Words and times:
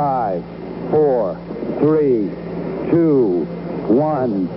5, 0.00 0.42
4, 0.92 1.36
3, 1.78 2.30
2, 2.90 3.46
1, 3.90 4.48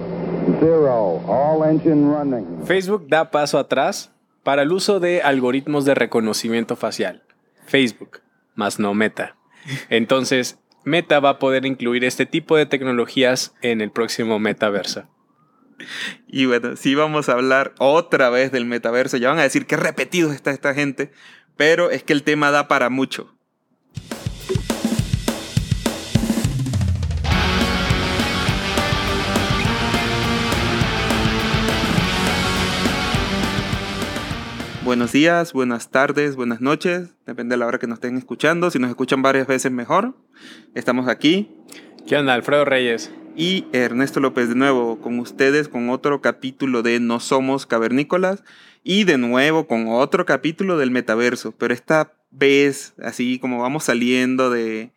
0. 0.62 1.24
All 1.28 1.70
engine 1.70 2.08
running. 2.08 2.66
Facebook 2.66 3.08
da 3.10 3.30
paso 3.30 3.60
atrás 3.60 4.14
para 4.44 4.62
el 4.62 4.72
uso 4.72 5.02
de 5.02 5.22
algoritmos 5.22 5.84
de 5.84 5.96
reconocimiento 5.96 6.78
facial. 6.78 7.24
Facebook, 7.66 8.22
más 8.56 8.80
no 8.80 8.94
Meta. 8.94 9.36
Entonces, 9.90 10.60
Meta 10.86 11.20
va 11.20 11.32
a 11.32 11.40
poder 11.40 11.66
incluir 11.66 12.06
este 12.06 12.26
tipo 12.26 12.56
de 12.56 12.66
tecnologías 12.66 13.54
en 13.62 13.82
el 13.82 13.92
próximo 13.92 14.40
metaverso. 14.40 15.10
Y 16.26 16.46
bueno, 16.46 16.78
sí 16.78 16.96
vamos 16.96 17.28
a 17.28 17.34
hablar 17.34 17.74
otra 17.80 18.30
vez 18.30 18.54
del 18.54 18.66
metaverso. 18.66 19.18
Ya 19.18 19.28
van 19.30 19.40
a 19.40 19.44
decir 19.44 19.66
que 19.66 19.76
repetido 19.76 20.32
está 20.32 20.52
esta 20.52 20.74
gente, 20.74 21.12
pero 21.58 21.92
es 21.92 22.02
que 22.02 22.14
el 22.14 22.24
tema 22.24 22.52
da 22.52 22.70
para 22.70 22.90
mucho. 22.90 23.36
Buenos 34.94 35.12
días, 35.12 35.54
buenas 35.54 35.90
tardes, 35.90 36.36
buenas 36.36 36.62
noches, 36.62 37.16
depende 37.26 37.54
de 37.54 37.58
la 37.58 37.66
hora 37.66 37.80
que 37.80 37.88
nos 37.88 37.96
estén 37.96 38.16
escuchando. 38.16 38.70
Si 38.70 38.78
nos 38.78 38.92
escuchan 38.92 39.24
varias 39.24 39.48
veces, 39.48 39.72
mejor. 39.72 40.16
Estamos 40.76 41.08
aquí. 41.08 41.50
¿Qué 42.06 42.16
onda, 42.16 42.36
Alfredo 42.36 42.64
Reyes? 42.64 43.12
Y 43.36 43.66
Ernesto 43.74 44.20
López 44.20 44.50
de 44.50 44.54
nuevo 44.54 45.02
con 45.02 45.18
ustedes 45.18 45.68
con 45.68 45.90
otro 45.90 46.22
capítulo 46.22 46.84
de 46.84 47.00
No 47.00 47.20
Somos 47.20 47.66
Cavernícolas 47.66 48.44
y 48.84 49.06
de 49.06 49.18
nuevo 49.18 49.66
con 49.66 49.88
otro 49.88 50.28
capítulo 50.28 50.78
del 50.78 50.92
metaverso. 50.92 51.54
Pero 51.54 51.74
esta 51.74 52.14
vez, 52.30 52.94
así 53.02 53.40
como 53.40 53.64
vamos 53.64 53.86
saliendo 53.86 54.52
de, 54.52 54.92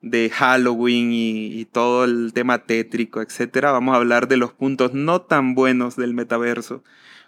de 0.00 0.30
Halloween 0.30 1.12
y, 1.12 1.60
y 1.60 1.64
todo 1.66 2.02
el 2.02 2.32
tema 2.32 2.64
tétrico, 2.64 3.22
etcétera, 3.22 3.70
vamos 3.70 3.94
a 3.94 3.98
hablar 3.98 4.26
de 4.26 4.36
los 4.36 4.52
puntos 4.52 4.94
no 4.94 5.22
tan 5.22 5.54
buenos 5.54 5.94
del 5.94 6.12
metaverso 6.12 6.82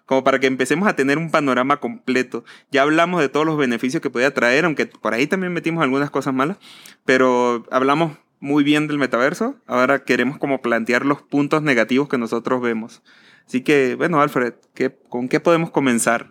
como 0.06 0.24
para 0.24 0.38
que 0.38 0.47
empecemos 0.47 0.88
a 0.88 0.97
tener 0.97 1.19
un 1.19 1.30
panorama 1.30 1.78
completo. 1.78 2.44
Ya 2.70 2.83
hablamos 2.83 3.20
de 3.20 3.28
todos 3.28 3.47
los 3.47 3.56
beneficios 3.56 4.02
que 4.02 4.11
podía 4.11 4.34
traer, 4.34 4.64
aunque 4.64 4.86
por 4.86 5.14
ahí 5.14 5.27
también 5.27 5.52
metimos 5.52 5.83
algunas 5.83 6.11
cosas 6.11 6.34
malas, 6.34 6.58
pero 7.05 7.64
hablamos 7.70 8.12
muy 8.41 8.64
bien 8.64 8.86
del 8.86 8.98
metaverso. 8.98 9.56
Ahora 9.66 10.05
queremos 10.05 10.38
como 10.38 10.61
plantear 10.61 11.06
los 11.06 11.22
puntos 11.22 11.62
negativos 11.62 12.08
que 12.08 12.19
nosotros 12.19 12.61
vemos. 12.61 13.02
Así 13.46 13.62
que, 13.62 13.94
bueno, 13.94 14.20
Alfred, 14.20 14.55
¿qué, 14.74 14.96
¿con 15.08 15.28
qué 15.28 15.41
podemos 15.41 15.70
comenzar? 15.70 16.28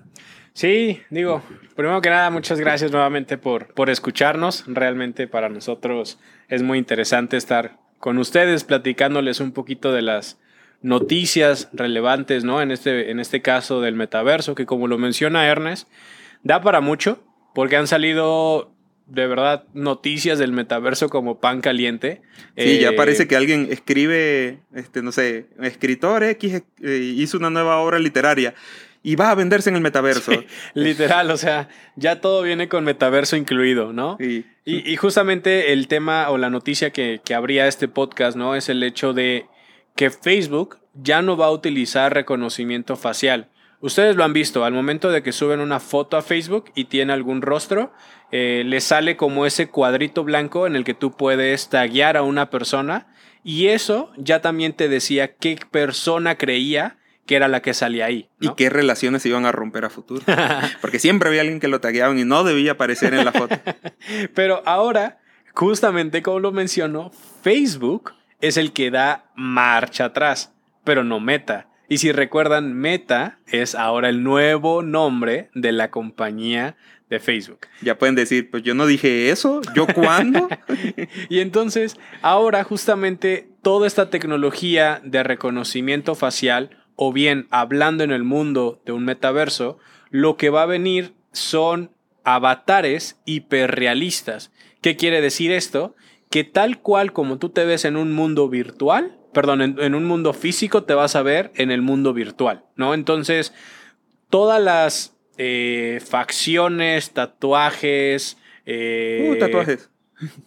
Sí, 0.53 1.01
digo, 1.09 1.41
primero 1.75 2.01
que 2.01 2.11
nada, 2.11 2.29
muchas 2.29 2.59
gracias 2.59 2.91
nuevamente 2.91 3.39
por, 3.39 3.73
por 3.73 3.89
escucharnos. 3.89 4.65
Realmente 4.67 5.27
para 5.27 5.49
nosotros 5.49 6.19
es 6.47 6.61
muy 6.61 6.77
interesante 6.77 7.37
estar 7.37 7.79
con 7.99 8.19
ustedes 8.19 8.63
platicándoles 8.63 9.39
un 9.39 9.51
poquito 9.51 9.91
de 9.91 10.03
las 10.03 10.37
noticias 10.83 11.69
relevantes, 11.73 12.43
¿no? 12.43 12.61
En 12.61 12.69
este, 12.69 13.09
en 13.09 13.19
este 13.19 13.41
caso 13.41 13.81
del 13.81 13.95
metaverso, 13.95 14.53
que 14.53 14.67
como 14.67 14.87
lo 14.87 14.99
menciona 14.99 15.47
Ernest, 15.47 15.87
da 16.43 16.61
para 16.61 16.81
mucho, 16.81 17.23
porque 17.55 17.77
han 17.77 17.87
salido 17.87 18.69
de 19.07 19.27
verdad 19.27 19.65
noticias 19.73 20.39
del 20.39 20.51
metaverso 20.51 21.09
como 21.09 21.39
pan 21.39 21.61
caliente. 21.61 22.21
Sí, 22.57 22.79
ya 22.79 22.95
parece 22.95 23.27
que 23.27 23.35
alguien 23.35 23.67
escribe, 23.71 24.59
este, 24.75 25.01
no 25.01 25.11
sé, 25.11 25.47
escritor 25.61 26.23
X 26.23 26.63
eh, 26.81 27.13
hizo 27.15 27.37
una 27.37 27.49
nueva 27.49 27.79
obra 27.79 27.99
literaria 27.99 28.53
y 29.03 29.15
va 29.15 29.31
a 29.31 29.35
venderse 29.35 29.69
en 29.69 29.75
el 29.75 29.81
metaverso. 29.81 30.31
literal, 30.73 31.31
o 31.31 31.37
sea, 31.37 31.69
ya 31.95 32.21
todo 32.21 32.41
viene 32.41 32.69
con 32.69 32.83
metaverso 32.83 33.35
incluido, 33.35 33.93
¿no? 33.93 34.17
Y, 34.19 34.45
y, 34.65 34.95
justamente 34.95 35.73
el 35.73 35.87
tema 35.89 36.29
o 36.29 36.37
la 36.37 36.49
noticia 36.49 36.91
que, 36.91 37.19
que 37.23 37.35
habría 37.35 37.67
este 37.67 37.89
podcast, 37.89 38.37
¿no? 38.37 38.55
Es 38.55 38.69
el 38.69 38.81
hecho 38.81 39.13
de 39.13 39.45
que 39.95 40.09
Facebook 40.09 40.79
ya 40.93 41.21
no 41.21 41.37
va 41.37 41.47
a 41.47 41.51
utilizar 41.51 42.13
reconocimiento 42.13 42.95
facial. 42.95 43.49
Ustedes 43.79 44.15
lo 44.15 44.23
han 44.23 44.31
visto, 44.31 44.63
al 44.63 44.73
momento 44.73 45.11
de 45.11 45.23
que 45.23 45.33
suben 45.33 45.59
una 45.59 45.79
foto 45.79 46.15
a 46.15 46.21
Facebook 46.21 46.71
y 46.73 46.85
tiene 46.85 47.11
algún 47.11 47.41
rostro, 47.41 47.91
eh, 48.31 48.63
le 48.65 48.79
sale 48.79 49.17
como 49.17 49.45
ese 49.45 49.67
cuadrito 49.67 50.23
blanco 50.23 50.67
en 50.67 50.75
el 50.75 50.85
que 50.85 50.93
tú 50.93 51.17
puedes 51.17 51.69
taguear 51.69 52.15
a 52.15 52.23
una 52.23 52.49
persona 52.49 53.07
y 53.43 53.67
eso 53.67 54.11
ya 54.17 54.41
también 54.41 54.71
te 54.71 54.87
decía 54.87 55.35
qué 55.35 55.59
persona 55.69 56.37
creía 56.37 56.97
que 57.25 57.35
era 57.35 57.47
la 57.47 57.61
que 57.61 57.73
salía 57.73 58.05
ahí. 58.05 58.29
Y 58.39 58.53
qué 58.55 58.69
relaciones 58.69 59.21
se 59.21 59.29
iban 59.29 59.45
a 59.45 59.51
romper 59.51 59.85
a 59.85 59.89
futuro. 59.89 60.21
Porque 60.81 60.99
siempre 60.99 61.29
había 61.29 61.41
alguien 61.41 61.59
que 61.59 61.67
lo 61.67 61.81
tagueaban 61.81 62.19
y 62.19 62.25
no 62.25 62.43
debía 62.43 62.73
aparecer 62.73 63.13
en 63.13 63.25
la 63.25 63.31
foto. 63.31 63.55
Pero 64.33 64.61
ahora, 64.65 65.19
justamente 65.53 66.21
como 66.21 66.39
lo 66.39 66.51
mencionó, 66.51 67.11
Facebook 67.41 68.13
es 68.43 68.57
el 68.57 68.73
que 68.73 68.91
da 68.91 69.31
marcha 69.35 70.05
atrás, 70.05 70.53
pero 70.83 71.05
no 71.05 71.21
Meta. 71.21 71.69
Y 71.87 71.99
si 71.99 72.11
recuerdan, 72.11 72.73
Meta 72.73 73.39
es 73.47 73.73
ahora 73.73 74.09
el 74.09 74.21
nuevo 74.21 74.81
nombre 74.83 75.49
de 75.55 75.71
la 75.71 75.91
compañía 75.91 76.75
de 77.09 77.21
Facebook. 77.21 77.67
Ya 77.81 77.97
pueden 77.97 78.15
decir, 78.15 78.51
pues 78.51 78.61
yo 78.63 78.73
no 78.73 78.85
dije 78.85 79.29
eso, 79.29 79.61
¿yo 79.73 79.87
cuándo? 79.87 80.49
y 81.29 81.39
entonces, 81.39 81.95
ahora 82.21 82.65
justamente 82.65 83.47
toda 83.61 83.87
esta 83.87 84.09
tecnología 84.09 85.01
de 85.05 85.23
reconocimiento 85.23 86.13
facial, 86.13 86.83
o 86.95 87.13
bien 87.13 87.47
hablando 87.49 88.03
en 88.03 88.11
el 88.11 88.23
mundo 88.23 88.81
de 88.85 88.91
un 88.91 89.05
metaverso, 89.05 89.79
lo 90.09 90.35
que 90.35 90.49
va 90.49 90.63
a 90.63 90.67
venir 90.67 91.13
son 91.31 91.91
avatares 92.25 93.21
hiperrealistas. 93.23 94.51
¿Qué 94.81 94.97
quiere 94.97 95.21
decir 95.21 95.53
esto? 95.53 95.95
Que 96.33 96.43
tal 96.43 96.79
cual 96.79 97.13
como 97.13 97.37
tú 97.37 97.49
te 97.49 97.63
ves 97.63 97.85
en 97.85 97.95
un 97.95 98.11
mundo 98.11 98.49
virtual, 98.49 99.15
perdón, 99.33 99.61
en, 99.61 99.93
un 99.93 100.05
mundo 100.05 100.33
físico 100.33 100.81
te 100.81 100.95
vas 100.95 101.15
a 101.15 101.21
ver 101.21 101.51
en 101.53 101.69
el 101.69 101.83
mundo 101.83 102.11
virtual, 102.11 102.65
¿no? 102.75 102.95
Entonces, 102.95 103.53
todas 104.31 104.59
las 104.59 105.15
eh, 105.37 106.01
facciones, 106.03 107.11
tatuajes, 107.11 108.39
eh, 108.65 109.29
uh, 109.31 109.37
tatuajes, 109.37 109.91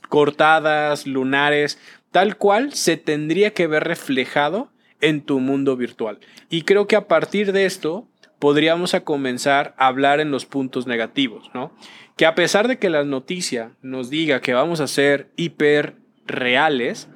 cortadas, 0.08 1.06
lunares, 1.06 1.78
tal 2.10 2.36
cual 2.36 2.72
se 2.72 2.96
tendría 2.96 3.54
que 3.54 3.68
ver 3.68 3.84
reflejado 3.84 4.72
en 5.00 5.20
tu 5.20 5.38
mundo 5.38 5.76
virtual. 5.76 6.18
Y 6.50 6.62
creo 6.62 6.88
que 6.88 6.96
a 6.96 7.06
partir 7.06 7.52
de 7.52 7.64
esto 7.64 8.08
podríamos 8.38 8.94
a 8.94 9.00
comenzar 9.04 9.74
a 9.78 9.86
hablar 9.86 10.20
en 10.20 10.30
los 10.30 10.46
puntos 10.46 10.86
negativos, 10.86 11.50
¿no? 11.54 11.72
Que 12.16 12.26
a 12.26 12.34
pesar 12.34 12.68
de 12.68 12.78
que 12.78 12.90
la 12.90 13.04
noticia 13.04 13.72
nos 13.82 14.10
diga 14.10 14.40
que 14.40 14.54
vamos 14.54 14.80
a 14.80 14.86
ser 14.86 15.30
hiper 15.36 15.96
reales, 16.26 17.08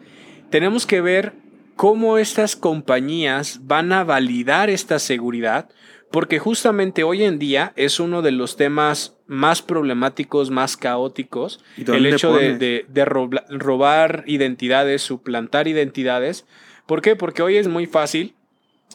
tenemos 0.51 0.87
que 0.87 1.01
ver 1.01 1.33
cómo 1.77 2.19
estas 2.19 2.57
compañías 2.57 3.61
van 3.63 3.93
a 3.93 4.05
validar 4.05 4.69
esta 4.69 4.99
seguridad, 4.99 5.71
porque 6.11 6.39
justamente 6.39 7.05
hoy 7.05 7.23
en 7.23 7.39
día 7.39 7.73
es 7.77 8.01
uno 8.01 8.21
de 8.21 8.33
los 8.33 8.57
temas 8.57 9.17
más 9.27 9.63
problemáticos, 9.63 10.51
más 10.51 10.77
caóticos, 10.77 11.65
el 11.77 12.05
hecho 12.07 12.35
de, 12.35 12.85
de 12.87 13.05
robar 13.05 14.25
identidades, 14.27 15.03
suplantar 15.03 15.69
identidades. 15.69 16.47
¿Por 16.87 17.01
qué? 17.01 17.15
Porque 17.15 17.43
hoy 17.43 17.57
es 17.57 17.69
muy 17.69 17.87
fácil, 17.87 18.35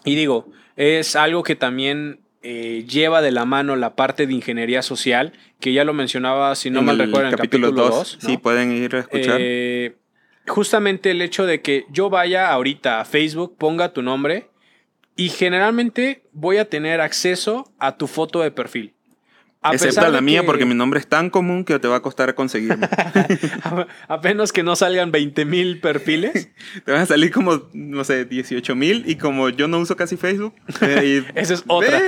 y 0.03 0.15
digo, 0.15 0.51
es 0.75 1.15
algo 1.15 1.43
que 1.43 1.55
también 1.55 2.19
eh, 2.41 2.85
lleva 2.87 3.21
de 3.21 3.31
la 3.31 3.45
mano 3.45 3.75
la 3.75 3.95
parte 3.95 4.27
de 4.27 4.33
ingeniería 4.33 4.81
social, 4.81 5.33
que 5.59 5.73
ya 5.73 5.83
lo 5.83 5.93
mencionaba, 5.93 6.55
si 6.55 6.69
no 6.69 6.81
mal 6.81 6.97
recuerdo, 6.97 7.27
en 7.27 7.33
el 7.33 7.39
capítulo 7.39 7.71
2. 7.71 8.19
Sí, 8.21 8.37
pueden 8.37 8.71
ir 8.71 8.95
a 8.95 8.99
escuchar. 8.99 9.37
Eh, 9.39 9.95
justamente 10.47 11.11
el 11.11 11.21
hecho 11.21 11.45
de 11.45 11.61
que 11.61 11.85
yo 11.89 12.09
vaya 12.09 12.49
ahorita 12.51 13.01
a 13.01 13.05
Facebook, 13.05 13.57
ponga 13.57 13.93
tu 13.93 14.01
nombre 14.01 14.49
y 15.15 15.29
generalmente 15.29 16.23
voy 16.33 16.57
a 16.57 16.69
tener 16.69 17.01
acceso 17.01 17.71
a 17.79 17.97
tu 17.97 18.07
foto 18.07 18.41
de 18.41 18.51
perfil. 18.51 18.94
Excepto 19.73 20.09
la 20.09 20.21
mía, 20.21 20.45
porque 20.45 20.65
mi 20.65 20.75
nombre 20.75 20.99
es 20.99 21.07
tan 21.07 21.29
común 21.29 21.63
que 21.63 21.79
te 21.79 21.87
va 21.87 21.97
a 21.97 22.01
costar 22.01 22.35
conseguirme. 22.35 22.87
Apenas 24.07 24.51
que 24.51 24.63
no 24.63 24.75
salgan 24.75 25.11
20 25.11 25.45
mil 25.45 25.79
perfiles. 25.79 26.49
te 26.85 26.91
van 26.91 27.01
a 27.01 27.05
salir 27.05 27.31
como, 27.31 27.63
no 27.73 28.03
sé, 28.03 28.25
18 28.25 28.75
mil. 28.75 29.03
Y 29.07 29.15
como 29.15 29.49
yo 29.49 29.67
no 29.67 29.79
uso 29.79 29.95
casi 29.95 30.17
Facebook. 30.17 30.53
Eh, 30.81 31.23
Esa 31.35 31.53
es 31.55 31.63
otra. 31.67 32.01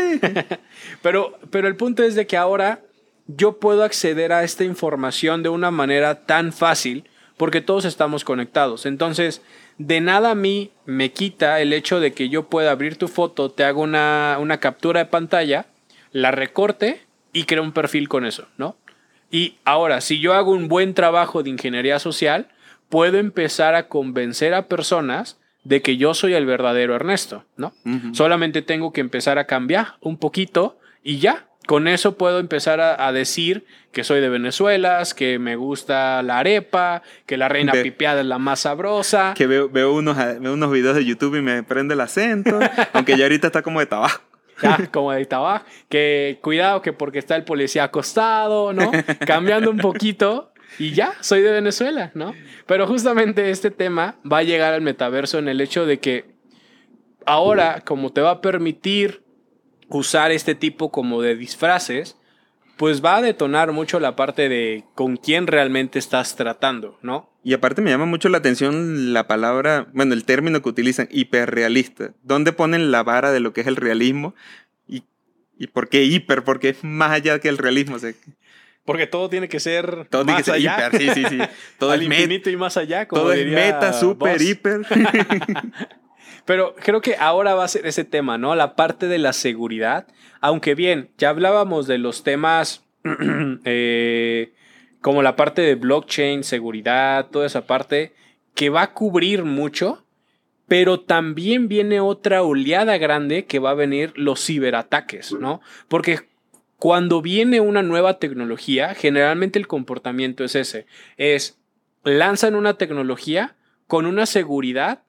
pero, 1.01 1.39
pero 1.49 1.67
el 1.67 1.75
punto 1.75 2.03
es 2.03 2.15
de 2.15 2.27
que 2.27 2.37
ahora 2.37 2.81
yo 3.27 3.59
puedo 3.59 3.83
acceder 3.83 4.31
a 4.31 4.43
esta 4.43 4.63
información 4.63 5.43
de 5.43 5.49
una 5.49 5.71
manera 5.71 6.25
tan 6.25 6.53
fácil 6.53 7.09
porque 7.37 7.61
todos 7.61 7.85
estamos 7.85 8.23
conectados. 8.23 8.85
Entonces, 8.85 9.41
de 9.77 10.01
nada 10.01 10.31
a 10.31 10.35
mí 10.35 10.71
me 10.85 11.11
quita 11.11 11.61
el 11.61 11.71
hecho 11.71 11.99
de 11.99 12.13
que 12.13 12.29
yo 12.29 12.49
pueda 12.49 12.71
abrir 12.71 12.97
tu 12.97 13.07
foto, 13.07 13.51
te 13.51 13.63
hago 13.63 13.81
una, 13.81 14.37
una 14.39 14.59
captura 14.59 15.01
de 15.01 15.05
pantalla, 15.05 15.67
la 16.11 16.31
recorte 16.31 17.06
y 17.33 17.43
creo 17.43 17.63
un 17.63 17.71
perfil 17.71 18.07
con 18.09 18.25
eso, 18.25 18.47
¿no? 18.57 18.77
Y 19.29 19.57
ahora, 19.65 20.01
si 20.01 20.19
yo 20.19 20.33
hago 20.33 20.51
un 20.51 20.67
buen 20.67 20.93
trabajo 20.93 21.43
de 21.43 21.49
ingeniería 21.49 21.99
social, 21.99 22.47
puedo 22.89 23.17
empezar 23.17 23.75
a 23.75 23.87
convencer 23.87 24.53
a 24.53 24.67
personas 24.67 25.39
de 25.63 25.81
que 25.81 25.97
yo 25.97 26.13
soy 26.13 26.33
el 26.33 26.45
verdadero 26.45 26.95
Ernesto, 26.95 27.43
¿no? 27.57 27.73
Solamente 28.13 28.61
tengo 28.61 28.93
que 28.93 29.01
empezar 29.01 29.37
a 29.37 29.45
cambiar 29.45 29.95
un 29.99 30.17
poquito 30.17 30.79
y 31.03 31.19
ya, 31.19 31.45
Con 31.67 31.89
eso 31.89 32.17
puedo 32.17 32.39
empezar 32.39 32.79
a, 32.79 33.11
decir 33.11 33.65
que 33.91 34.05
soy 34.05 34.21
de 34.21 34.29
Venezuela, 34.29 35.03
que 35.17 35.37
me 35.37 35.57
gusta 35.57 36.23
la 36.23 36.39
arepa, 36.39 37.01
que 37.25 37.35
la 37.35 37.49
reina 37.49 37.73
pipiada 37.73 38.21
es 38.21 38.25
la 38.25 38.37
más 38.37 38.61
sabrosa. 38.61 39.33
Que 39.35 39.47
veo, 39.47 39.67
veo, 39.67 39.93
unos, 39.93 40.15
veo 40.15 40.53
unos 40.53 40.71
videos 40.71 40.95
de 40.95 41.03
YouTube 41.03 41.35
y 41.35 41.41
me 41.41 41.63
prende 41.63 41.95
el 41.95 41.99
acento, 41.99 42.57
aunque 42.93 43.17
ya 43.17 43.25
ahorita 43.25 43.47
está 43.47 43.63
como 43.63 43.81
de 43.81 43.85
tabaco. 43.85 44.21
Ya, 44.61 44.87
como 44.91 45.11
de 45.11 45.25
tabaco. 45.25 45.65
Que 45.89 46.39
cuidado 46.41 46.81
que 46.81 46.93
porque 46.93 47.19
está 47.19 47.35
el 47.35 47.43
policía 47.43 47.85
acostado, 47.85 48.73
¿no? 48.73 48.91
Cambiando 49.25 49.69
un 49.69 49.77
poquito 49.77 50.51
y 50.79 50.93
ya, 50.93 51.13
soy 51.21 51.41
de 51.41 51.51
Venezuela, 51.51 52.11
¿no? 52.13 52.33
Pero 52.65 52.87
justamente 52.87 53.49
este 53.49 53.71
tema 53.71 54.15
va 54.29 54.39
a 54.39 54.43
llegar 54.43 54.73
al 54.73 54.81
metaverso 54.81 55.39
en 55.39 55.47
el 55.47 55.61
hecho 55.61 55.85
de 55.85 55.99
que 55.99 56.25
ahora, 57.25 57.81
como 57.85 58.11
te 58.11 58.21
va 58.21 58.31
a 58.31 58.41
permitir 58.41 59.23
usar 59.89 60.31
este 60.31 60.55
tipo 60.55 60.91
como 60.91 61.21
de 61.21 61.35
disfraces, 61.35 62.17
pues 62.77 63.03
va 63.03 63.17
a 63.17 63.21
detonar 63.21 63.71
mucho 63.71 63.99
la 63.99 64.15
parte 64.15 64.49
de 64.49 64.83
con 64.95 65.17
quién 65.17 65.47
realmente 65.47 65.99
estás 65.99 66.35
tratando, 66.35 66.97
¿no? 67.01 67.29
Y 67.43 67.53
aparte 67.53 67.81
me 67.81 67.89
llama 67.89 68.05
mucho 68.05 68.29
la 68.29 68.37
atención 68.37 69.13
la 69.13 69.27
palabra, 69.27 69.87
bueno, 69.93 70.13
el 70.13 70.25
término 70.25 70.61
que 70.61 70.69
utilizan, 70.69 71.07
hiperrealista. 71.11 72.13
¿Dónde 72.23 72.53
ponen 72.53 72.91
la 72.91 73.03
vara 73.03 73.31
de 73.31 73.39
lo 73.39 73.53
que 73.53 73.61
es 73.61 73.67
el 73.67 73.77
realismo? 73.77 74.35
¿Y, 74.87 75.03
y 75.57 75.67
por 75.67 75.89
qué 75.89 76.03
hiper? 76.03 76.43
Porque 76.43 76.69
es 76.69 76.83
más 76.83 77.11
allá 77.11 77.39
que 77.39 77.49
el 77.49 77.57
realismo. 77.57 77.97
porque 78.85 79.07
todo 79.07 79.29
tiene 79.29 79.49
que 79.49 79.59
ser 79.59 80.07
todo 80.09 80.23
más 80.25 80.43
tiene 80.43 80.59
que 80.59 80.61
ser 80.61 80.71
allá. 80.71 80.87
hiper, 80.89 81.01
sí, 81.01 81.09
sí, 81.13 81.25
sí. 81.29 81.37
Todo 81.79 81.91
Al 81.91 82.03
infinito 82.03 82.49
y 82.49 82.57
más 82.57 82.77
allá, 82.77 83.07
como 83.07 83.23
Todo 83.23 83.33
es 83.33 83.47
meta, 83.47 83.93
super, 83.93 84.41
hiper. 84.41 84.81
Pero 86.47 86.75
creo 86.75 87.01
que 87.01 87.17
ahora 87.17 87.55
va 87.55 87.65
a 87.65 87.67
ser 87.67 87.85
ese 87.85 88.05
tema, 88.05 88.37
¿no? 88.37 88.55
La 88.55 88.77
parte 88.77 89.09
de 89.09 89.17
la 89.17 89.33
seguridad. 89.33 90.07
Aunque 90.39 90.75
bien, 90.75 91.11
ya 91.17 91.27
hablábamos 91.29 91.87
de 91.87 91.97
los 91.97 92.23
temas 92.23 92.85
eh, 93.65 94.53
como 95.01 95.21
la 95.21 95.35
parte 95.35 95.61
de 95.61 95.75
blockchain, 95.75 96.45
seguridad, 96.45 97.27
toda 97.31 97.45
esa 97.45 97.67
parte 97.67 98.13
que 98.55 98.69
va 98.69 98.83
a 98.83 98.93
cubrir 98.93 99.43
mucho, 99.43 100.05
pero 100.69 101.01
también 101.01 101.67
viene 101.67 101.99
otra 101.99 102.43
oleada 102.43 102.97
grande 102.97 103.43
que 103.43 103.59
va 103.59 103.71
a 103.71 103.75
venir 103.75 104.13
los 104.15 104.45
ciberataques, 104.45 105.33
¿no? 105.33 105.59
Porque 105.89 106.29
cuando 106.77 107.21
viene 107.21 107.59
una 107.59 107.83
nueva 107.83 108.19
tecnología, 108.19 108.95
generalmente 108.95 109.59
el 109.59 109.67
comportamiento 109.67 110.45
es 110.45 110.55
ese, 110.55 110.85
es 111.17 111.59
lanzan 112.05 112.55
una 112.55 112.75
tecnología 112.75 113.57
con 113.85 114.05
una 114.05 114.25
seguridad 114.25 115.03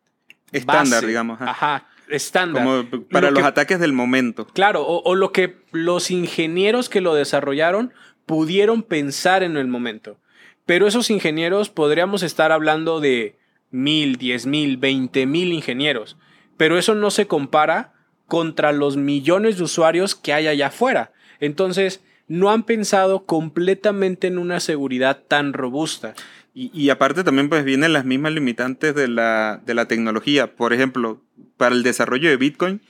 Estándar, 0.52 1.04
digamos. 1.06 1.40
Ajá, 1.40 1.86
estándar. 2.08 2.64
Como 2.64 3.06
para 3.08 3.30
los 3.30 3.42
ataques 3.42 3.80
del 3.80 3.92
momento. 3.92 4.46
Claro, 4.46 4.86
o, 4.86 5.14
lo 5.14 5.32
que 5.32 5.56
los 5.72 6.10
ingenieros 6.10 6.88
que 6.88 7.00
lo 7.00 7.14
desarrollaron 7.14 7.92
pudieron 8.26 8.82
pensar 8.82 9.42
en 9.42 9.56
el 9.56 9.68
momento. 9.68 10.18
Pero 10.66 10.86
esos 10.86 11.10
ingenieros 11.10 11.70
podríamos 11.70 12.22
estar 12.22 12.52
hablando 12.52 13.00
de 13.00 13.38
mil, 13.70 14.16
diez 14.16 14.46
mil, 14.46 14.76
veinte 14.76 15.26
mil 15.26 15.52
ingenieros. 15.52 16.16
Pero 16.56 16.78
eso 16.78 16.94
no 16.94 17.10
se 17.10 17.26
compara 17.26 17.94
contra 18.26 18.72
los 18.72 18.96
millones 18.96 19.56
de 19.56 19.64
usuarios 19.64 20.14
que 20.14 20.32
hay 20.32 20.46
allá 20.46 20.66
afuera. 20.66 21.12
Entonces, 21.40 22.02
no 22.26 22.50
han 22.50 22.64
pensado 22.64 23.24
completamente 23.24 24.26
en 24.26 24.38
una 24.38 24.60
seguridad 24.60 25.22
tan 25.26 25.54
robusta. 25.54 26.14
Y, 26.60 26.90
aparte 26.90 27.22
también 27.22 27.48
pues 27.48 27.64
vienen 27.64 27.92
las 27.92 28.04
mismas 28.04 28.32
limitantes 28.32 28.92
de 28.92 29.06
la, 29.06 29.86
tecnología. 29.86 30.56
Por 30.56 30.72
ejemplo, 30.72 31.22
para 31.56 31.72
el 31.72 31.84
desarrollo 31.84 32.28
de 32.28 32.36
Bitcoin, 32.36 32.80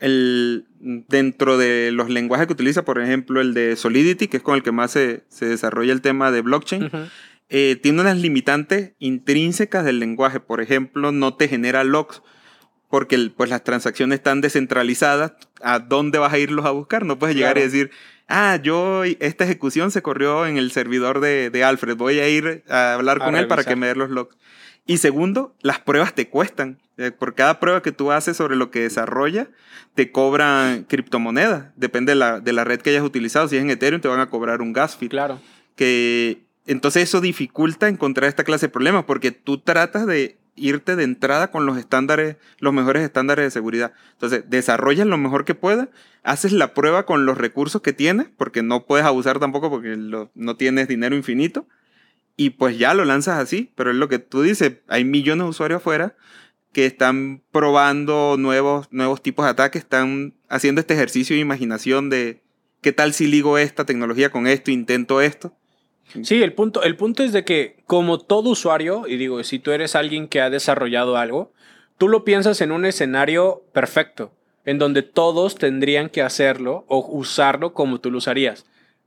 el, 0.00 0.66
dentro 0.80 1.56
de 1.56 1.92
los 1.92 2.10
lenguajes 2.10 2.48
que 2.48 2.54
utiliza, 2.54 2.84
por 2.84 3.00
ejemplo, 3.00 3.40
el 3.40 3.54
de 3.54 3.76
Solidity, 3.76 4.26
que 4.26 4.38
es 4.38 4.42
con 4.42 4.56
el 4.56 4.64
que 4.64 4.72
más 4.72 4.90
se, 4.90 5.22
desarrolla 5.38 5.92
el 5.92 6.00
tema 6.00 6.32
de 6.32 6.40
blockchain, 6.40 6.90
eh, 7.48 7.78
tiene 7.80 8.00
unas 8.00 8.18
limitantes 8.18 8.94
intrínsecas 8.98 9.84
del 9.84 10.00
lenguaje. 10.00 10.40
Por 10.40 10.60
ejemplo, 10.60 11.12
no 11.12 11.34
te 11.34 11.46
genera 11.46 11.84
locks 11.84 12.22
porque 12.90 13.30
pues 13.36 13.50
las 13.50 13.62
transacciones 13.62 14.18
están 14.18 14.40
descentralizadas. 14.40 15.34
¿A 15.62 15.78
dónde 15.78 16.18
vas 16.18 16.32
a 16.32 16.38
irlos 16.40 16.66
a 16.66 16.72
buscar? 16.72 17.04
No 17.04 17.20
puedes 17.20 17.36
llegar 17.36 17.56
y 17.56 17.60
decir, 17.60 17.92
ah, 18.28 18.58
yo, 18.62 19.04
esta 19.04 19.44
ejecución 19.44 19.90
se 19.90 20.02
corrió 20.02 20.46
en 20.46 20.56
el 20.56 20.70
servidor 20.70 21.20
de, 21.20 21.64
Alfred, 21.64 21.96
voy 21.96 22.18
a 22.20 22.28
ir 22.28 22.64
a 22.68 22.94
hablar 22.94 23.18
con 23.18 23.36
él 23.36 23.46
para 23.46 23.64
que 23.64 23.76
me 23.76 23.86
dé 23.86 23.94
los 23.94 24.10
logs. 24.10 24.36
Y 24.86 24.98
segundo, 24.98 25.54
las 25.60 25.78
pruebas 25.78 26.14
te 26.14 26.28
cuestan. 26.28 26.78
Eh, 26.98 27.10
por 27.10 27.34
cada 27.34 27.58
prueba 27.60 27.82
que 27.82 27.92
tú 27.92 28.12
haces 28.12 28.36
sobre 28.36 28.56
lo 28.56 28.70
que 28.70 28.80
desarrolla, 28.80 29.48
te 29.94 30.10
cobran 30.10 30.84
criptomonedas. 30.84 31.66
Depende 31.76 32.12
de 32.12 32.16
la, 32.16 32.40
de 32.40 32.52
la 32.52 32.64
red 32.64 32.80
que 32.80 32.90
hayas 32.90 33.04
utilizado. 33.04 33.48
Si 33.48 33.56
es 33.56 33.62
en 33.62 33.70
Ethereum, 33.70 34.00
te 34.00 34.08
van 34.08 34.20
a 34.20 34.28
cobrar 34.28 34.60
un 34.60 34.72
gas 34.72 34.96
fee. 34.96 35.08
Claro. 35.08 35.40
Que 35.76 36.42
entonces 36.66 37.04
eso 37.04 37.20
dificulta 37.20 37.88
encontrar 37.88 38.28
esta 38.28 38.44
clase 38.44 38.66
de 38.66 38.72
problemas 38.72 39.04
porque 39.04 39.30
tú 39.30 39.58
tratas 39.58 40.06
de 40.06 40.38
irte 40.54 40.96
de 40.96 41.04
entrada 41.04 41.50
con 41.50 41.66
los 41.66 41.78
estándares, 41.78 42.36
los 42.58 42.72
mejores 42.72 43.02
estándares 43.02 43.44
de 43.44 43.50
seguridad. 43.50 43.92
Entonces, 44.12 44.44
desarrollas 44.48 45.06
lo 45.06 45.18
mejor 45.18 45.44
que 45.44 45.54
puedas, 45.54 45.88
haces 46.22 46.52
la 46.52 46.74
prueba 46.74 47.06
con 47.06 47.26
los 47.26 47.38
recursos 47.38 47.82
que 47.82 47.92
tienes, 47.92 48.28
porque 48.36 48.62
no 48.62 48.86
puedes 48.86 49.06
abusar 49.06 49.38
tampoco 49.38 49.70
porque 49.70 49.96
no 50.34 50.56
tienes 50.56 50.88
dinero 50.88 51.16
infinito, 51.16 51.66
y 52.36 52.50
pues 52.50 52.78
ya 52.78 52.94
lo 52.94 53.04
lanzas 53.04 53.38
así, 53.38 53.70
pero 53.74 53.90
es 53.90 53.96
lo 53.96 54.08
que 54.08 54.18
tú 54.18 54.42
dices, 54.42 54.78
hay 54.88 55.04
millones 55.04 55.44
de 55.44 55.50
usuarios 55.50 55.78
afuera 55.78 56.16
que 56.72 56.86
están 56.86 57.42
probando 57.52 58.36
nuevos, 58.38 58.88
nuevos 58.90 59.22
tipos 59.22 59.44
de 59.44 59.50
ataques, 59.50 59.82
están 59.82 60.34
haciendo 60.48 60.80
este 60.80 60.94
ejercicio 60.94 61.36
de 61.36 61.42
imaginación 61.42 62.08
de 62.08 62.42
qué 62.80 62.92
tal 62.92 63.12
si 63.12 63.26
ligo 63.26 63.58
esta 63.58 63.84
tecnología 63.84 64.30
con 64.30 64.46
esto, 64.46 64.70
intento 64.70 65.20
esto. 65.20 65.54
Sí, 66.22 66.42
el 66.42 66.52
punto, 66.52 66.82
el 66.82 66.96
punto 66.96 67.22
es 67.22 67.32
de 67.32 67.44
que 67.44 67.76
como 67.86 68.18
todo 68.18 68.50
usuario, 68.50 69.04
y 69.06 69.16
digo, 69.16 69.42
si 69.44 69.58
tú 69.58 69.70
eres 69.70 69.96
alguien 69.96 70.28
que 70.28 70.40
ha 70.40 70.50
desarrollado 70.50 71.16
algo, 71.16 71.52
tú 71.98 72.08
lo 72.08 72.24
piensas 72.24 72.60
en 72.60 72.72
un 72.72 72.84
escenario 72.84 73.62
perfecto, 73.72 74.32
en 74.64 74.78
donde 74.78 75.02
todos 75.02 75.56
tendrían 75.56 76.08
que 76.08 76.22
hacerlo 76.22 76.84
o 76.88 76.98
usarlo 77.06 77.72
como 77.72 78.00
tú 78.00 78.10
lo 78.10 78.18
usarías. 78.18 78.66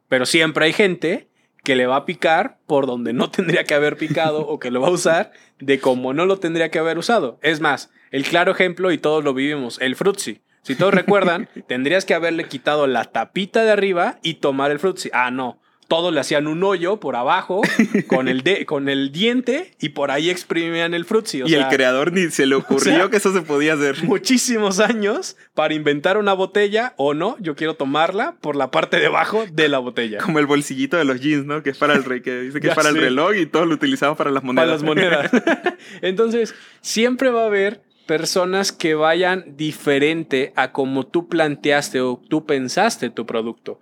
Pero 0.09 0.25
siempre 0.25 0.65
hay 0.65 0.73
gente 0.73 1.27
que 1.63 1.75
le 1.75 1.87
va 1.87 1.97
a 1.97 2.05
picar 2.05 2.57
por 2.65 2.87
donde 2.87 3.13
no 3.13 3.29
tendría 3.31 3.63
que 3.63 3.75
haber 3.75 3.97
picado 3.97 4.47
o 4.47 4.59
que 4.59 4.71
lo 4.71 4.81
va 4.81 4.87
a 4.87 4.91
usar 4.91 5.31
de 5.59 5.79
como 5.79 6.13
no 6.13 6.25
lo 6.25 6.37
tendría 6.37 6.69
que 6.69 6.79
haber 6.79 6.97
usado. 6.97 7.39
Es 7.41 7.59
más, 7.59 7.91
el 8.11 8.23
claro 8.23 8.51
ejemplo, 8.51 8.91
y 8.91 8.97
todos 8.97 9.23
lo 9.23 9.33
vivimos, 9.33 9.79
el 9.81 9.95
frutzi. 9.95 10.41
Si 10.63 10.75
todos 10.75 10.93
recuerdan, 10.93 11.49
tendrías 11.67 12.05
que 12.05 12.15
haberle 12.15 12.47
quitado 12.47 12.87
la 12.87 13.05
tapita 13.05 13.63
de 13.63 13.71
arriba 13.71 14.19
y 14.23 14.35
tomar 14.35 14.71
el 14.71 14.79
frutzi. 14.79 15.09
Ah, 15.13 15.31
no 15.31 15.59
todos 15.87 16.13
le 16.13 16.19
hacían 16.19 16.47
un 16.47 16.63
hoyo 16.63 16.99
por 16.99 17.15
abajo 17.15 17.61
con 18.07 18.27
el, 18.27 18.41
de, 18.41 18.65
con 18.65 18.89
el 18.89 19.11
diente 19.11 19.73
y 19.79 19.89
por 19.89 20.11
ahí 20.11 20.29
exprimían 20.29 20.93
el 20.93 21.05
frutzi. 21.05 21.43
y 21.45 21.53
el 21.53 21.67
creador 21.67 22.11
ni 22.11 22.29
se 22.29 22.45
le 22.45 22.55
ocurrió 22.55 23.09
que 23.09 23.17
eso 23.17 23.33
se 23.33 23.41
podía 23.41 23.73
hacer. 23.73 24.03
Muchísimos 24.03 24.79
años 24.79 25.37
para 25.53 25.73
inventar 25.73 26.17
una 26.17 26.33
botella 26.33 26.93
o 26.97 27.13
no, 27.13 27.37
yo 27.39 27.55
quiero 27.55 27.75
tomarla 27.75 28.35
por 28.41 28.55
la 28.55 28.71
parte 28.71 28.99
de 28.99 29.07
abajo 29.07 29.45
de 29.51 29.69
la 29.69 29.79
botella. 29.79 30.19
Como 30.19 30.39
el 30.39 30.45
bolsillito 30.45 30.97
de 30.97 31.05
los 31.05 31.19
jeans, 31.21 31.45
¿no? 31.45 31.63
Que 31.63 31.71
es 31.71 31.77
para 31.77 31.93
el 31.93 32.03
rey, 32.03 32.21
que 32.21 32.41
dice 32.41 32.59
que 32.59 32.69
es 32.69 32.75
para 32.75 32.89
el 32.89 32.97
reloj 32.97 33.35
y 33.35 33.45
todos 33.45 33.67
lo 33.67 33.75
utilizamos 33.75 34.17
para 34.17 34.31
las 34.31 34.43
monedas. 34.43 34.65
Para 34.65 34.73
las 34.73 34.83
monedas. 34.83 35.31
Entonces, 36.01 36.55
siempre 36.81 37.29
va 37.29 37.43
a 37.43 37.47
haber 37.47 37.81
personas 38.05 38.71
que 38.71 38.93
vayan 38.93 39.55
diferente 39.57 40.53
a 40.55 40.71
como 40.71 41.07
tú 41.07 41.27
planteaste 41.27 42.01
o 42.01 42.21
tú 42.29 42.45
pensaste 42.45 43.09
tu 43.09 43.25
producto. 43.25 43.79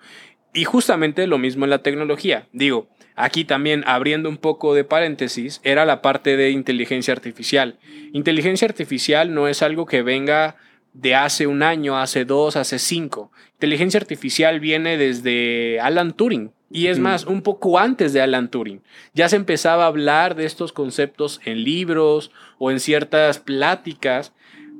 Y 0.53 0.65
justamente 0.65 1.25
lo 1.27 1.37
mismo 1.37 1.65
en 1.65 1.71
la 1.71 1.81
tecnología. 1.81 2.47
Digo, 2.51 2.87
aquí 3.15 3.43
también 3.43 3.83
abriendo 3.87 4.29
un 4.29 4.37
poco 4.37 4.75
de 4.75 4.83
paréntesis, 4.83 5.59
era 5.63 5.85
la 5.85 6.01
parte 6.01 6.37
de 6.37 6.51
inteligencia 6.51 7.13
artificial. 7.13 7.79
Inteligencia 8.13 8.67
artificial 8.67 9.33
no 9.33 9.47
es 9.47 9.63
algo 9.63 9.85
que 9.85 10.03
venga 10.03 10.55
de 10.93 11.15
hace 11.15 11.47
un 11.47 11.63
año, 11.63 11.97
hace 11.97 12.23
dos, 12.23 12.55
hace 12.55 12.77
cinco. 12.77 13.31
Inteligencia 13.53 13.99
artificial 13.99 14.59
viene 14.59 14.97
desde 14.97 15.79
Alan 15.79 16.13
Turing. 16.13 16.51
Y 16.69 16.87
es 16.87 16.97
más, 16.97 17.25
un 17.25 17.43
poco 17.43 17.77
antes 17.77 18.13
de 18.13 18.21
Alan 18.21 18.49
Turing. 18.49 18.81
Ya 19.13 19.29
se 19.29 19.35
empezaba 19.35 19.83
a 19.83 19.87
hablar 19.87 20.33
de 20.33 20.45
estos 20.45 20.73
conceptos 20.73 21.39
en 21.45 21.63
libros 21.63 22.31
o 22.57 22.71
en 22.71 22.79
ciertas 22.79 23.37
pláticas. 23.37 24.33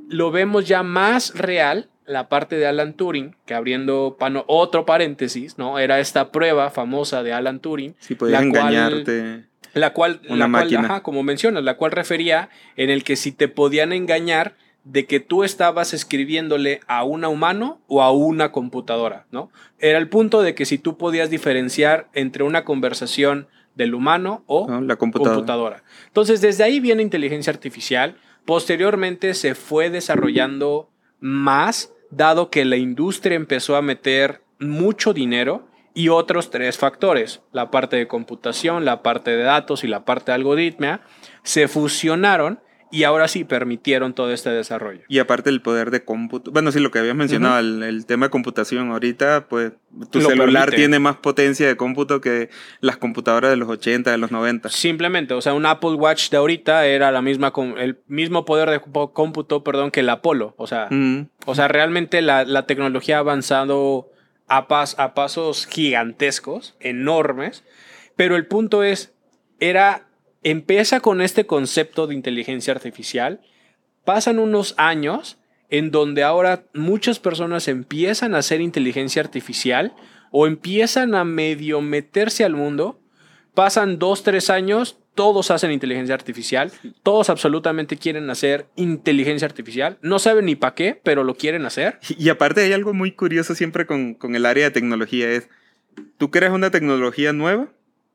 Lo 0.10 0.32
vemos 0.32 0.68
ya 0.68 0.82
más 0.82 1.36
real 1.36 1.90
la 2.06 2.30
parte 2.30 2.58
de 2.58 2.66
Alan 2.66 2.94
Turing, 2.94 3.36
que 3.46 3.54
abriendo 3.54 4.18
otro 4.48 4.86
paréntesis, 4.86 5.58
¿no? 5.58 5.80
Era 5.80 6.00
esta 6.00 6.32
prueba 6.32 6.70
famosa 6.70 7.24
de 7.24 7.34
Alan 7.34 7.60
Turing. 7.60 7.96
Sí, 8.00 8.16
podía 8.16 8.40
engañarte. 8.40 9.46
la 9.74 9.94
cual, 9.94 10.22
una 10.30 10.48
máquina. 10.48 11.02
como 11.02 11.24
mencionas, 11.24 11.64
la 11.64 11.78
cual 11.78 11.92
refería 11.92 12.50
en 12.76 12.90
el 12.90 13.04
que 13.04 13.16
si 13.16 13.32
te 13.32 13.48
podían 13.48 13.94
engañar 13.94 14.56
de 14.84 15.06
que 15.06 15.20
tú 15.20 15.44
estabas 15.44 15.94
escribiéndole 15.94 16.82
a 16.88 17.04
una 17.04 17.30
humano 17.30 17.80
o 17.88 18.02
a 18.02 18.12
una 18.12 18.52
computadora, 18.52 19.26
¿no? 19.32 19.50
Era 19.80 19.98
el 19.98 20.10
punto 20.10 20.42
de 20.42 20.56
que 20.56 20.66
si 20.66 20.78
tú 20.78 20.98
podías 20.98 21.30
diferenciar 21.30 22.10
entre 22.14 22.44
una 22.44 22.66
conversación 22.66 23.48
del 23.76 23.96
humano 23.96 24.44
o 24.46 24.68
la 24.82 24.98
computadora. 24.98 25.36
computadora. 25.36 25.84
Entonces, 26.08 26.42
desde 26.42 26.64
ahí 26.64 26.80
viene 26.80 27.02
inteligencia 27.02 27.52
artificial. 27.52 28.18
Posteriormente 28.46 29.34
se 29.34 29.56
fue 29.56 29.90
desarrollando 29.90 30.90
más 31.24 31.94
dado 32.12 32.50
que 32.50 32.66
la 32.66 32.76
industria 32.76 33.38
empezó 33.38 33.78
a 33.78 33.82
meter 33.82 34.42
mucho 34.60 35.14
dinero 35.14 35.70
y 35.94 36.10
otros 36.10 36.50
tres 36.50 36.78
factores, 36.78 37.42
la 37.54 37.72
parte 37.72 37.96
de 37.96 38.10
computación, 38.10 38.84
la 38.84 39.02
parte 39.04 39.32
de 39.32 39.44
datos 39.44 39.86
y 39.86 39.88
la 39.88 40.04
parte 40.04 40.32
de 40.32 40.36
algoritmia, 40.36 41.00
se 41.44 41.70
fusionaron 41.70 42.60
y 42.94 43.06
ahora 43.06 43.28
sí 43.28 43.44
permitieron 43.44 44.14
todo 44.14 44.32
este 44.32 44.52
desarrollo. 44.52 45.02
Y 45.08 45.18
aparte 45.18 45.50
el 45.50 45.64
poder 45.64 45.90
de 45.90 46.06
cómputo, 46.06 46.52
bueno, 46.52 46.72
sí, 46.72 46.80
lo 46.80 46.92
que 46.92 47.00
habías 47.00 47.16
mencionado, 47.16 47.58
el, 47.58 48.06
tema 48.06 48.28
de 48.28 48.30
computación, 48.30 48.92
ahorita 48.92 49.48
pues 49.50 49.72
tu 50.12 50.22
celular 50.22 50.70
tiene 50.70 51.00
más 51.00 51.16
potencia 51.16 51.68
de 51.68 51.76
cómputo 51.76 52.22
que 52.22 52.52
las 52.82 52.98
computadoras 52.98 53.50
de 53.50 53.58
los 53.58 53.68
80, 53.68 54.12
de 54.12 54.18
los 54.20 54.30
90. 54.32 54.70
Simplemente, 54.70 55.34
o 55.34 55.42
sea, 55.42 55.56
un 55.56 55.66
Apple 55.66 55.96
Watch 55.96 56.30
de 56.30 56.38
ahorita 56.38 56.86
era 56.86 57.12
la 57.12 57.24
misma, 57.24 57.52
el 57.80 57.98
mismo 58.06 58.46
poder 58.46 58.70
de 58.70 58.80
cómputo, 58.80 59.64
perdón, 59.64 59.90
que 59.90 60.02
el 60.02 60.10
Apolo, 60.10 60.54
o 60.58 60.68
sea, 60.68 60.88
o 61.48 61.56
sea 61.56 61.68
realmente 61.68 62.22
la, 62.22 62.46
la 62.46 62.68
tecnología 62.68 63.16
ha 63.16 63.22
avanzado 63.22 64.12
a, 64.48 64.68
pas, 64.68 65.00
a 65.00 65.16
pasos 65.16 65.66
gigantescos, 65.66 66.76
enormes, 66.80 67.64
pero 68.16 68.36
el 68.36 68.46
punto 68.46 68.84
es, 68.84 69.16
era 69.60 70.06
empieza 70.44 71.00
con 71.00 71.22
este 71.22 71.46
concepto 71.46 72.08
de 72.08 72.16
inteligencia 72.16 72.74
artificial, 72.74 73.42
pasan 74.06 74.40
unos 74.40 74.76
años 74.78 75.38
en 75.70 75.90
donde 75.90 76.24
ahora 76.24 76.66
muchas 76.74 77.20
personas 77.20 77.68
empiezan 77.68 78.36
a 78.36 78.40
hacer 78.40 78.62
inteligencia 78.62 79.22
artificial 79.22 79.94
o 80.32 80.46
empiezan 80.46 81.16
a 81.16 81.24
medio 81.24 81.82
meterse 81.82 82.44
al 82.44 82.56
mundo, 82.56 83.00
pasan 83.54 83.98
dos, 83.98 84.24
tres 84.24 84.50
años, 84.50 85.00
todos 85.16 85.52
hacen 85.52 85.72
inteligencia 85.72 86.16
artificial, 86.16 86.72
todos 87.04 87.30
absolutamente 87.30 87.98
quieren 87.98 88.30
hacer 88.30 88.68
inteligencia 88.76 89.48
artificial, 89.48 89.98
no 90.02 90.20
saben 90.20 90.46
ni 90.46 90.56
para 90.56 90.76
qué, 90.76 91.00
pero 91.04 91.24
lo 91.24 91.36
quieren 91.36 91.66
hacer. 91.66 92.00
Y 92.18 92.30
aparte 92.30 92.62
hay 92.62 92.74
algo 92.74 92.94
muy 92.94 93.12
curioso 93.12 93.56
siempre 93.56 93.86
con, 93.86 94.16
con 94.16 94.36
el 94.36 94.46
área 94.46 94.66
de 94.66 94.72
tecnología, 94.72 95.30
es, 95.30 95.50
tú 96.18 96.32
creas 96.32 96.52
una 96.52 96.72
tecnología 96.72 97.32
nueva 97.34 97.72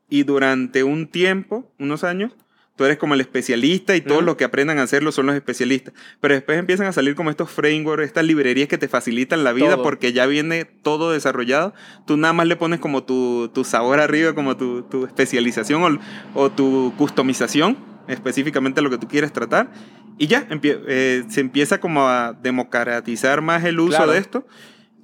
y 0.09 0.23
durante 0.23 0.85
un 0.85 1.07
tiempo, 1.07 1.71
unos 1.79 2.05
años, 2.05 2.33
tú 2.79 2.85
eres 2.85 2.97
como 2.97 3.15
el 3.15 3.21
especialista 3.21 3.97
y 3.97 4.01
todos 4.01 4.23
los 4.23 4.37
que 4.37 4.45
aprendan 4.45 4.79
a 4.79 4.83
hacerlo 4.83 5.11
son 5.11 5.27
los 5.27 5.35
especialistas. 5.35 5.93
Pero 6.21 6.35
después 6.35 6.59
empiezan 6.59 6.87
a 6.87 6.93
salir 6.93 7.17
como 7.17 7.29
estos 7.29 7.51
frameworks, 7.51 8.07
estas 8.07 8.25
librerías 8.25 8.69
que 8.69 8.79
te 8.79 8.87
facilitan 8.87 9.43
la 9.43 9.53
vida 9.53 9.83
porque 9.83 10.13
ya 10.13 10.27
viene 10.27 10.65
todo 10.65 11.11
desarrollado. 11.11 11.75
Tú 12.07 12.17
nada 12.17 12.33
más 12.33 12.47
le 12.47 12.55
pones 12.55 12.79
como 12.79 13.03
tu, 13.03 13.51
tu 13.53 13.65
sabor 13.65 13.99
arriba, 13.99 14.33
como 14.33 14.57
tu, 14.57 14.83
tu 14.83 15.05
especialización 15.07 15.83
o, 15.83 16.41
o, 16.41 16.51
tu 16.51 16.95
customización, 16.97 17.77
específicamente 18.07 18.81
lo 18.81 18.91
que 18.91 18.99
tú 18.99 19.09
quieres 19.09 19.33
tratar. 19.33 19.73
Y 20.17 20.29
ya, 20.29 20.47
eh, 20.63 21.25
se 21.29 21.41
empieza 21.41 21.81
como 21.81 22.09
a 22.09 22.33
democratizar 22.33 23.43
más 23.43 23.65
el 23.65 23.81
uso 23.81 24.07
de 24.07 24.19
esto 24.19 24.47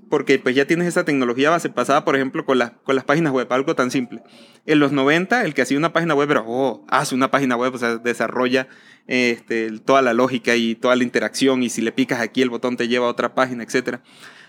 porque 0.08 0.38
pues 0.38 0.54
ya 0.54 0.66
tienes 0.66 0.88
esa 0.88 1.04
tecnología 1.04 1.50
base 1.50 1.68
pasada, 1.70 2.04
por 2.04 2.16
ejemplo, 2.16 2.44
con, 2.44 2.58
las 2.58 2.73
con 2.84 2.96
las 2.96 3.04
páginas 3.04 3.32
web, 3.32 3.52
algo 3.52 3.75
tan 3.75 3.90
simple. 3.90 4.23
En 4.66 4.78
los 4.78 4.92
90, 4.92 5.44
el 5.44 5.54
que 5.54 5.62
hacía 5.62 5.78
una 5.78 5.92
página 5.92 6.14
web 6.14 6.28
pero 6.28 6.44
oh, 6.46 6.84
hace 6.88 7.14
una 7.14 7.30
página 7.30 7.56
web, 7.56 7.75
o 7.75 7.78
sea, 7.78 7.96
desarrolla 7.96 8.68
este, 9.06 9.70
toda 9.80 10.02
la 10.02 10.12
lógica 10.12 10.56
y 10.56 10.75
toda 10.75 10.96
la 10.96 11.04
interacción, 11.04 11.62
y 11.62 11.70
si 11.70 11.82
le 11.82 11.92
picas 11.92 12.20
aquí 12.20 12.42
el 12.42 12.50
botón 12.50 12.76
te 12.76 12.88
lleva 12.88 13.06
a 13.06 13.11
otra 13.11 13.34
página, 13.34 13.64
etc. 13.64 13.99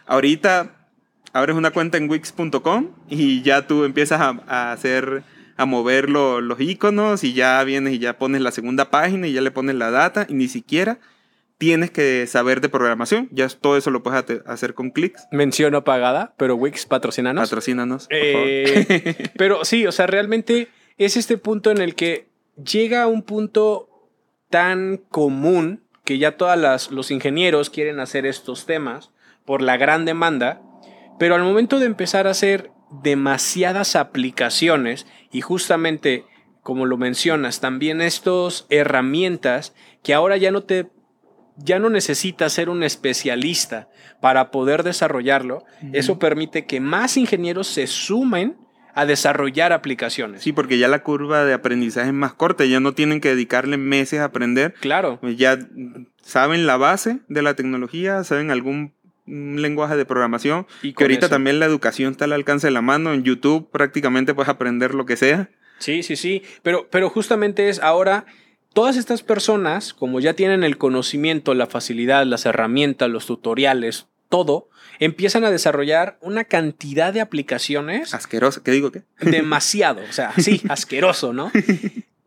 Ahorita 0.05 0.87
abres 1.33 1.55
una 1.55 1.71
cuenta 1.71 1.97
en 1.97 2.09
wix.com 2.09 2.91
y 3.09 3.41
ya 3.41 3.67
tú 3.67 3.83
empiezas 3.83 4.21
a, 4.21 4.71
hacer 4.71 5.23
a 5.57 5.65
mover 5.65 6.09
los 6.09 6.59
iconos 6.61 7.23
y 7.23 7.33
ya 7.33 7.63
vienes 7.63 7.93
y 7.93 7.99
ya 7.99 8.17
pones 8.17 8.41
la 8.41 8.51
segunda 8.51 8.89
página 8.89 9.27
y 9.27 9.33
ya 9.33 9.41
le 9.41 9.51
pones 9.51 9.75
la 9.75 9.91
data 9.91 10.25
y 10.29 10.33
ni 10.33 10.47
siquiera 10.47 10.99
tienes 11.57 11.91
que 11.91 12.27
saber 12.27 12.61
de 12.61 12.69
programación. 12.69 13.29
Ya 13.31 13.47
todo 13.49 13.77
eso 13.77 13.91
lo 13.91 14.03
puedes 14.03 14.41
hacer 14.45 14.73
con 14.73 14.91
clics. 14.91 15.27
Mención 15.31 15.81
pagada, 15.83 16.33
pero 16.37 16.55
Wix 16.55 16.85
patrocínanos. 16.85 17.49
Patrocínanos. 17.49 18.07
Eh, 18.09 19.29
pero 19.37 19.65
sí, 19.65 19.85
o 19.87 19.91
sea, 19.91 20.07
realmente 20.07 20.69
es 20.97 21.17
este 21.17 21.37
punto 21.37 21.71
en 21.71 21.79
el 21.79 21.95
que 21.95 22.27
llega 22.63 23.07
un 23.07 23.23
punto 23.23 23.89
tan 24.49 24.97
común 25.09 25.83
que 26.03 26.17
ya 26.17 26.37
todos 26.37 26.91
los 26.91 27.11
ingenieros 27.11 27.69
quieren 27.69 27.99
hacer 27.99 28.25
estos 28.25 28.65
temas 28.65 29.11
por 29.43 29.61
la 29.61 29.77
gran 29.77 30.05
demanda, 30.05 30.61
pero 31.19 31.35
al 31.35 31.43
momento 31.43 31.79
de 31.79 31.87
empezar 31.87 32.27
a 32.27 32.31
hacer 32.31 32.71
demasiadas 33.01 33.95
aplicaciones 33.95 35.07
y 35.31 35.41
justamente 35.41 36.25
como 36.65 36.87
lo 36.87 36.97
mencionas, 36.97 37.59
también 37.59 38.01
estas 38.01 38.65
herramientas 38.69 39.75
que 40.01 40.15
ahora 40.15 40.35
ya 40.35 40.49
no 40.49 40.63
te 40.63 40.87
ya 41.57 41.79
no 41.79 41.89
necesitas 41.89 42.53
ser 42.53 42.69
un 42.69 42.83
especialista 42.83 43.87
para 44.19 44.51
poder 44.51 44.83
desarrollarlo. 44.83 45.63
Eso 45.93 46.19
permite 46.19 46.65
que 46.65 46.79
más 46.79 47.17
ingenieros 47.17 47.67
se 47.67 47.87
sumen 47.87 48.57
a 48.93 49.05
desarrollar 49.05 49.73
aplicaciones. 49.73 50.41
Sí, 50.41 50.53
porque 50.53 50.77
ya 50.77 50.87
la 50.87 51.03
curva 51.03 51.43
de 51.43 51.53
aprendizaje 51.53 52.07
es 52.07 52.13
más 52.13 52.33
corta, 52.33 52.63
ya 52.63 52.79
no 52.79 52.93
tienen 52.93 53.19
que 53.19 53.29
dedicarle 53.29 53.77
meses 53.77 54.21
a 54.21 54.25
aprender. 54.25 54.73
Claro. 54.79 55.19
Pues 55.19 55.37
ya 55.37 55.59
saben 56.21 56.65
la 56.65 56.77
base 56.77 57.19
de 57.27 57.41
la 57.41 57.55
tecnología, 57.55 58.23
saben 58.23 58.51
algún 58.51 58.93
lenguaje 59.25 59.97
de 59.97 60.05
programación. 60.05 60.65
Y 60.81 60.93
que 60.93 61.03
ahorita 61.03 61.27
también 61.27 61.59
la 61.59 61.65
educación 61.65 62.11
está 62.11 62.25
al 62.25 62.33
alcance 62.33 62.67
de 62.67 62.71
la 62.71 62.81
mano. 62.81 63.13
En 63.13 63.23
YouTube 63.23 63.69
prácticamente 63.69 64.33
puedes 64.33 64.49
aprender 64.49 64.95
lo 64.95 65.05
que 65.05 65.17
sea. 65.17 65.49
Sí, 65.79 66.03
sí, 66.03 66.15
sí. 66.15 66.43
Pero, 66.63 66.87
pero 66.89 67.09
justamente 67.09 67.67
es 67.67 67.81
ahora 67.81 68.25
Todas 68.75 68.97
estas 68.97 69.23
personas, 69.23 69.93
como 69.93 70.19
ya 70.19 70.33
tienen 70.33 70.65
el 70.65 70.77
conocimiento, 70.77 71.53
la 71.53 71.65
facilidad, 71.65 72.25
las 72.25 72.45
herramientas, 72.45 73.09
los 73.09 73.25
tutoriales, 73.25 74.07
todo, 74.27 74.67
empiezan 74.99 75.45
a 75.45 75.49
desarrollar 75.49 76.17
una 76.19 76.43
cantidad 76.43 77.13
de 77.13 77.21
aplicaciones. 77.21 78.13
Asqueroso, 78.13 78.63
¿qué 78.63 78.71
digo 78.71 78.91
qué? 78.91 79.03
Demasiado, 79.21 80.01
o 80.09 80.11
sea, 80.11 80.33
sí, 80.37 80.61
asqueroso, 80.67 81.31
¿no? 81.31 81.53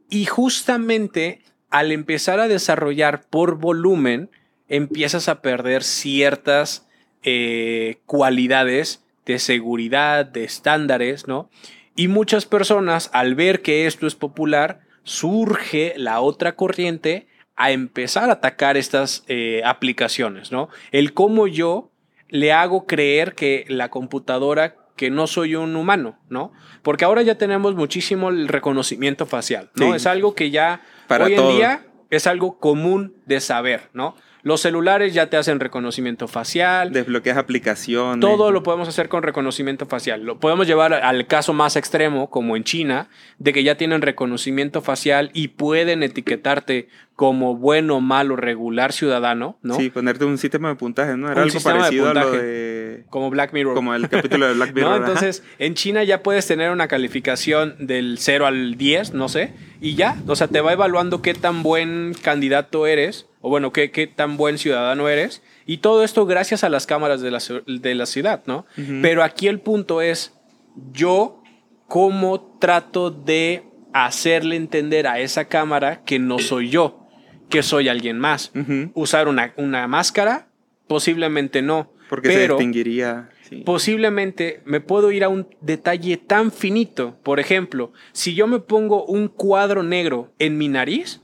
Y 0.08 0.24
justamente 0.24 1.42
al 1.68 1.92
empezar 1.92 2.40
a 2.40 2.48
desarrollar 2.48 3.26
por 3.28 3.58
volumen, 3.58 4.30
empiezas 4.68 5.28
a 5.28 5.42
perder 5.42 5.84
ciertas 5.84 6.86
eh, 7.24 7.98
cualidades 8.06 9.04
de 9.26 9.38
seguridad, 9.38 10.24
de 10.24 10.44
estándares, 10.44 11.28
¿no? 11.28 11.50
Y 11.94 12.08
muchas 12.08 12.46
personas, 12.46 13.10
al 13.12 13.34
ver 13.34 13.60
que 13.60 13.86
esto 13.86 14.06
es 14.06 14.14
popular, 14.14 14.87
surge 15.08 15.94
la 15.96 16.20
otra 16.20 16.54
corriente 16.54 17.28
a 17.56 17.72
empezar 17.72 18.28
a 18.28 18.34
atacar 18.34 18.76
estas 18.76 19.24
eh, 19.26 19.62
aplicaciones, 19.64 20.52
¿no? 20.52 20.68
El 20.92 21.14
cómo 21.14 21.46
yo 21.46 21.90
le 22.28 22.52
hago 22.52 22.86
creer 22.86 23.34
que 23.34 23.64
la 23.68 23.88
computadora 23.88 24.76
que 24.96 25.10
no 25.10 25.26
soy 25.26 25.54
un 25.54 25.76
humano, 25.76 26.18
¿no? 26.28 26.52
Porque 26.82 27.06
ahora 27.06 27.22
ya 27.22 27.36
tenemos 27.36 27.74
muchísimo 27.74 28.28
el 28.28 28.48
reconocimiento 28.48 29.24
facial, 29.24 29.70
¿no? 29.74 29.94
Es 29.94 30.06
algo 30.06 30.34
que 30.34 30.50
ya 30.50 30.82
hoy 31.08 31.34
en 31.34 31.48
día 31.48 31.86
es 32.10 32.26
algo 32.26 32.58
común 32.58 33.16
de 33.24 33.40
saber, 33.40 33.88
¿no? 33.94 34.14
Los 34.48 34.62
celulares 34.62 35.12
ya 35.12 35.28
te 35.28 35.36
hacen 35.36 35.60
reconocimiento 35.60 36.26
facial. 36.26 36.90
Desbloqueas 36.90 37.36
aplicaciones. 37.36 38.20
Todo 38.20 38.50
lo 38.50 38.62
podemos 38.62 38.88
hacer 38.88 39.10
con 39.10 39.22
reconocimiento 39.22 39.84
facial. 39.84 40.24
Lo 40.24 40.40
podemos 40.40 40.66
llevar 40.66 40.94
al 40.94 41.26
caso 41.26 41.52
más 41.52 41.76
extremo, 41.76 42.30
como 42.30 42.56
en 42.56 42.64
China, 42.64 43.10
de 43.36 43.52
que 43.52 43.62
ya 43.62 43.76
tienen 43.76 44.00
reconocimiento 44.00 44.80
facial 44.80 45.30
y 45.34 45.48
pueden 45.48 46.02
etiquetarte 46.02 46.88
como 47.14 47.56
bueno, 47.56 48.00
malo, 48.00 48.36
regular 48.36 48.94
ciudadano, 48.94 49.58
¿no? 49.60 49.74
Sí, 49.74 49.90
ponerte 49.90 50.24
un 50.24 50.38
sistema 50.38 50.70
de 50.70 50.76
puntaje, 50.76 51.14
¿no? 51.18 51.30
Era 51.30 51.42
algo 51.42 51.60
parecido 51.60 52.08
a 52.08 52.14
lo 52.14 52.30
de... 52.30 53.04
Como 53.10 53.28
Black 53.28 53.52
Mirror. 53.52 53.74
Como 53.74 53.94
el 53.94 54.08
capítulo 54.08 54.48
de 54.48 54.54
Black 54.54 54.72
Mirror. 54.74 54.90
¿No? 54.92 54.96
Entonces, 54.96 55.42
en 55.58 55.74
China 55.74 56.04
ya 56.04 56.22
puedes 56.22 56.46
tener 56.46 56.70
una 56.70 56.88
calificación 56.88 57.76
del 57.80 58.16
0 58.18 58.46
al 58.46 58.78
10, 58.78 59.12
no 59.12 59.28
sé, 59.28 59.52
y 59.82 59.94
ya, 59.94 60.16
o 60.26 60.36
sea, 60.36 60.48
te 60.48 60.62
va 60.62 60.72
evaluando 60.72 61.20
qué 61.20 61.34
tan 61.34 61.62
buen 61.62 62.14
candidato 62.22 62.86
eres, 62.86 63.27
o 63.40 63.48
bueno, 63.50 63.72
qué, 63.72 63.90
qué 63.90 64.06
tan 64.06 64.36
buen 64.36 64.58
ciudadano 64.58 65.08
eres, 65.08 65.42
y 65.66 65.78
todo 65.78 66.04
esto 66.04 66.26
gracias 66.26 66.64
a 66.64 66.68
las 66.68 66.86
cámaras 66.86 67.20
de 67.20 67.30
la, 67.30 67.40
de 67.66 67.94
la 67.94 68.06
ciudad, 68.06 68.42
¿no? 68.46 68.66
Pero 69.02 69.22
aquí 69.22 69.48
el 69.48 69.60
punto 69.60 70.02
es, 70.02 70.34
yo, 70.92 71.42
¿cómo 71.86 72.56
trato 72.60 73.10
de 73.10 73.64
hacerle 73.92 74.56
entender 74.56 75.06
a 75.06 75.20
esa 75.20 75.46
cámara 75.46 76.02
que 76.04 76.18
no 76.18 76.38
soy 76.38 76.70
yo? 76.70 77.08
que 77.48 77.62
soy 77.62 77.88
alguien 77.88 78.18
más. 78.18 78.52
Usar 78.94 79.28
una, 79.28 79.52
una, 79.56 79.88
máscara, 79.88 80.48
posiblemente 80.86 81.62
no. 81.62 81.92
Porque 82.08 82.32
se 82.32 82.48
distinguiría. 82.48 83.30
Posiblemente 83.64 84.60
me 84.64 84.80
puedo 84.80 85.10
ir 85.10 85.24
a 85.24 85.28
un 85.28 85.48
detalle 85.60 86.16
tan 86.18 86.52
finito. 86.52 87.16
Por 87.22 87.40
ejemplo, 87.40 87.92
si 88.12 88.34
yo 88.34 88.46
me 88.46 88.60
pongo 88.60 89.04
un 89.04 89.28
cuadro 89.28 89.82
negro 89.82 90.32
en 90.38 90.58
mi 90.58 90.68
nariz, 90.68 91.22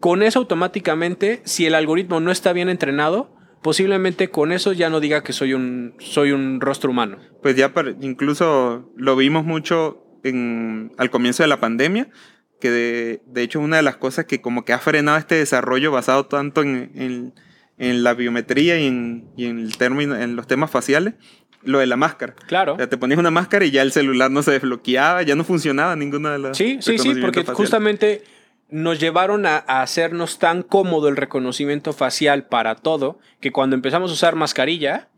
con 0.00 0.22
eso 0.22 0.40
automáticamente, 0.40 1.42
si 1.44 1.66
el 1.66 1.74
algoritmo 1.74 2.20
no 2.20 2.32
está 2.32 2.52
bien 2.52 2.68
entrenado, 2.68 3.36
posiblemente 3.62 4.30
con 4.30 4.52
eso 4.52 4.72
ya 4.72 4.90
no 4.90 5.00
diga 5.00 5.22
que 5.22 5.32
soy 5.32 5.52
un, 5.52 5.94
soy 5.98 6.32
un 6.32 6.60
rostro 6.60 6.90
humano. 6.90 7.18
Pues 7.42 7.54
ya 7.56 7.72
incluso 8.00 8.90
lo 8.96 9.16
vimos 9.16 9.44
mucho 9.44 10.04
en, 10.24 10.92
al 10.96 11.10
comienzo 11.10 11.42
de 11.42 11.48
la 11.48 11.60
pandemia, 11.60 12.08
que 12.60 12.70
de, 12.70 13.22
de, 13.26 13.42
hecho 13.42 13.60
una 13.60 13.76
de 13.76 13.82
las 13.82 13.96
cosas 13.96 14.24
que 14.26 14.40
como 14.40 14.64
que 14.64 14.72
ha 14.72 14.78
frenado 14.78 15.18
este 15.18 15.36
desarrollo 15.36 15.92
basado 15.92 16.26
tanto 16.26 16.62
en, 16.62 16.90
en, 16.94 17.34
en 17.78 18.02
la 18.02 18.14
biometría 18.14 18.78
y, 18.78 18.86
en, 18.86 19.30
y 19.36 19.46
en, 19.46 19.58
el 19.58 19.76
término, 19.76 20.16
en 20.16 20.36
los 20.36 20.46
temas 20.46 20.70
faciales 20.70 21.14
lo 21.62 21.78
de 21.78 21.86
la 21.86 21.96
máscara. 21.96 22.34
Claro. 22.46 22.74
O 22.74 22.76
sea, 22.76 22.88
te 22.88 22.96
ponías 22.96 23.18
una 23.18 23.30
máscara 23.30 23.66
y 23.66 23.70
ya 23.70 23.82
el 23.82 23.92
celular 23.92 24.30
no 24.30 24.42
se 24.42 24.52
desbloqueaba, 24.52 25.22
ya 25.22 25.34
no 25.34 25.44
funcionaba 25.44 25.94
ninguna 25.94 26.32
de 26.32 26.38
las. 26.38 26.56
Sí, 26.56 26.78
sí, 26.80 26.98
sí, 26.98 27.14
porque 27.20 27.44
justamente 27.44 28.22
nos 28.70 29.00
llevaron 29.00 29.46
a, 29.46 29.64
a, 29.66 29.82
hacernos 29.82 30.38
tan 30.38 30.62
cómodo 30.62 31.08
el 31.08 31.16
reconocimiento 31.16 31.92
facial 31.92 32.46
para 32.46 32.74
todo 32.74 33.18
que 33.40 33.52
cuando 33.52 33.74
empezamos 33.76 34.10
a 34.10 34.14
usar 34.14 34.36
mascarilla 34.36 35.08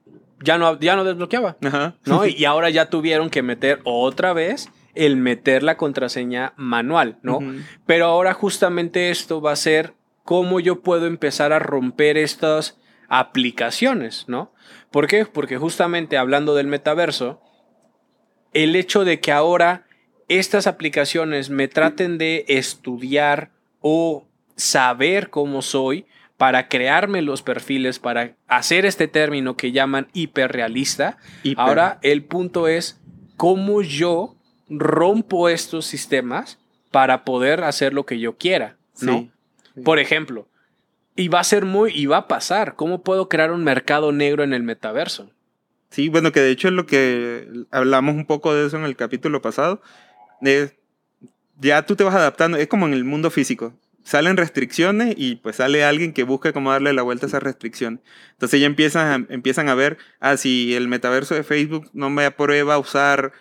ya 0.43 0.59
no, 0.59 0.79
ya 0.79 0.97
no 0.97 1.05
desbloqueaba. 1.05 1.57
Ajá. 1.65 1.95
¿no? 2.05 2.27
Y 2.27 2.45
ahora 2.45 2.71
ya 2.71 2.91
tuvieron 2.91 3.31
que 3.31 3.43
meter 3.43 3.81
otra 3.85 4.33
vez 4.33 4.71
el 4.95 5.17
meter 5.17 5.63
la 5.63 5.77
contraseña 5.77 6.53
manual, 6.57 7.19
¿no? 7.23 7.39
Pero 7.87 8.07
ahora 8.07 8.35
justamente 8.35 9.11
esto 9.11 9.41
va 9.41 9.53
a 9.53 9.57
ser 9.57 9.95
cómo 10.23 10.61
yo 10.61 10.83
puedo 10.83 11.07
empezar 11.07 11.53
a 11.53 11.59
romper 11.59 12.19
estas 12.19 12.79
aplicaciones, 13.09 14.25
¿no? 14.29 14.53
¿Por 14.91 15.07
qué? 15.07 15.25
Porque 15.25 15.57
justamente 15.57 16.19
hablando 16.19 16.55
del 16.55 16.67
metaverso, 16.67 17.41
el 18.53 18.77
hecho 18.77 19.05
de 19.07 19.21
que 19.21 19.33
ahora 19.33 19.87
estas 20.29 20.67
aplicaciones 20.67 21.51
me 21.51 21.69
traten 21.69 22.19
de 22.19 22.45
estudiar 22.49 23.51
o 23.81 24.27
saber 24.57 25.31
cómo 25.31 25.63
soy 25.63 26.07
para 26.37 26.69
crearme 26.69 27.23
los 27.23 27.43
perfiles, 27.43 27.99
para 27.99 28.35
hacer 28.49 28.85
este 28.85 29.07
término 29.07 29.57
que 29.57 29.73
llaman 29.73 30.09
hiperrealista, 30.13 31.19
Hiper. 31.43 31.63
ahora 31.63 31.99
el 32.03 32.25
punto 32.25 32.67
es 32.67 33.01
cómo 33.37 33.83
yo 33.83 34.35
rompo 34.69 35.49
estos 35.49 35.87
sistemas 35.87 36.59
para 36.91 37.25
poder 37.25 37.65
hacer 37.65 37.95
lo 37.95 38.07
que 38.07 38.19
yo 38.19 38.37
quiera, 38.37 38.77
¿no? 39.01 39.31
Sí. 39.75 39.83
Por 39.85 39.99
ejemplo, 39.99 40.49
y 41.17 41.29
va 41.29 41.41
a 41.41 41.45
ser 41.45 41.65
muy, 41.65 41.93
y 41.95 42.07
va 42.07 42.19
a 42.19 42.29
pasar, 42.29 42.75
¿cómo 42.75 43.03
puedo 43.03 43.29
crear 43.29 43.53
un 43.53 43.65
mercado 43.65 44.13
negro 44.13 44.43
en 44.43 44.53
el 44.53 44.63
metaverso? 44.63 45.31
Sí, 45.91 46.09
bueno, 46.09 46.33
que 46.33 46.41
de 46.41 46.51
hecho 46.51 46.69
es 46.69 46.75
lo 46.75 46.87
que 46.87 47.47
hablamos 47.71 48.15
un 48.15 48.25
poco 48.25 48.55
de 48.55 48.67
eso 48.67 48.79
en 48.79 48.85
el 48.85 48.97
capítulo 48.97 49.43
pasado. 49.43 49.83
Es- 50.43 50.75
ya 51.61 51.85
tú 51.87 51.97
te 51.97 52.05
vas 52.05 52.15
adaptando, 52.15 52.59
es 52.59 52.67
como 52.69 52.87
en 52.87 52.93
el 52.93 53.05
mundo 53.05 53.31
físico. 53.31 53.75
Salen 54.05 54.37
restricciones 54.37 55.15
y 55.17 55.37
pues 55.37 55.57
sale 55.57 55.85
alguien 55.85 56.13
que 56.13 56.25
busca 56.25 56.53
cómo 56.53 56.73
darle 56.73 56.93
la 56.93 57.03
vuelta 57.03 57.27
a 57.27 57.29
esas 57.29 57.43
restricciones. 57.43 58.01
Entonces 58.33 58.61
ya 58.61 58.67
empiezan 58.67 59.27
a, 59.31 59.35
empiezan 59.35 59.69
a 59.69 59.75
ver, 59.77 59.97
ah, 60.21 60.37
si 60.37 60.75
el 60.75 60.89
metaverso 60.89 61.35
de 61.37 61.45
Facebook 61.45 61.89
no 61.93 62.11
me 62.11 62.25
aprueba 62.25 62.79
usar 62.79 63.33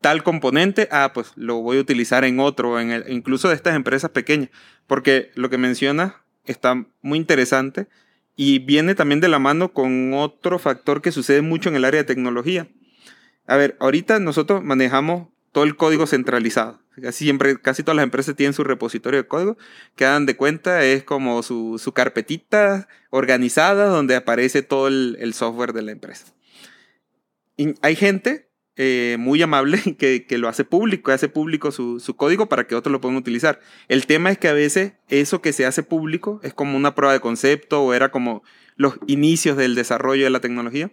tal 0.00 0.22
componente, 0.22 0.88
ah, 0.92 1.10
pues 1.14 1.32
lo 1.36 1.56
voy 1.62 1.78
a 1.78 1.80
utilizar 1.80 2.24
en 2.24 2.38
otro, 2.38 2.78
en 2.78 2.90
el- 2.92 3.04
incluso 3.12 3.48
de 3.48 3.54
estas 3.56 3.74
empresas 3.74 4.10
pequeñas. 4.10 4.50
Porque 4.86 5.32
lo 5.34 5.50
que 5.50 5.58
mencionas 5.58 6.12
está 6.44 6.86
muy 7.02 7.18
interesante 7.18 7.88
y 8.36 8.60
viene 8.60 8.94
también 8.94 9.20
de 9.20 9.28
la 9.28 9.38
mano 9.40 9.72
con 9.72 10.12
otro 10.14 10.58
factor 10.60 11.02
que 11.02 11.10
sucede 11.12 11.42
mucho 11.42 11.68
en 11.70 11.76
el 11.76 11.84
área 11.84 12.02
de 12.02 12.06
tecnología. 12.06 12.68
A 13.46 13.56
ver, 13.56 13.76
ahorita 13.80 14.20
nosotros 14.20 14.62
manejamos 14.62 15.28
todo 15.54 15.64
el 15.64 15.76
código 15.76 16.06
centralizado. 16.08 16.80
Casi 17.00 17.24
siempre, 17.24 17.60
casi 17.60 17.84
todas 17.84 17.94
las 17.94 18.02
empresas 18.02 18.34
tienen 18.34 18.54
su 18.54 18.64
repositorio 18.64 19.22
de 19.22 19.28
código, 19.28 19.56
que 19.94 20.04
dan 20.04 20.26
de 20.26 20.36
cuenta 20.36 20.84
es 20.84 21.04
como 21.04 21.44
su, 21.44 21.78
su 21.78 21.92
carpetita 21.92 22.88
organizada 23.10 23.86
donde 23.86 24.16
aparece 24.16 24.62
todo 24.62 24.88
el, 24.88 25.32
software 25.32 25.72
de 25.72 25.82
la 25.82 25.92
empresa. 25.92 26.34
Hay 27.82 27.94
gente 27.94 28.50
eh, 28.74 29.16
muy 29.20 29.40
amable 29.42 29.78
que, 29.98 30.26
que 30.26 30.38
lo 30.38 30.48
hace 30.48 30.64
público, 30.64 31.12
hace 31.12 31.28
público 31.28 31.70
su, 31.70 32.00
su 32.00 32.16
código 32.16 32.46
para 32.48 32.66
que 32.66 32.74
otros 32.74 32.90
lo 32.90 33.00
puedan 33.00 33.16
utilizar. 33.16 33.60
El 33.86 34.06
tema 34.06 34.32
es 34.32 34.38
que 34.38 34.48
a 34.48 34.54
veces 34.54 34.94
eso 35.08 35.40
que 35.40 35.52
se 35.52 35.66
hace 35.66 35.84
público 35.84 36.40
es 36.42 36.52
como 36.52 36.76
una 36.76 36.96
prueba 36.96 37.12
de 37.12 37.20
concepto 37.20 37.80
o 37.84 37.94
era 37.94 38.10
como 38.10 38.42
los 38.74 38.98
inicios 39.06 39.56
del 39.56 39.76
desarrollo 39.76 40.24
de 40.24 40.30
la 40.30 40.40
tecnología. 40.40 40.90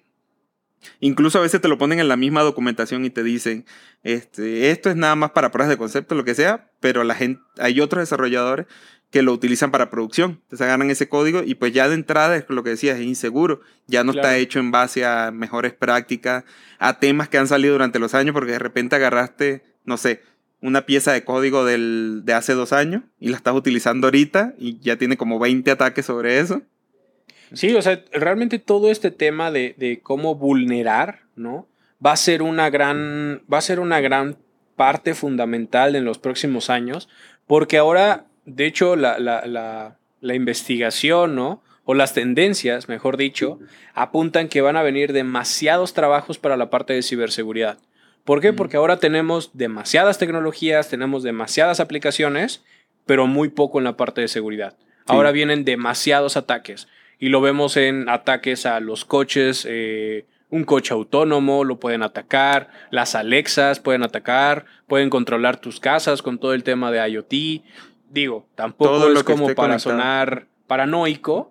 Incluso 1.00 1.40
a 1.40 1.42
veces 1.42 1.62
te 1.62 1.68
lo 1.68 1.78
ponen 1.78 2.00
en 2.00 2.08
la 2.08 2.18
misma 2.18 2.42
documentación 2.42 3.06
y 3.06 3.10
te 3.10 3.24
dicen, 3.24 3.66
este, 4.04 4.72
esto 4.72 4.90
es 4.90 4.96
nada 4.96 5.16
más 5.16 5.32
para 5.32 5.52
pruebas 5.52 5.70
de 5.70 5.78
concepto, 5.78 6.16
lo 6.16 6.26
que 6.26 6.36
sea, 6.36 6.72
pero 6.80 7.04
la 7.04 7.16
gente, 7.16 7.42
hay 7.58 7.82
otros 7.82 8.02
desarrolladores 8.02 8.68
que 9.12 9.22
lo 9.22 9.34
utilizan 9.34 9.72
para 9.72 9.90
producción. 9.90 10.40
Entonces 10.44 10.62
agarran 10.62 10.90
ese 10.90 11.10
código 11.10 11.44
y 11.46 11.56
pues 11.56 11.74
ya 11.74 11.90
de 11.90 11.96
entrada 11.96 12.36
es 12.38 12.46
lo 12.48 12.64
que 12.64 12.72
decías, 12.72 12.98
es 12.98 13.06
inseguro. 13.06 13.62
Ya 13.88 14.04
no 14.04 14.14
está 14.14 14.38
hecho 14.38 14.60
en 14.60 14.72
base 14.72 15.06
a 15.06 15.32
mejores 15.32 15.74
prácticas, 15.74 16.46
a 16.80 16.98
temas 16.98 17.28
que 17.28 17.38
han 17.38 17.48
salido 17.48 17.74
durante 17.74 18.00
los 18.00 18.16
años, 18.16 18.34
porque 18.34 18.54
de 18.54 18.60
repente 18.60 18.96
agarraste, 18.96 19.64
no 19.84 19.98
sé, 19.98 20.22
una 20.62 20.86
pieza 20.86 21.12
de 21.12 21.24
código 21.26 21.66
del, 21.66 22.22
de 22.24 22.34
hace 22.34 22.54
dos 22.54 22.72
años 22.72 23.04
y 23.20 23.30
la 23.30 23.38
estás 23.38 23.54
utilizando 23.54 24.08
ahorita 24.08 24.54
y 24.58 24.80
ya 24.80 24.96
tiene 24.96 25.18
como 25.18 25.40
20 25.40 25.70
ataques 25.72 26.06
sobre 26.06 26.40
eso. 26.40 26.62
Sí, 27.54 27.76
o 27.76 27.82
sea, 27.82 28.04
realmente 28.12 28.60
todo 28.60 28.90
este 28.90 29.12
tema 29.12 29.52
de, 29.52 29.76
de 29.78 30.00
cómo 30.02 30.36
vulnerar, 30.36 31.22
¿no? 31.36 31.68
Va 32.04 32.14
a 32.14 32.18
ser 32.18 32.42
una 32.42 32.70
gran, 32.70 33.44
va 33.52 33.58
a 33.58 33.62
ser 33.62 33.80
una 33.80 34.00
gran 34.00 34.38
parte 34.76 35.14
fundamental 35.14 35.96
en 35.96 36.06
los 36.06 36.18
próximos 36.18 36.70
años, 36.70 37.10
porque 37.48 37.78
ahora, 37.78 38.26
de 38.46 38.66
hecho, 38.66 38.96
la, 38.96 39.20
la, 39.20 39.46
la, 39.46 39.98
la 40.22 40.34
investigación, 40.34 41.36
¿no? 41.36 41.62
O 41.84 41.94
las 41.94 42.14
tendencias, 42.14 42.88
mejor 42.88 43.18
dicho, 43.18 43.60
apuntan 43.94 44.48
que 44.48 44.62
van 44.62 44.78
a 44.78 44.84
venir 44.84 45.14
demasiados 45.14 45.94
trabajos 45.94 46.38
para 46.38 46.58
la 46.58 46.70
parte 46.70 46.94
de 46.94 47.02
ciberseguridad. 47.02 47.80
¿Por 48.24 48.40
qué? 48.40 48.54
Mm. 48.54 48.56
Porque 48.56 48.78
ahora 48.78 48.98
tenemos 48.98 49.52
demasiadas 49.54 50.18
tecnologías, 50.18 50.90
tenemos 50.90 51.24
demasiadas 51.24 51.80
aplicaciones, 51.80 52.64
pero 53.06 53.28
muy 53.28 53.50
poco 53.50 53.80
en 53.80 53.84
la 53.84 53.98
parte 53.98 54.22
de 54.22 54.28
seguridad. 54.28 54.78
Ahora 55.08 55.32
vienen 55.32 55.66
demasiados 55.66 56.38
ataques 56.38 56.88
y 57.22 57.30
lo 57.30 57.40
vemos 57.40 57.78
en 57.78 58.10
ataques 58.10 58.66
a 58.66 58.80
los 58.80 59.06
coches, 59.06 59.66
eh, 59.70 60.26
un 60.50 60.64
coche 60.64 60.94
autónomo 60.94 61.64
lo 61.64 61.80
pueden 61.80 62.02
atacar, 62.02 62.70
las 62.90 63.14
Alexas 63.14 63.80
pueden 63.80 64.02
atacar, 64.02 64.66
pueden 64.88 65.12
controlar 65.12 65.58
tus 65.58 65.80
casas 65.80 66.24
con 66.24 66.40
todo 66.40 66.56
el 66.56 66.64
tema 66.64 66.92
de 66.92 67.08
IoT. 67.08 67.64
Digo, 68.10 68.48
tampoco 68.56 68.92
Todo 68.92 69.14
es 69.14 69.24
como 69.24 69.46
para 69.46 69.56
conectado. 69.56 69.80
sonar 69.80 70.48
paranoico, 70.66 71.51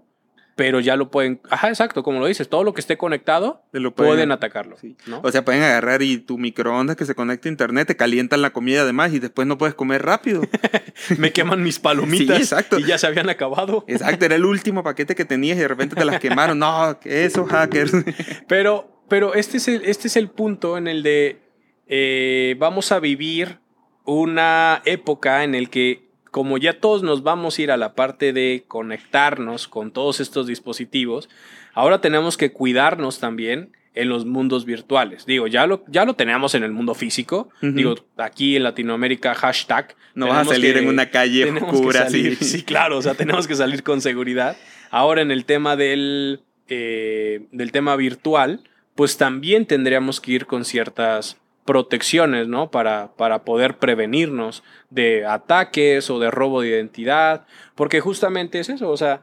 pero 0.60 0.78
ya 0.78 0.94
lo 0.96 1.10
pueden, 1.10 1.40
ajá, 1.48 1.70
exacto, 1.70 2.02
como 2.02 2.20
lo 2.20 2.26
dices, 2.26 2.50
todo 2.50 2.64
lo 2.64 2.74
que 2.74 2.82
esté 2.82 2.98
conectado 2.98 3.62
lo 3.72 3.94
pueden, 3.94 4.30
atacarlo. 4.30 4.76
Sí. 4.78 4.94
¿no? 5.06 5.22
O 5.24 5.32
sea, 5.32 5.42
pueden 5.42 5.62
agarrar 5.62 6.02
y 6.02 6.18
tu 6.18 6.36
microondas 6.36 6.96
que 6.96 7.06
se 7.06 7.14
conecta 7.14 7.48
a 7.48 7.50
internet 7.50 7.88
te 7.88 7.96
calientan 7.96 8.42
la 8.42 8.50
comida 8.50 8.82
además 8.82 9.14
y 9.14 9.20
después 9.20 9.48
no 9.48 9.56
puedes 9.56 9.74
comer 9.74 10.02
rápido. 10.02 10.42
Me 11.16 11.32
queman 11.32 11.62
mis 11.62 11.78
palomitas 11.78 12.36
Sí, 12.36 12.42
exacto. 12.42 12.78
y 12.78 12.84
ya 12.84 12.98
se 12.98 13.06
habían 13.06 13.30
acabado. 13.30 13.86
Exacto, 13.88 14.26
era 14.26 14.34
el 14.34 14.44
último 14.44 14.82
paquete 14.82 15.14
que 15.14 15.24
tenías 15.24 15.56
y 15.56 15.60
de 15.62 15.68
repente 15.68 15.96
te 15.96 16.04
las 16.04 16.20
quemaron. 16.20 16.58
No, 16.58 16.98
esos 17.04 17.48
hackers. 17.48 17.92
Pero, 18.46 19.06
pero 19.08 19.32
este, 19.32 19.56
es 19.56 19.66
el, 19.66 19.82
este 19.86 20.08
es 20.08 20.16
el 20.18 20.28
punto 20.28 20.76
en 20.76 20.88
el 20.88 21.02
de 21.02 21.40
eh, 21.86 22.54
vamos 22.58 22.92
a 22.92 23.00
vivir 23.00 23.60
una 24.04 24.82
época 24.84 25.42
en 25.42 25.54
el 25.54 25.70
que 25.70 26.09
como 26.30 26.58
ya 26.58 26.78
todos 26.80 27.02
nos 27.02 27.22
vamos 27.22 27.58
a 27.58 27.62
ir 27.62 27.70
a 27.70 27.76
la 27.76 27.94
parte 27.94 28.32
de 28.32 28.64
conectarnos 28.68 29.68
con 29.68 29.90
todos 29.90 30.20
estos 30.20 30.46
dispositivos, 30.46 31.28
ahora 31.74 32.00
tenemos 32.00 32.36
que 32.36 32.52
cuidarnos 32.52 33.18
también 33.18 33.72
en 33.94 34.08
los 34.08 34.24
mundos 34.24 34.64
virtuales. 34.64 35.26
Digo, 35.26 35.48
ya 35.48 35.66
lo, 35.66 35.82
ya 35.88 36.04
lo 36.04 36.14
teníamos 36.14 36.54
en 36.54 36.62
el 36.62 36.70
mundo 36.70 36.94
físico. 36.94 37.50
Digo, 37.60 37.96
aquí 38.16 38.54
en 38.56 38.62
Latinoamérica, 38.62 39.34
hashtag. 39.34 39.96
No 40.14 40.26
vas 40.28 40.46
a 40.48 40.52
salir 40.54 40.74
que- 40.74 40.80
en 40.80 40.88
una 40.88 41.10
calle 41.10 41.44
oscura. 41.72 42.08
Sí, 42.40 42.62
claro, 42.62 42.98
o 42.98 43.02
sea, 43.02 43.14
tenemos 43.14 43.48
que 43.48 43.56
salir 43.56 43.82
con 43.82 44.00
seguridad. 44.00 44.56
Ahora 44.90 45.22
en 45.22 45.30
el 45.32 45.44
tema 45.44 45.74
del, 45.76 46.40
eh, 46.68 47.46
del 47.50 47.72
tema 47.72 47.96
virtual, 47.96 48.60
pues 48.94 49.16
también 49.16 49.66
tendríamos 49.66 50.20
que 50.20 50.32
ir 50.32 50.46
con 50.46 50.64
ciertas 50.64 51.36
protecciones, 51.70 52.48
¿no? 52.48 52.68
Para, 52.72 53.12
para 53.16 53.44
poder 53.44 53.78
prevenirnos 53.78 54.64
de 54.90 55.24
ataques 55.24 56.10
o 56.10 56.18
de 56.18 56.28
robo 56.28 56.62
de 56.62 56.68
identidad, 56.70 57.46
porque 57.76 58.00
justamente 58.00 58.58
es 58.58 58.68
eso, 58.70 58.90
o 58.90 58.96
sea, 58.96 59.22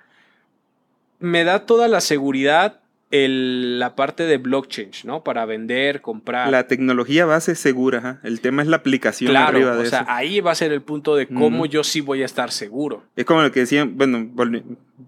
me 1.20 1.44
da 1.44 1.66
toda 1.66 1.90
la 1.90 2.00
seguridad 2.00 2.80
el- 3.12 3.80
la 3.80 3.96
parte 3.96 4.24
de 4.26 4.38
blockchain, 4.38 4.92
¿no? 5.04 5.24
Para 5.24 5.46
vender, 5.46 6.02
comprar. 6.02 6.50
La 6.50 6.68
tecnología 6.68 7.26
base 7.26 7.54
es 7.54 7.60
segura. 7.60 8.20
El 8.24 8.40
tema 8.42 8.62
es 8.62 8.68
la 8.70 8.78
aplicación 8.78 9.30
claro, 9.32 9.58
arriba 9.58 9.76
de 9.76 9.84
o 9.84 9.86
sea, 9.90 10.02
eso. 10.02 10.12
ahí 10.12 10.40
va 10.42 10.52
a 10.52 10.56
ser 10.56 10.72
el 10.74 10.82
punto 10.82 11.16
de 11.18 11.28
cómo 11.28 11.66
yo 11.66 11.84
sí 11.84 12.00
voy 12.02 12.22
a 12.22 12.26
estar 12.26 12.52
seguro. 12.52 13.04
Es 13.18 13.26
como 13.26 13.42
lo 13.42 13.52
que 13.52 13.62
decían, 13.62 13.98
bueno, 13.98 14.30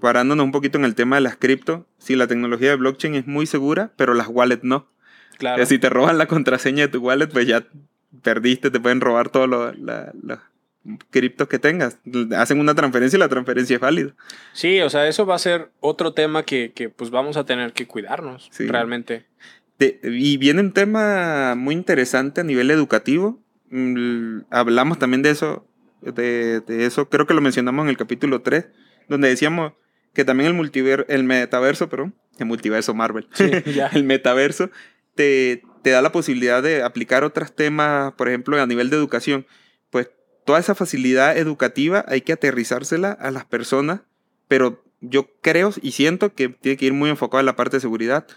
parándonos 0.01 0.43
un 0.45 0.51
poquito 0.51 0.77
en 0.77 0.85
el 0.85 0.95
tema 0.95 1.15
de 1.17 1.21
las 1.21 1.35
cripto. 1.37 1.85
Sí, 1.99 2.15
la 2.15 2.27
tecnología 2.27 2.69
de 2.69 2.75
blockchain 2.77 3.15
es 3.15 3.27
muy 3.27 3.45
segura, 3.45 3.91
pero 3.97 4.13
las 4.13 4.27
wallets 4.29 4.63
no. 4.63 4.87
Claro. 5.39 5.57
Que 5.59 5.65
Si 5.65 5.79
te 5.79 5.89
roban 5.89 6.17
la 6.19 6.27
contraseña 6.27 6.81
de 6.83 6.87
tu 6.89 6.99
wallet, 6.99 7.27
pues 7.27 7.47
ya 7.47 7.65
perdiste, 8.21 8.69
te 8.69 8.79
pueden 8.79 9.01
robar 9.01 9.29
todos 9.29 9.49
los 9.49 10.39
criptos 11.11 11.47
que 11.47 11.59
tengas. 11.59 11.97
Hacen 12.37 12.59
una 12.59 12.75
transferencia 12.75 13.17
y 13.17 13.19
la 13.19 13.27
transferencia 13.29 13.75
es 13.75 13.79
válida. 13.81 14.13
Sí, 14.53 14.79
o 14.81 14.89
sea, 14.89 15.07
eso 15.07 15.25
va 15.25 15.35
a 15.35 15.39
ser 15.39 15.71
otro 15.79 16.13
tema 16.13 16.43
que, 16.43 16.71
que, 16.73 16.89
pues 16.89 17.09
vamos 17.09 17.37
a 17.37 17.45
tener 17.45 17.73
que 17.73 17.87
cuidarnos 17.87 18.49
Sí. 18.51 18.67
realmente. 18.67 19.25
De- 19.77 19.99
y 20.03 20.37
viene 20.37 20.61
un 20.61 20.73
tema 20.73 21.55
muy 21.55 21.73
interesante 21.75 22.41
a 22.41 22.43
nivel 22.43 22.69
educativo. 22.71 23.39
Mm, 23.69 24.41
hablamos 24.49 24.99
también 24.99 25.21
de 25.21 25.29
eso, 25.31 25.65
de, 26.01 26.61
de 26.61 26.85
eso, 26.85 27.07
creo 27.09 27.27
que 27.27 27.33
lo 27.33 27.41
mencionamos 27.41 27.83
en 27.83 27.89
el 27.89 27.97
capítulo 27.97 28.41
3, 28.41 28.67
donde 29.07 29.27
decíamos 29.29 29.73
que 30.13 30.25
también 30.25 30.47
el 30.49 30.55
multiver, 30.55 31.05
el 31.07 31.23
metaverso, 31.23 31.87
perdón, 31.87 32.15
el 32.39 32.45
multiverso 32.47 32.93
Marvel, 32.93 33.27
Sí, 33.33 33.49
ya. 33.75 33.87
el 33.87 34.03
metaverso 34.05 34.71
te, 35.19 35.91
da 35.91 36.01
la 36.01 36.13
posibilidad 36.13 36.63
de 36.63 36.81
aplicar 36.81 37.25
otros 37.25 37.53
temas, 37.53 38.13
por 38.13 38.29
ejemplo, 38.29 38.61
a 38.61 38.65
nivel 38.65 38.89
de 38.89 38.95
educación. 38.95 39.45
Pues 39.89 40.09
toda 40.45 40.59
esa 40.59 40.75
facilidad 40.75 41.37
educativa 41.37 42.05
hay 42.07 42.21
que 42.21 42.31
aterrizársela 42.31 43.11
a 43.11 43.29
las 43.29 43.43
personas, 43.43 43.99
pero 44.47 44.81
yo 45.01 45.29
creo 45.41 45.73
y 45.81 45.91
siento 45.91 46.33
que 46.33 46.47
tiene 46.47 46.77
que 46.77 46.85
ir 46.85 46.93
muy 46.93 47.09
enfocado 47.09 47.41
en 47.41 47.47
la 47.47 47.57
parte 47.57 47.77
de 47.77 47.81
seguridad, 47.81 48.27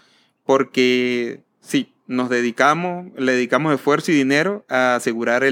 porque 0.45 1.43
sí, 1.61 1.93
nos 2.05 2.29
dedicamos, 2.29 3.07
le 3.17 3.31
dedicamos 3.31 3.73
esfuerzo 3.73 4.11
y 4.11 4.15
dinero 4.15 4.65
a 4.67 4.95
asegurar 4.95 5.43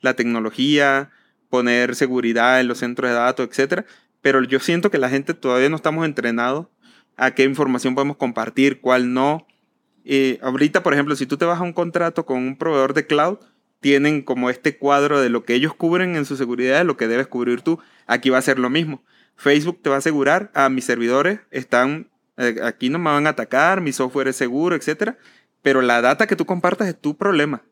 la 0.00 0.14
tecnología, 0.14 1.10
poner 1.50 1.96
seguridad 1.96 2.60
en 2.60 2.68
los 2.68 2.78
centros 2.78 3.10
de 3.10 3.16
datos, 3.16 3.48
etc. 3.50 3.84
Pero 4.20 4.44
yo 4.44 4.60
siento 4.60 4.92
que 4.92 4.98
la 4.98 5.08
gente 5.08 5.34
todavía 5.34 5.70
no 5.70 5.76
estamos 5.76 6.04
entrenados 6.04 6.68
a 7.16 7.32
qué 7.32 7.42
información 7.42 7.96
podemos 7.96 8.16
compartir, 8.16 8.80
cuál 8.80 9.12
no. 9.12 9.47
Eh, 10.10 10.38
ahorita, 10.40 10.82
por 10.82 10.94
ejemplo, 10.94 11.14
si 11.16 11.26
tú 11.26 11.36
te 11.36 11.44
vas 11.44 11.60
a 11.60 11.62
un 11.62 11.74
contrato 11.74 12.24
con 12.24 12.38
un 12.38 12.56
proveedor 12.56 12.94
de 12.94 13.06
cloud, 13.06 13.40
tienen 13.80 14.22
como 14.22 14.48
este 14.48 14.78
cuadro 14.78 15.20
de 15.20 15.28
lo 15.28 15.44
que 15.44 15.52
ellos 15.52 15.74
cubren 15.74 16.16
en 16.16 16.24
su 16.24 16.34
seguridad, 16.38 16.78
de 16.78 16.84
lo 16.84 16.96
que 16.96 17.08
debes 17.08 17.26
cubrir 17.26 17.60
tú. 17.60 17.78
Aquí 18.06 18.30
va 18.30 18.38
a 18.38 18.42
ser 18.42 18.58
lo 18.58 18.70
mismo. 18.70 19.02
Facebook 19.36 19.80
te 19.82 19.90
va 19.90 19.96
a 19.96 19.98
asegurar, 19.98 20.50
a 20.54 20.70
mis 20.70 20.86
servidores 20.86 21.40
están, 21.50 22.08
eh, 22.38 22.56
aquí 22.64 22.88
no 22.88 22.98
me 22.98 23.10
van 23.10 23.26
a 23.26 23.30
atacar, 23.30 23.82
mi 23.82 23.92
software 23.92 24.28
es 24.28 24.36
seguro, 24.36 24.74
etc. 24.74 25.12
Pero 25.60 25.82
la 25.82 26.00
data 26.00 26.26
que 26.26 26.36
tú 26.36 26.46
compartas 26.46 26.88
es 26.88 26.98
tu 26.98 27.14
problema. 27.14 27.62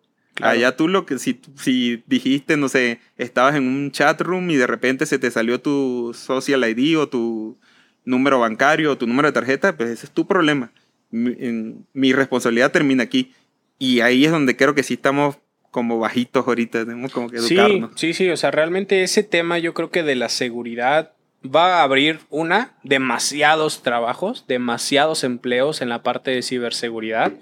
Allá 0.43 0.77
tú 0.77 0.89
lo 0.89 1.07
que, 1.07 1.19
si, 1.19 1.41
si 1.57 2.05
dijiste, 2.07 2.59
no 2.59 2.69
sé, 2.69 3.01
estabas 3.17 3.55
en 3.55 3.67
un 3.67 3.91
chat 3.91 4.21
room 4.21 4.51
y 4.51 4.57
de 4.57 4.67
repente 4.67 5.07
se 5.07 5.19
te 5.19 5.31
salió 5.31 5.63
tu 5.63 6.13
social 6.15 6.69
ID 6.69 6.99
o 6.99 7.09
tu 7.09 7.59
número 8.05 8.39
bancario 8.41 8.93
o 8.93 8.99
tu 8.99 9.07
número 9.07 9.29
de 9.29 9.33
tarjeta, 9.33 9.75
pues 9.75 9.89
ese 9.89 10.05
es 10.05 10.13
tu 10.13 10.27
problema. 10.27 10.71
Mi, 11.11 12.13
responsabilidad 12.13 12.73
termina 12.73 13.03
aquí. 13.03 13.33
Y 13.79 14.01
ahí 14.01 14.25
es 14.25 14.31
donde 14.31 14.57
creo 14.57 14.75
que 14.75 14.83
sí 14.83 14.95
estamos 14.95 15.39
como 15.71 15.99
bajitos 15.99 16.47
ahorita, 16.47 16.87
tenemos 16.87 17.13
como 17.13 17.29
que 17.29 17.37
educarnos. 17.37 17.91
Sí, 17.97 18.15
sí, 18.15 18.25
sí, 18.25 18.31
o 18.31 18.37
sea, 18.37 18.51
realmente 18.51 19.03
ese 19.03 19.23
tema 19.23 19.59
yo 19.59 19.75
creo 19.75 19.91
que 19.91 20.03
de 20.03 20.15
la 20.15 20.31
seguridad 20.31 21.13
va 21.45 21.81
a 21.81 21.83
abrir 21.83 22.21
una, 22.31 22.79
demasiados 22.83 23.83
trabajos, 23.83 24.47
demasiados 24.49 25.23
empleos 25.23 25.83
en 25.83 25.91
la 25.91 26.03
parte 26.03 26.31
de 26.31 26.43
ciberseguridad 26.43 27.35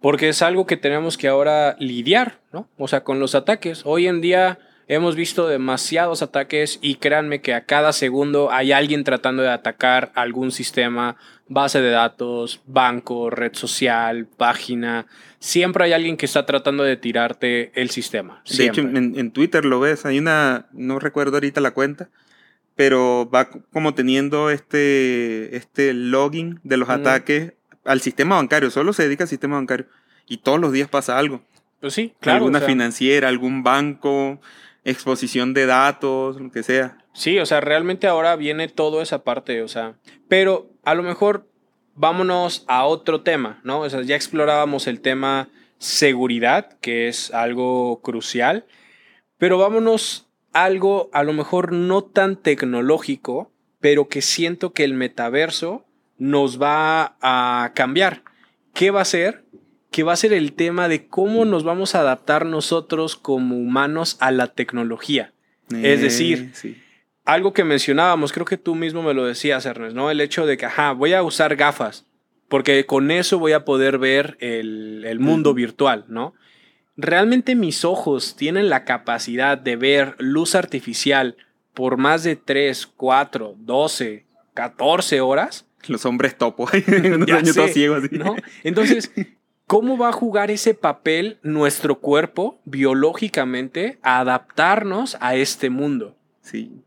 porque 0.00 0.28
es 0.28 0.42
algo 0.42 0.66
que 0.66 0.76
tenemos 0.76 1.16
que 1.16 1.28
ahora 1.28 1.76
lidiar, 1.78 2.38
¿no? 2.52 2.68
O 2.78 2.88
sea, 2.88 3.02
con 3.02 3.18
los 3.18 3.34
ataques. 3.34 3.82
Hoy 3.84 4.06
en 4.06 4.20
día 4.20 4.58
hemos 4.88 5.16
visto 5.16 5.48
demasiados 5.48 6.22
ataques 6.22 6.78
y 6.80 6.96
créanme 6.96 7.40
que 7.40 7.54
a 7.54 7.64
cada 7.64 7.92
segundo 7.92 8.50
hay 8.52 8.72
alguien 8.72 9.04
tratando 9.04 9.42
de 9.42 9.50
atacar 9.50 10.12
algún 10.14 10.52
sistema, 10.52 11.16
base 11.48 11.80
de 11.80 11.90
datos, 11.90 12.60
banco, 12.66 13.30
red 13.30 13.54
social, 13.54 14.26
página. 14.26 15.06
Siempre 15.38 15.84
hay 15.84 15.92
alguien 15.92 16.16
que 16.16 16.26
está 16.26 16.46
tratando 16.46 16.84
de 16.84 16.96
tirarte 16.96 17.72
el 17.74 17.90
sistema. 17.90 18.42
De 18.56 18.66
hecho, 18.66 18.80
en, 18.80 19.30
Twitter 19.32 19.64
lo 19.64 19.80
ves, 19.80 20.06
hay 20.06 20.18
una, 20.18 20.66
no 20.72 20.98
recuerdo 20.98 21.36
ahorita 21.36 21.60
la 21.60 21.72
cuenta, 21.72 22.08
pero 22.74 23.28
va 23.32 23.48
como 23.72 23.94
teniendo 23.94 24.50
este, 24.50 25.56
este 25.56 25.94
login 25.94 26.60
de 26.62 26.76
los 26.76 26.88
ataques 26.88 27.54
al 27.84 28.00
sistema 28.00 28.36
bancario, 28.36 28.70
solo 28.70 28.92
se 28.92 29.04
dedica 29.04 29.24
al 29.24 29.28
sistema 29.28 29.56
bancario. 29.56 29.86
Y 30.28 30.38
todos 30.38 30.60
los 30.60 30.72
días 30.72 30.88
pasa 30.88 31.18
algo. 31.18 31.42
Pues 31.80 31.94
sí, 31.94 32.14
claro. 32.20 32.38
Alguna 32.38 32.60
financiera, 32.60 33.28
algún 33.28 33.62
banco, 33.62 34.40
exposición 34.86 35.52
de 35.52 35.66
datos, 35.66 36.40
lo 36.40 36.50
que 36.50 36.62
sea. 36.62 36.96
Sí, 37.12 37.38
o 37.38 37.44
sea, 37.44 37.60
realmente 37.60 38.06
ahora 38.06 38.36
viene 38.36 38.68
toda 38.68 39.02
esa 39.02 39.24
parte, 39.24 39.62
o 39.62 39.68
sea, 39.68 39.96
pero 40.28 40.70
a 40.84 40.94
lo 40.94 41.02
mejor 41.02 41.50
vámonos 41.94 42.64
a 42.68 42.84
otro 42.84 43.22
tema, 43.22 43.60
¿no? 43.64 43.80
O 43.80 43.90
sea, 43.90 44.02
ya 44.02 44.14
explorábamos 44.14 44.86
el 44.86 45.00
tema 45.00 45.48
seguridad, 45.78 46.78
que 46.80 47.08
es 47.08 47.34
algo 47.34 48.00
crucial, 48.00 48.64
pero 49.38 49.58
vámonos 49.58 50.28
a 50.52 50.64
algo 50.64 51.10
a 51.12 51.22
lo 51.22 51.32
mejor 51.32 51.72
no 51.72 52.02
tan 52.02 52.36
tecnológico, 52.36 53.50
pero 53.80 54.08
que 54.08 54.22
siento 54.22 54.72
que 54.72 54.84
el 54.84 54.94
metaverso 54.94 55.84
nos 56.16 56.62
va 56.62 57.16
a 57.20 57.72
cambiar. 57.74 58.22
¿Qué 58.72 58.90
va 58.90 59.02
a 59.02 59.04
ser? 59.04 59.44
Que 59.96 60.02
va 60.02 60.12
a 60.12 60.16
ser 60.16 60.34
el 60.34 60.52
tema 60.52 60.90
de 60.90 61.06
cómo 61.06 61.46
nos 61.46 61.64
vamos 61.64 61.94
a 61.94 62.00
adaptar 62.00 62.44
nosotros 62.44 63.16
como 63.16 63.56
humanos 63.56 64.18
a 64.20 64.30
la 64.30 64.48
tecnología. 64.48 65.32
es 65.70 66.02
decir, 66.02 66.52
eh, 66.64 66.76
algo 67.24 67.54
que 67.54 67.64
mencionábamos, 67.64 68.30
creo 68.30 68.44
que 68.44 68.58
tú 68.58 68.74
mismo 68.74 69.02
me 69.02 69.14
lo 69.14 69.24
decías, 69.24 69.64
Ernest, 69.64 69.96
¿no? 69.96 70.10
El 70.10 70.20
hecho 70.20 70.44
de 70.44 70.58
que, 70.58 70.66
ajá, 70.66 70.92
voy 70.92 71.14
a 71.14 71.22
usar 71.22 71.56
gafas, 71.56 72.04
porque 72.50 72.84
con 72.84 73.10
eso 73.10 73.38
voy 73.38 73.52
a 73.52 73.64
poder 73.64 73.96
ver 73.96 74.36
el, 74.40 75.02
el 75.06 75.18
mundo 75.18 75.54
virtual, 75.54 76.04
¿no? 76.08 76.34
¿Realmente 76.98 77.54
mis 77.54 77.82
ojos 77.86 78.36
tienen 78.36 78.68
la 78.68 78.84
capacidad 78.84 79.56
de 79.56 79.76
ver 79.76 80.14
luz 80.18 80.54
artificial 80.54 81.38
por 81.72 81.96
más 81.96 82.22
de 82.22 82.36
3, 82.36 82.86
4, 82.86 83.54
12, 83.60 84.26
14 84.52 85.20
horas? 85.22 85.64
Los 85.88 86.04
hombres 86.04 86.36
topo. 86.36 86.68
unos 86.86 87.70
ciegos, 87.72 88.12
¿no? 88.12 88.36
Entonces, 88.62 89.10
¿cómo 89.66 89.98
va 89.98 90.08
a 90.08 90.12
jugar 90.12 90.50
ese 90.50 90.74
papel 90.74 91.38
nuestro 91.42 92.00
cuerpo 92.00 92.60
biológicamente 92.64 93.98
a 94.02 94.20
adaptarnos 94.20 95.16
a 95.20 95.34
este 95.36 95.70
mundo? 95.70 96.16
Sí. 96.42 96.82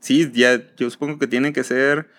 Sí, 0.00 0.30
ya 0.32 0.60
yo 0.76 0.90
supongo 0.90 1.18
que 1.18 1.26
tiene 1.26 1.52
que 1.52 1.64
ser. 1.64 2.10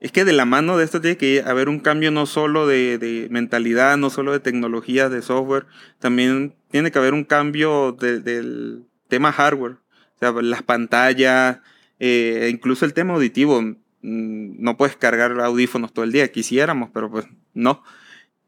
Es 0.00 0.12
que 0.12 0.24
de 0.24 0.32
la 0.32 0.44
mano 0.44 0.76
de 0.76 0.84
esto 0.84 1.00
tiene 1.00 1.16
que 1.16 1.42
haber 1.44 1.68
un 1.68 1.80
cambio 1.80 2.10
no 2.10 2.26
solo 2.26 2.66
de, 2.66 3.26
mentalidad, 3.30 3.96
no 3.96 4.10
solo 4.10 4.32
de 4.32 4.40
tecnología, 4.40 5.08
de 5.08 5.22
software, 5.22 5.66
también 5.98 6.54
tiene 6.70 6.92
que 6.92 6.98
haber 6.98 7.14
un 7.14 7.24
cambio 7.24 7.92
del 7.92 8.84
tema 9.08 9.32
hardware. 9.32 9.76
Las 10.20 10.62
pantallas, 10.62 11.58
eh, 11.98 12.48
incluso 12.52 12.84
el 12.84 12.94
tema 12.94 13.14
auditivo 13.14 13.60
Mm, 14.04 14.62
no 14.62 14.76
puedes 14.76 14.96
cargar 14.96 15.40
audífonos 15.40 15.94
todo 15.94 16.04
el 16.04 16.12
día, 16.12 16.30
quisiéramos, 16.30 16.90
pero 16.92 17.10
pues 17.10 17.26
no. 17.54 17.82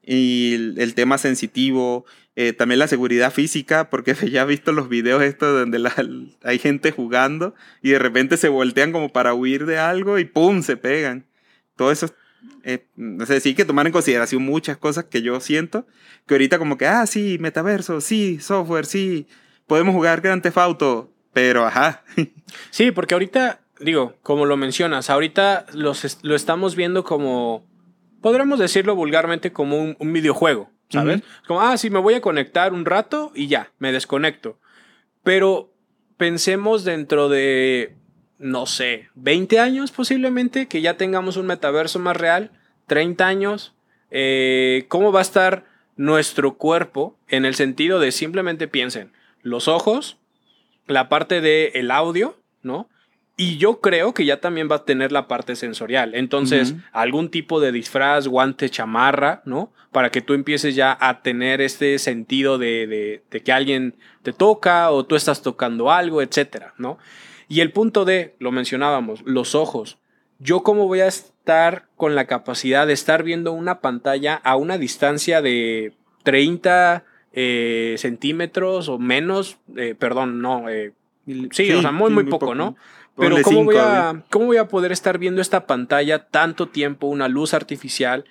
Y 0.06 0.54
el, 0.78 0.94
tema 0.94 1.18
sensitivo, 1.18 2.06
eh, 2.36 2.52
también 2.52 2.78
la 2.78 2.88
seguridad 2.88 3.32
física, 3.32 3.90
porque 3.90 4.14
ya 4.30 4.42
he 4.42 4.46
visto 4.46 4.72
los 4.72 4.88
videos 4.88 5.22
estos 5.22 5.52
donde 5.58 5.90
hay 6.42 6.58
gente 6.58 6.92
jugando 6.92 7.54
y 7.82 7.90
de 7.90 7.98
repente 7.98 8.36
se 8.36 8.48
voltean 8.48 8.92
como 8.92 9.12
para 9.12 9.34
huir 9.34 9.66
de 9.66 9.78
algo 9.78 10.18
y 10.18 10.24
¡pum! 10.24 10.62
se 10.62 10.76
pegan. 10.76 11.26
Todo 11.76 11.90
eso, 11.90 12.08
eh, 12.62 12.86
sí 13.40 13.48
hay 13.50 13.54
que 13.54 13.64
tomar 13.64 13.86
en 13.86 13.92
consideración 13.92 14.42
muchas 14.42 14.76
cosas 14.76 15.04
que 15.04 15.22
yo 15.22 15.40
siento, 15.40 15.86
que 16.26 16.34
ahorita 16.34 16.58
como 16.58 16.78
que, 16.78 16.86
ah, 16.86 17.06
sí, 17.06 17.36
metaverso, 17.40 18.00
sí, 18.00 18.38
software, 18.40 18.86
sí, 18.86 19.26
podemos 19.66 19.94
jugar 19.94 20.20
Grand 20.20 20.42
Theft 20.42 20.58
Auto, 20.58 21.12
pero 21.32 21.66
ajá. 21.66 22.04
Sí, 22.70 22.92
porque 22.92 23.14
ahorita 23.14 23.60
digo, 23.80 24.16
como 24.22 24.46
lo 24.46 24.56
mencionas, 24.56 25.10
ahorita 25.10 25.66
los, 25.72 26.18
lo 26.22 26.34
estamos 26.34 26.76
viendo 26.76 27.04
como, 27.04 27.66
podríamos 28.20 28.58
decirlo 28.58 28.94
vulgarmente 28.94 29.52
como 29.52 29.94
un, 29.98 30.12
videojuego, 30.12 30.70
¿sabes? 30.88 31.22
Como, 31.46 31.60
ah, 31.60 31.76
sí, 31.76 31.90
me 31.90 31.98
voy 31.98 32.14
a 32.14 32.20
conectar 32.20 32.72
un 32.72 32.84
rato 32.84 33.32
y 33.34 33.48
ya, 33.48 33.72
me 33.78 33.92
desconecto. 33.92 34.58
Pero 35.22 35.72
pensemos 36.16 36.84
dentro 36.84 37.28
de, 37.28 37.96
no 38.38 38.66
sé, 38.66 39.08
20 39.14 39.58
años 39.60 39.90
posiblemente, 39.90 40.68
que 40.68 40.80
ya 40.80 40.96
tengamos 40.96 41.36
un 41.36 41.46
metaverso 41.46 41.98
más 41.98 42.16
real, 42.16 42.50
30 42.86 43.26
años, 43.26 43.74
eh, 44.10 44.86
¿cómo 44.88 45.12
va 45.12 45.20
a 45.20 45.22
estar 45.22 45.64
nuestro 45.96 46.56
cuerpo 46.56 47.18
en 47.28 47.44
el 47.44 47.54
sentido 47.54 47.98
de 48.00 48.12
simplemente 48.12 48.68
piensen, 48.68 49.12
los 49.42 49.68
ojos, 49.68 50.18
la 50.86 51.08
parte 51.08 51.40
del 51.40 51.70
el 51.74 51.90
audio, 51.90 52.38
¿no? 52.62 52.88
Y 53.38 53.58
yo 53.58 53.80
creo 53.80 54.14
que 54.14 54.24
ya 54.24 54.40
también 54.40 54.68
va 54.70 54.76
a 54.76 54.84
tener 54.84 55.12
la 55.12 55.28
parte 55.28 55.56
sensorial. 55.56 56.14
Entonces, 56.14 56.74
algún 56.92 57.30
tipo 57.30 57.60
de 57.60 57.70
disfraz, 57.70 58.28
guante, 58.28 58.70
chamarra, 58.70 59.42
¿no? 59.44 59.70
Para 59.92 60.10
que 60.10 60.22
tú 60.22 60.32
empieces 60.32 60.74
ya 60.74 60.96
a 60.98 61.20
tener 61.20 61.60
este 61.60 61.98
sentido 61.98 62.56
de, 62.56 63.20
de, 63.30 63.40
que 63.42 63.52
alguien 63.52 63.94
te 64.22 64.32
toca 64.32 64.90
o 64.90 65.04
tú 65.04 65.16
estás 65.16 65.42
tocando 65.42 65.92
algo, 65.92 66.22
etcétera, 66.22 66.72
¿no? 66.78 66.98
Y 67.46 67.60
el 67.60 67.72
punto 67.72 68.06
de, 68.06 68.34
lo 68.38 68.52
mencionábamos, 68.52 69.20
los 69.26 69.54
ojos. 69.54 69.98
Yo 70.38 70.62
cómo 70.62 70.86
voy 70.86 71.00
a 71.00 71.06
estar 71.06 71.86
con 71.94 72.14
la 72.14 72.26
capacidad 72.26 72.86
de 72.86 72.94
estar 72.94 73.22
viendo 73.22 73.52
una 73.52 73.80
pantalla 73.80 74.34
a 74.34 74.56
una 74.56 74.78
distancia 74.78 75.42
de 75.42 75.92
30 76.22 77.04
eh, 77.34 77.96
centímetros 77.98 78.88
o 78.88 78.98
menos, 78.98 79.58
eh, 79.76 79.94
perdón, 79.94 80.40
no, 80.40 80.70
eh, 80.70 80.92
sí, 81.50 81.70
o 81.72 81.82
sea, 81.82 81.92
muy, 81.92 82.10
muy 82.10 82.24
poco, 82.24 82.54
¿no? 82.54 82.76
Pero 83.16 83.36
¿cómo 83.42 83.64
voy, 83.64 83.76
a, 83.78 84.22
¿cómo 84.30 84.46
voy 84.46 84.56
a 84.58 84.68
poder 84.68 84.92
estar 84.92 85.18
viendo 85.18 85.40
esta 85.40 85.66
pantalla 85.66 86.26
tanto 86.26 86.68
tiempo, 86.68 87.06
una 87.06 87.28
luz 87.28 87.54
artificial? 87.54 88.24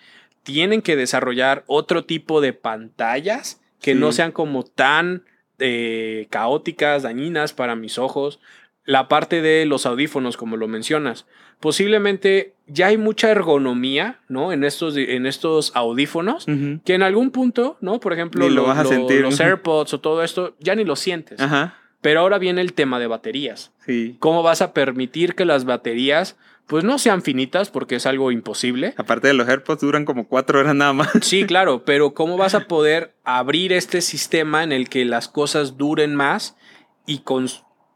Tienen 0.43 0.82
que 0.82 0.95
desarrollar 0.95 1.63
otro 1.67 2.06
tipo 2.06 2.39
de 2.41 2.54
pantallas 2.54 3.62
que 3.82 3.95
no 3.95 4.12
sean 4.12 4.32
como 4.32 4.63
tan 4.63 5.24
eh, 5.60 6.28
caóticas, 6.30 7.04
dañinas 7.04 7.54
para 7.54 7.76
mis 7.76 7.98
ojos. 7.98 8.39
la 8.88 9.08
parte 9.08 9.41
de 9.41 9.65
los 9.65 9.88
audífonos, 9.88 10.38
como 10.38 10.58
lo 10.58 10.67
mencionas. 10.67 11.26
Posiblemente 11.60 12.54
ya 12.67 12.88
hay 12.88 12.98
mucha 12.98 13.32
ergonomía, 13.32 14.19
¿no? 14.30 14.54
En 14.54 14.63
estos, 14.63 14.95
en 14.98 15.26
estos 15.26 15.71
audífonos, 15.76 16.48
Ujú. 16.48 16.80
que 16.86 16.93
en 16.93 17.02
algún 17.02 17.32
punto, 17.32 17.78
¿no? 17.82 18.00
Por 18.00 18.13
ejemplo, 18.13 18.48
Ni 18.48 18.54
lo 18.54 18.65
vas 18.65 18.78
a 18.78 18.86
sentir. 18.86 19.21
los. 19.21 19.39
AirPods 19.39 19.95
o 19.95 20.00
todo 20.00 20.24
esto, 20.24 20.56
ya 20.60 20.76
ni 20.76 20.84
lo 20.86 20.95
sientes. 20.95 21.39
Ajá. 21.41 21.74
Pero 22.06 22.20
ahora 22.20 22.38
viene 22.38 22.62
el 22.62 22.74
tema 22.74 23.00
de 23.00 23.08
baterías. 23.08 23.72
Sí. 23.84 24.15
¿Cómo 24.20 24.44
vas 24.44 24.62
a 24.62 24.74
permitir 24.74 25.34
que 25.34 25.44
las 25.44 25.65
baterías, 25.65 26.38
pues 26.68 26.84
no 26.84 27.00
sean 27.00 27.24
finitas, 27.24 27.72
porque 27.72 27.96
es 27.96 28.06
algo 28.06 28.32
imposible? 28.32 28.94
Aparte 28.98 29.30
de 29.30 29.34
los 29.34 29.50
AirPods, 29.50 29.82
duran 29.82 30.06
como 30.06 30.28
cuatro 30.28 30.60
horas 30.60 30.76
nada 30.76 30.94
más. 30.94 31.10
Sí, 31.24 31.46
claro, 31.48 31.84
pero 31.84 32.13
¿cómo 32.13 32.38
vas 32.38 32.54
a 32.54 32.68
poder 32.68 33.15
abrir 33.24 33.74
este 33.74 34.02
sistema 34.02 34.63
en 34.63 34.72
el 34.72 34.88
que 34.88 35.04
las 35.04 35.28
cosas 35.28 35.78
duren 35.78 36.13
más 36.13 36.56
y 37.08 37.24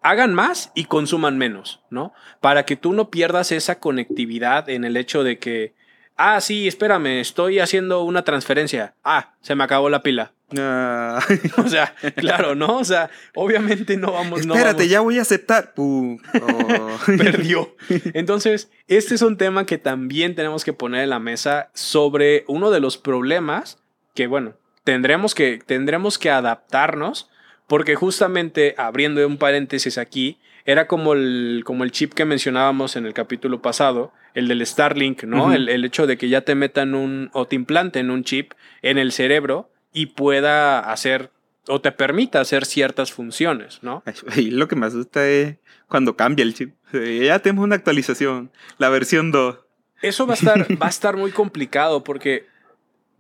hagan 0.02 0.34
más 0.34 0.72
y 0.74 0.86
consuman 0.86 1.38
menos, 1.38 1.84
¿no? 1.91 2.12
Para 2.41 2.65
que 2.65 2.76
tú 2.76 2.93
no 2.93 3.12
pierdas 3.12 3.52
esa 3.52 3.80
conectividad 3.80 4.72
en 4.72 4.86
el 4.86 4.98
hecho 4.98 5.24
de 5.24 5.38
que, 5.38 5.76
ah, 6.19 6.41
sí, 6.41 6.67
espérame, 6.67 7.21
estoy 7.21 7.60
haciendo 7.60 8.03
una 8.03 8.23
transferencia. 8.23 8.93
Ah, 9.03 9.34
se 9.41 9.55
me 9.55 9.63
acabó 9.63 9.89
la 9.89 10.03
pila. 10.03 10.34
Ah. 10.58 11.19
O 11.58 11.67
sea, 11.67 11.95
claro, 12.15 12.55
¿no? 12.55 12.77
O 12.77 12.84
sea, 12.84 13.10
obviamente 13.36 13.97
no 13.97 14.12
vamos... 14.12 14.45
no 14.45 14.53
Espérate, 14.53 14.79
vamos- 14.79 14.91
ya 14.91 14.99
voy 14.99 15.17
a 15.17 15.21
aceptar. 15.21 15.73
Oh. 15.77 16.17
perdió. 17.17 17.75
Entonces, 18.13 18.69
este 18.88 19.15
es 19.15 19.21
un 19.21 19.38
tema 19.38 19.65
que 19.65 19.77
también 19.77 20.36
tenemos 20.36 20.65
que 20.65 20.73
poner 20.73 21.03
en 21.03 21.10
la 21.10 21.19
mesa 21.19 21.69
sobre 21.73 22.43
uno 22.47 22.69
de 22.69 22.82
los 22.82 22.97
problemas 22.97 23.79
que, 24.13 24.27
bueno, 24.27 24.55
tendremos 24.84 25.34
que, 25.36 25.60
tendremos 25.65 26.17
que 26.17 26.29
adaptarnos 26.29 27.29
porque 27.67 27.95
justamente, 27.95 28.73
abriendo 28.77 29.25
un 29.25 29.38
paréntesis 29.38 29.97
aquí, 29.99 30.39
era 30.65 30.88
como 30.88 31.13
el, 31.13 31.63
como 31.65 31.84
el 31.84 31.91
chip 31.91 32.13
que 32.13 32.26
mencionábamos 32.26 32.95
en 32.95 33.06
el 33.06 33.13
capítulo 33.13 33.62
pasado, 33.62 34.12
el 34.34 34.48
del 34.48 34.65
Starlink, 34.65 35.24
¿no? 35.24 35.54
El, 35.54 35.69
el 35.69 35.86
hecho 35.86 36.08
de 36.08 36.17
que 36.17 36.30
ya 36.30 36.41
te 36.41 36.56
metan 36.56 36.95
un, 36.95 37.30
o 37.34 37.48
te 37.48 37.56
implanten 37.56 38.12
un 38.12 38.24
chip 38.24 38.54
en 38.82 38.98
el 38.98 39.12
cerebro 39.12 39.72
y 39.93 40.08
pueda 40.08 40.80
hacer, 40.80 41.32
o 41.67 41.82
te 41.82 41.91
permita 41.91 42.39
hacer 42.39 42.65
ciertas 42.65 43.12
funciones, 43.12 43.80
¿no? 43.82 44.04
Ay, 44.28 44.52
lo 44.52 44.67
que 44.67 44.76
me 44.76 44.86
asusta 44.86 45.28
es 45.28 45.58
cuando 45.88 46.15
cambia 46.15 46.43
el 46.43 46.54
chip. 46.54 46.76
Ya 46.93 47.39
tenemos 47.39 47.63
una 47.63 47.76
actualización, 47.76 48.52
la 48.78 48.89
versión 48.89 49.32
2. 49.32 49.58
Eso 50.02 50.28
va 50.28 50.34
a 50.34 50.38
estar, 50.38 50.60
va 50.82 50.86
a 50.86 50.89
estar 50.89 51.17
muy 51.17 51.32
complicado 51.32 52.04
porque, 52.04 52.45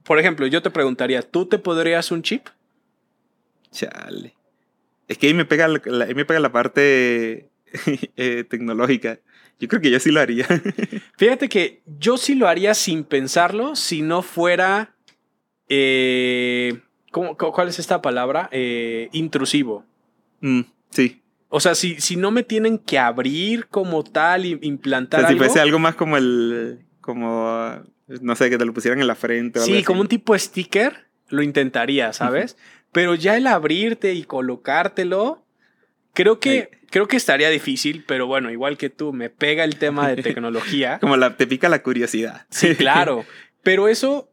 por 0.03 0.19
ejemplo, 0.19 0.47
yo 0.47 0.61
te 0.61 0.69
preguntaría, 0.69 1.21
¿tú 1.21 1.45
te 1.45 1.59
podrías 1.59 2.11
un 2.11 2.21
chip? 2.21 2.47
Chale. 3.71 4.38
Es 5.09 5.17
que 5.17 5.27
ahí 5.27 5.33
me 5.33 5.43
pega 5.43 5.67
la, 5.67 5.81
la- 5.85 6.05
ahí 6.05 6.15
me 6.15 6.23
pega 6.23 6.39
la 6.39 6.51
parte 6.53 7.49
eh, 8.15 8.45
tecnológica. 8.49 9.19
Yo 9.59 9.67
creo 9.67 9.81
que 9.81 9.91
yo 9.91 9.99
sí 9.99 10.09
lo 10.11 10.21
haría. 10.21 10.45
Fíjate 11.17 11.49
que 11.49 11.81
yo 11.99 12.15
sí 12.17 12.35
lo 12.35 12.47
haría 12.47 12.73
sin 12.73 13.03
pensarlo 13.03 13.75
si 13.75 14.01
no 14.01 14.21
fuera... 14.21 14.95
eh, 15.67 16.79
¿cómo- 17.11 17.37
cu- 17.37 17.51
¿Cuál 17.51 17.69
es 17.69 17.79
esta 17.79 18.01
palabra? 18.01 18.49
Eh, 18.51 19.09
intrusivo. 19.11 19.85
Mm, 20.41 20.61
sí. 20.89 21.21
O 21.49 21.59
sea, 21.59 21.75
si, 21.75 21.99
si 21.99 22.15
no 22.15 22.31
me 22.31 22.43
tienen 22.43 22.77
que 22.77 22.99
abrir 22.99 23.67
como 23.67 24.03
tal 24.03 24.45
y 24.45 24.53
O 24.55 24.59
implantar 24.61 25.21
sea, 25.21 25.29
si 25.29 25.33
algo. 25.33 25.45
fuese 25.45 25.59
algo 25.59 25.79
más 25.79 25.95
como 25.95 26.17
el. 26.17 26.79
Como. 27.01 27.81
No 28.07 28.35
sé, 28.35 28.49
que 28.49 28.57
te 28.57 28.65
lo 28.65 28.73
pusieran 28.73 28.99
en 29.01 29.07
la 29.07 29.15
frente 29.15 29.59
o 29.59 29.61
algo 29.63 29.71
Sí, 29.71 29.77
así. 29.79 29.85
como 29.85 30.01
un 30.01 30.07
tipo 30.07 30.37
sticker, 30.37 31.07
lo 31.29 31.41
intentaría, 31.43 32.11
¿sabes? 32.13 32.57
Pero 32.91 33.15
ya 33.15 33.37
el 33.37 33.47
abrirte 33.47 34.13
y 34.13 34.23
colocártelo, 34.23 35.45
creo 36.13 36.39
que, 36.39 36.69
creo 36.89 37.07
que 37.07 37.17
estaría 37.17 37.49
difícil, 37.49 38.03
pero 38.07 38.27
bueno, 38.27 38.51
igual 38.51 38.77
que 38.77 38.89
tú, 38.89 39.13
me 39.13 39.29
pega 39.29 39.63
el 39.63 39.77
tema 39.77 40.07
de 40.09 40.21
tecnología. 40.21 40.97
Como 41.01 41.17
la, 41.17 41.37
te 41.37 41.47
pica 41.47 41.69
la 41.69 41.83
curiosidad. 41.83 42.45
Sí, 42.49 42.75
claro. 42.77 43.25
Pero 43.63 43.87
eso, 43.87 44.31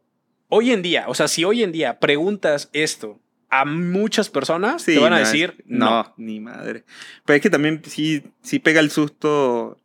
hoy 0.49 0.71
en 0.71 0.81
día, 0.81 1.05
o 1.07 1.15
sea, 1.15 1.27
si 1.27 1.43
hoy 1.43 1.63
en 1.63 1.71
día 1.71 1.99
preguntas 1.99 2.69
esto 2.73 3.19
a 3.49 3.63
muchas 3.65 4.29
personas, 4.29 4.81
Sí, 4.81 4.95
te 4.95 4.99
van 4.99 5.13
a 5.13 5.19
no, 5.19 5.25
decir, 5.25 5.63
no, 5.65 5.89
no. 5.89 6.13
ni 6.17 6.39
madre. 6.39 6.83
Pero 7.25 7.37
es 7.37 7.41
que 7.41 7.49
también 7.49 7.81
sí, 7.85 8.23
sí 8.41 8.59
pega 8.59 8.81
el 8.81 8.91
susto 8.91 9.79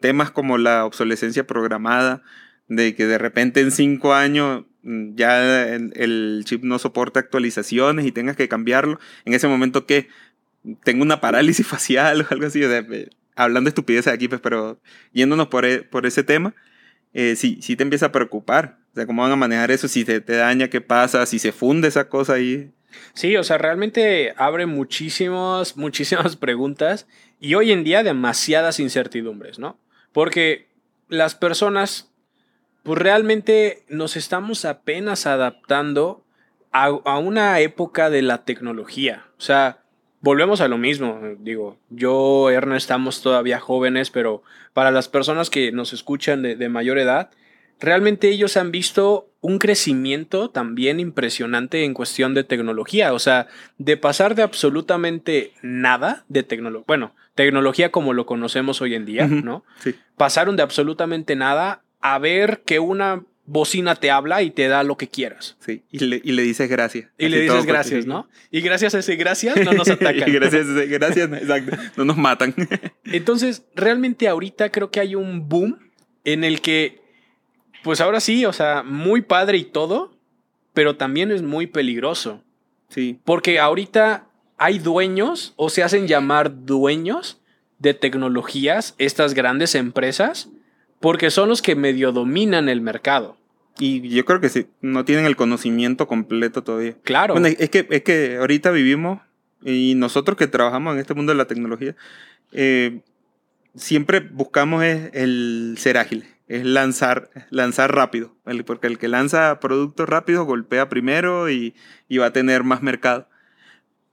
temas 0.00 0.30
como 0.30 0.58
la 0.58 0.84
obsolescencia 0.84 1.46
programada, 1.46 2.22
de 2.68 2.94
que 2.94 3.06
de 3.06 3.18
repente 3.18 3.60
en 3.60 3.70
cinco 3.70 4.14
años 4.14 4.64
ya 4.84 5.74
el, 5.74 6.42
chip 6.44 6.62
no 6.62 6.78
soporta 6.78 7.20
actualizaciones 7.20 8.06
y 8.06 8.12
tengas 8.12 8.36
que 8.36 8.48
cambiarlo. 8.48 8.98
En 9.24 9.34
ese 9.34 9.48
momento 9.48 9.86
que 9.86 10.08
tengo 10.82 11.02
una 11.02 11.20
parálisis 11.20 11.66
facial 11.66 12.22
o 12.22 12.26
algo 12.30 12.46
así, 12.46 12.62
o 12.62 12.68
sea, 12.68 12.84
hablando 13.36 13.68
estupideces 13.68 14.12
aquí, 14.12 14.28
pues, 14.28 14.40
pero 14.40 14.78
yéndonos 15.12 15.48
por, 15.48 15.64
e- 15.64 15.82
por 15.82 16.06
ese 16.06 16.22
tema, 16.22 16.54
eh, 17.12 17.36
sí, 17.36 17.58
sí 17.62 17.76
te 17.76 17.82
empieza 17.82 18.06
a 18.06 18.12
preocupar. 18.12 18.78
O 18.92 18.94
sea, 18.94 19.06
cómo 19.06 19.22
van 19.22 19.32
a 19.32 19.36
manejar 19.36 19.70
eso, 19.70 19.88
si 19.88 20.04
te, 20.04 20.20
te 20.20 20.34
daña, 20.34 20.68
qué 20.68 20.80
pasa, 20.80 21.26
si 21.26 21.38
se 21.38 21.52
funde 21.52 21.88
esa 21.88 22.08
cosa 22.08 22.34
ahí. 22.34 22.70
Sí, 23.12 23.36
o 23.36 23.42
sea, 23.42 23.58
realmente 23.58 24.34
abre 24.36 24.66
muchísimas, 24.66 25.76
muchísimas 25.76 26.36
preguntas 26.36 27.06
y 27.40 27.54
hoy 27.54 27.72
en 27.72 27.84
día 27.84 28.02
demasiadas 28.02 28.80
incertidumbres, 28.80 29.58
¿no? 29.58 29.78
Porque 30.12 30.68
las 31.08 31.34
personas, 31.34 32.10
pues 32.84 32.98
realmente 33.00 33.82
nos 33.88 34.16
estamos 34.16 34.64
apenas 34.64 35.26
adaptando 35.26 36.22
a, 36.70 36.84
a 36.86 37.18
una 37.18 37.58
época 37.60 38.10
de 38.10 38.22
la 38.22 38.44
tecnología. 38.44 39.24
O 39.38 39.40
sea, 39.40 39.78
volvemos 40.20 40.60
a 40.60 40.68
lo 40.68 40.78
mismo. 40.78 41.20
Digo, 41.40 41.78
yo, 41.90 42.50
Erna, 42.50 42.76
estamos 42.76 43.22
todavía 43.22 43.58
jóvenes, 43.58 44.10
pero 44.10 44.42
para 44.74 44.90
las 44.90 45.08
personas 45.08 45.50
que 45.50 45.72
nos 45.72 45.92
escuchan 45.92 46.42
de, 46.42 46.56
de 46.56 46.68
mayor 46.68 46.98
edad, 46.98 47.30
realmente 47.80 48.28
ellos 48.28 48.56
han 48.56 48.70
visto 48.70 49.28
un 49.40 49.58
crecimiento 49.58 50.50
también 50.50 51.00
impresionante 51.00 51.84
en 51.84 51.94
cuestión 51.94 52.34
de 52.34 52.44
tecnología. 52.44 53.12
O 53.12 53.18
sea, 53.18 53.46
de 53.78 53.96
pasar 53.96 54.34
de 54.34 54.42
absolutamente 54.42 55.52
nada 55.62 56.24
de 56.28 56.42
tecnología, 56.42 56.84
bueno, 56.86 57.14
tecnología 57.34 57.90
como 57.90 58.12
lo 58.12 58.26
conocemos 58.26 58.80
hoy 58.80 58.94
en 58.94 59.04
día. 59.04 59.26
¿no? 59.26 59.64
Sí. 59.80 59.94
Pasaron 60.16 60.56
de 60.56 60.62
absolutamente 60.62 61.36
nada 61.36 61.82
a 62.00 62.18
ver 62.18 62.62
que 62.64 62.78
una 62.78 63.24
bocina 63.46 63.94
te 63.94 64.10
habla 64.10 64.42
y 64.42 64.50
te 64.50 64.68
da 64.68 64.82
lo 64.82 64.96
que 64.96 65.08
quieras. 65.08 65.56
Sí, 65.60 65.82
y 65.90 65.98
le, 65.98 66.20
y 66.24 66.32
le 66.32 66.42
dices 66.42 66.68
gracias. 66.68 67.10
Y 67.18 67.28
le 67.28 67.36
Así 67.36 67.44
dices 67.44 67.66
gracias, 67.66 68.06
¿no? 68.06 68.28
Y 68.50 68.60
gracias 68.60 68.94
a 68.94 69.00
ese 69.00 69.16
gracias 69.16 69.56
no 69.64 69.72
nos 69.74 69.88
atacan. 69.88 70.28
Y 70.28 70.32
gracias, 70.32 70.66
gracias, 70.88 71.32
exacto. 71.32 71.76
No 71.96 72.04
nos 72.04 72.16
matan. 72.16 72.54
Entonces, 73.04 73.64
realmente 73.74 74.28
ahorita 74.28 74.70
creo 74.70 74.90
que 74.90 75.00
hay 75.00 75.14
un 75.14 75.48
boom 75.48 75.78
en 76.24 76.44
el 76.44 76.60
que, 76.60 77.00
pues 77.82 78.00
ahora 78.00 78.20
sí, 78.20 78.46
o 78.46 78.52
sea, 78.52 78.82
muy 78.82 79.22
padre 79.22 79.58
y 79.58 79.64
todo, 79.64 80.16
pero 80.72 80.96
también 80.96 81.30
es 81.30 81.42
muy 81.42 81.66
peligroso. 81.66 82.42
Sí. 82.88 83.18
Porque 83.24 83.58
ahorita 83.58 84.26
hay 84.56 84.78
dueños 84.78 85.52
o 85.56 85.68
se 85.68 85.82
hacen 85.82 86.06
llamar 86.06 86.64
dueños 86.64 87.40
de 87.78 87.92
tecnologías, 87.92 88.94
estas 88.98 89.34
grandes 89.34 89.74
empresas, 89.74 90.48
porque 91.04 91.30
son 91.30 91.50
los 91.50 91.60
que 91.60 91.76
medio 91.76 92.12
dominan 92.12 92.70
el 92.70 92.80
mercado. 92.80 93.36
Y 93.78 94.08
yo 94.08 94.24
creo 94.24 94.40
que 94.40 94.48
sí, 94.48 94.68
no 94.80 95.04
tienen 95.04 95.26
el 95.26 95.36
conocimiento 95.36 96.08
completo 96.08 96.64
todavía. 96.64 96.96
Claro. 97.02 97.34
Bueno, 97.34 97.46
es 97.46 97.68
que, 97.68 97.86
es 97.90 98.02
que 98.02 98.38
ahorita 98.38 98.70
vivimos 98.70 99.20
y 99.62 99.96
nosotros 99.96 100.38
que 100.38 100.46
trabajamos 100.46 100.94
en 100.94 101.00
este 101.00 101.12
mundo 101.12 101.32
de 101.32 101.36
la 101.36 101.44
tecnología, 101.44 101.94
eh, 102.52 103.02
siempre 103.74 104.20
buscamos 104.20 104.82
es 104.82 105.10
el 105.12 105.74
ser 105.76 105.98
ágil, 105.98 106.24
es 106.48 106.64
lanzar, 106.64 107.28
lanzar 107.50 107.94
rápido, 107.94 108.34
porque 108.64 108.86
el 108.86 108.96
que 108.96 109.08
lanza 109.08 109.60
productos 109.60 110.08
rápidos 110.08 110.46
golpea 110.46 110.88
primero 110.88 111.50
y, 111.50 111.74
y 112.08 112.16
va 112.16 112.28
a 112.28 112.32
tener 112.32 112.64
más 112.64 112.80
mercado. 112.80 113.28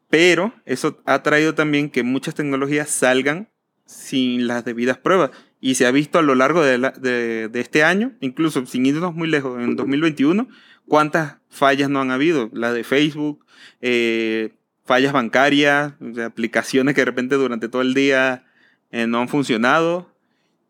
Pero 0.10 0.54
eso 0.65 1.01
ha 1.06 1.23
traído 1.23 1.56
también 1.56 1.89
que 1.89 2.04
muchas 2.04 2.36
tecnologías 2.36 2.89
salgan 2.89 3.47
sin 3.86 4.45
las 4.45 4.65
debidas 4.65 4.97
pruebas. 4.97 5.32
Y 5.62 5.76
se 5.76 5.86
ha 5.86 5.91
visto 5.91 6.19
a 6.19 6.24
lo 6.24 6.36
largo 6.36 6.62
de, 6.63 6.78
de- 6.80 7.60
este 7.60 7.84
año, 7.84 8.13
incluso 8.19 8.65
sin 8.65 8.86
irnos 8.86 9.13
muy 9.15 9.28
lejos, 9.30 9.62
en 9.62 9.76
2021, 9.76 10.47
cuántas 10.88 11.38
fallas 11.50 11.89
no 11.89 12.02
han 12.02 12.12
habido. 12.12 12.50
La 12.52 12.74
de 12.74 12.84
Facebook, 12.84 13.45
eh, 13.80 14.56
fallas 14.86 15.13
bancarias, 15.13 15.93
aplicaciones 16.26 16.95
que 16.95 17.02
de 17.02 17.06
repente 17.06 17.36
durante 17.36 17.69
todo 17.69 17.84
el 17.84 17.93
día 17.93 18.43
eh, 18.91 19.06
no 19.08 19.19
han 19.21 19.30
funcionado 19.30 20.12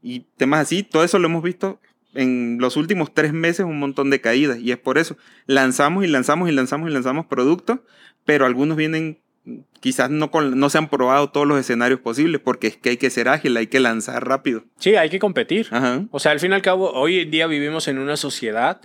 y 0.04 0.26
temas 0.38 0.60
así. 0.62 0.84
Todo 0.84 1.04
eso 1.06 1.20
lo 1.20 1.28
hemos 1.28 1.42
visto 1.44 1.80
en 2.14 2.58
los 2.60 2.76
últimos 2.76 3.14
tres 3.14 3.32
meses, 3.32 3.66
un 3.66 3.80
montón 3.80 4.10
de 4.10 4.20
caídas. 4.20 4.60
Y 4.60 4.72
es 4.72 4.78
por 4.78 4.98
eso, 4.98 5.16
lanzamos 5.46 6.04
y 6.04 6.08
lanzamos 6.08 6.50
y 6.50 6.52
lanzamos 6.52 6.90
y 6.90 6.94
lanzamos 6.94 7.26
productos, 7.28 7.80
pero 8.26 8.46
algunos 8.46 8.76
vienen, 8.76 9.20
quizás 9.80 10.10
no, 10.10 10.30
con- 10.32 10.60
no 10.60 10.70
se 10.70 10.78
han 10.78 10.90
probado 10.90 11.30
todos 11.30 11.48
los 11.48 11.60
escenarios 11.60 12.00
posibles, 12.00 12.42
porque 12.44 12.68
es 12.68 12.78
que 12.78 12.90
hay 12.92 12.98
que 12.98 13.10
ser 13.10 13.28
ágil, 13.28 13.58
hay 13.58 13.68
que 13.68 13.80
lanzar 13.80 14.28
rápido. 14.28 14.64
Sí, 14.80 14.96
hay 14.96 15.10
que 15.10 15.20
competir. 15.20 15.68
Ajá. 15.72 16.04
O 16.12 16.20
sea, 16.20 16.32
al 16.32 16.40
fin 16.40 16.52
y 16.52 16.56
al 16.56 16.62
cabo, 16.62 16.92
hoy 16.92 17.20
en 17.20 17.32
día 17.32 17.48
vivimos 17.48 17.88
en 17.88 17.98
una 18.00 18.18
sociedad 18.18 18.82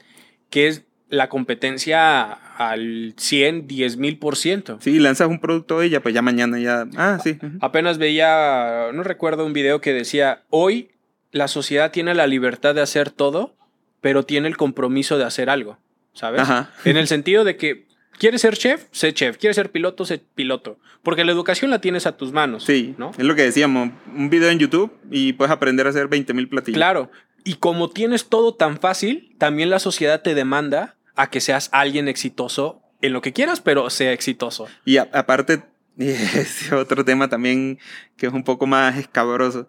que 0.50 0.68
es 0.68 0.84
la 1.08 1.28
competencia 1.28 2.32
al 2.32 3.14
100, 3.16 3.66
10 3.68 3.96
mil 3.96 4.18
por 4.18 4.36
ciento. 4.36 4.78
Sí, 4.80 4.98
lanzas 4.98 5.28
un 5.28 5.38
producto 5.40 5.76
hoy, 5.76 5.90
ya 5.90 6.00
pues 6.00 6.14
ya 6.14 6.22
mañana 6.22 6.58
ya. 6.58 6.86
Ah, 6.96 7.18
sí. 7.22 7.38
Apenas 7.60 7.98
veía, 7.98 8.90
no 8.92 9.02
recuerdo 9.02 9.44
un 9.46 9.52
video 9.52 9.80
que 9.80 9.92
decía, 9.92 10.42
hoy 10.50 10.90
la 11.30 11.48
sociedad 11.48 11.92
tiene 11.92 12.14
la 12.14 12.26
libertad 12.26 12.74
de 12.74 12.80
hacer 12.80 13.10
todo, 13.10 13.54
pero 14.00 14.24
tiene 14.24 14.48
el 14.48 14.56
compromiso 14.56 15.18
de 15.18 15.24
hacer 15.24 15.48
algo, 15.50 15.78
¿sabes? 16.12 16.40
Ajá. 16.40 16.70
En 16.84 16.96
el 16.96 17.06
sentido 17.08 17.44
de 17.44 17.56
que 17.56 17.85
quieres 18.18 18.40
ser 18.40 18.56
chef, 18.56 18.84
sé 18.90 19.12
chef, 19.14 19.36
quieres 19.38 19.56
ser 19.56 19.70
piloto, 19.70 20.04
sé 20.04 20.22
piloto, 20.34 20.78
porque 21.02 21.24
la 21.24 21.32
educación 21.32 21.70
la 21.70 21.80
tienes 21.80 22.06
a 22.06 22.16
tus 22.16 22.32
manos, 22.32 22.64
Sí, 22.64 22.94
¿no? 22.98 23.10
es 23.16 23.24
lo 23.24 23.34
que 23.34 23.42
decíamos. 23.42 23.90
Un 24.14 24.30
video 24.30 24.50
en 24.50 24.58
YouTube 24.58 24.92
y 25.10 25.32
puedes 25.34 25.52
aprender 25.52 25.86
a 25.86 25.90
hacer 25.90 26.08
20 26.08 26.34
mil 26.34 26.48
platillos. 26.48 26.76
Claro, 26.76 27.10
y 27.44 27.54
como 27.54 27.90
tienes 27.90 28.28
todo 28.28 28.54
tan 28.54 28.78
fácil, 28.78 29.34
también 29.38 29.70
la 29.70 29.78
sociedad 29.78 30.22
te 30.22 30.34
demanda 30.34 30.96
a 31.14 31.30
que 31.30 31.40
seas 31.40 31.68
alguien 31.72 32.08
exitoso 32.08 32.82
en 33.02 33.12
lo 33.12 33.20
que 33.22 33.32
quieras, 33.32 33.60
pero 33.60 33.88
sea 33.90 34.12
exitoso. 34.12 34.66
Y 34.84 34.96
a- 34.96 35.08
aparte, 35.12 35.62
es 35.98 36.72
otro 36.72 37.04
tema 37.04 37.28
también 37.28 37.78
que 38.16 38.26
es 38.26 38.32
un 38.32 38.44
poco 38.44 38.66
más 38.66 38.96
escabroso. 38.98 39.68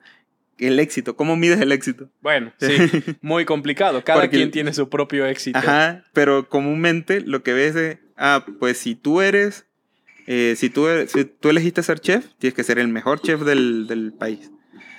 El 0.57 0.79
éxito. 0.79 1.15
¿Cómo 1.15 1.35
mides 1.35 1.61
el 1.61 1.71
éxito? 1.71 2.09
Bueno, 2.21 2.51
sí, 2.59 2.75
muy 3.21 3.45
complicado. 3.45 4.03
Cada 4.03 4.21
Porque- 4.21 4.37
quien 4.37 4.49
tiene 4.49 4.73
su 4.73 4.89
propio 4.89 5.27
éxito. 5.27 5.59
Ajá, 5.59 6.03
pero 6.13 6.49
comúnmente 6.49 7.21
lo 7.21 7.43
que 7.43 7.53
ves 7.53 7.75
es, 7.75 7.97
ah, 8.17 8.45
pues 8.59 8.77
si 8.77 8.95
tú 8.95 9.21
eres, 9.21 9.65
eh, 10.25 10.55
si, 10.57 10.69
tú, 10.69 10.87
eres- 10.87 11.11
si 11.11 11.25
tú 11.25 11.49
elegiste 11.49 11.83
ser 11.83 11.99
chef, 11.99 12.25
tienes 12.39 12.55
que 12.55 12.63
ser 12.63 12.79
el 12.79 12.87
mejor 12.89 13.21
chef 13.21 13.41
del, 13.41 13.87
del 13.87 14.13
país. 14.13 14.51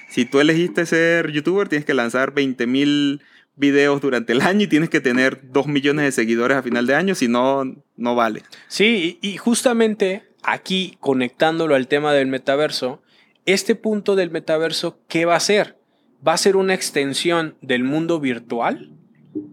Si 0.09 0.25
tú 0.25 0.41
elegiste 0.41 0.87
ser 0.87 1.31
youtuber, 1.33 1.69
tienes 1.69 1.85
que 1.85 1.95
lanzar 1.95 2.33
20 2.33 2.67
mil 2.67 3.21
videos 3.57 4.01
durante 4.01 4.33
el 4.33 4.41
año 4.41 4.63
y 4.63 4.67
tienes 4.69 4.89
que 4.89 5.01
tener 5.01 5.41
2 5.53 5.67
millones 5.67 6.05
de 6.05 6.13
seguidores 6.13 6.57
a 6.57 6.63
final 6.63 6.87
de 6.87 6.95
año, 6.95 7.15
si 7.15 7.29
no, 7.29 7.65
no 7.97 8.15
vale. 8.15 8.43
Sí, 8.69 9.19
y 9.21 9.37
justamente 9.37 10.23
aquí, 10.43 10.97
conectándolo 11.01 11.75
al 11.75 11.89
tema 11.89 12.13
del 12.15 12.29
metaverso, 12.29 13.03
este 13.47 13.75
punto 13.75 14.15
del 14.17 14.31
metaverso, 14.31 15.01
¿qué 15.09 15.25
va 15.25 15.37
a 15.37 15.41
ser? 15.41 15.77
¿Va 16.27 16.35
a 16.35 16.39
ser 16.39 16.57
una 16.57 16.73
extensión 16.75 17.57
del 17.61 17.83
mundo 17.85 18.21
virtual? 18.21 18.93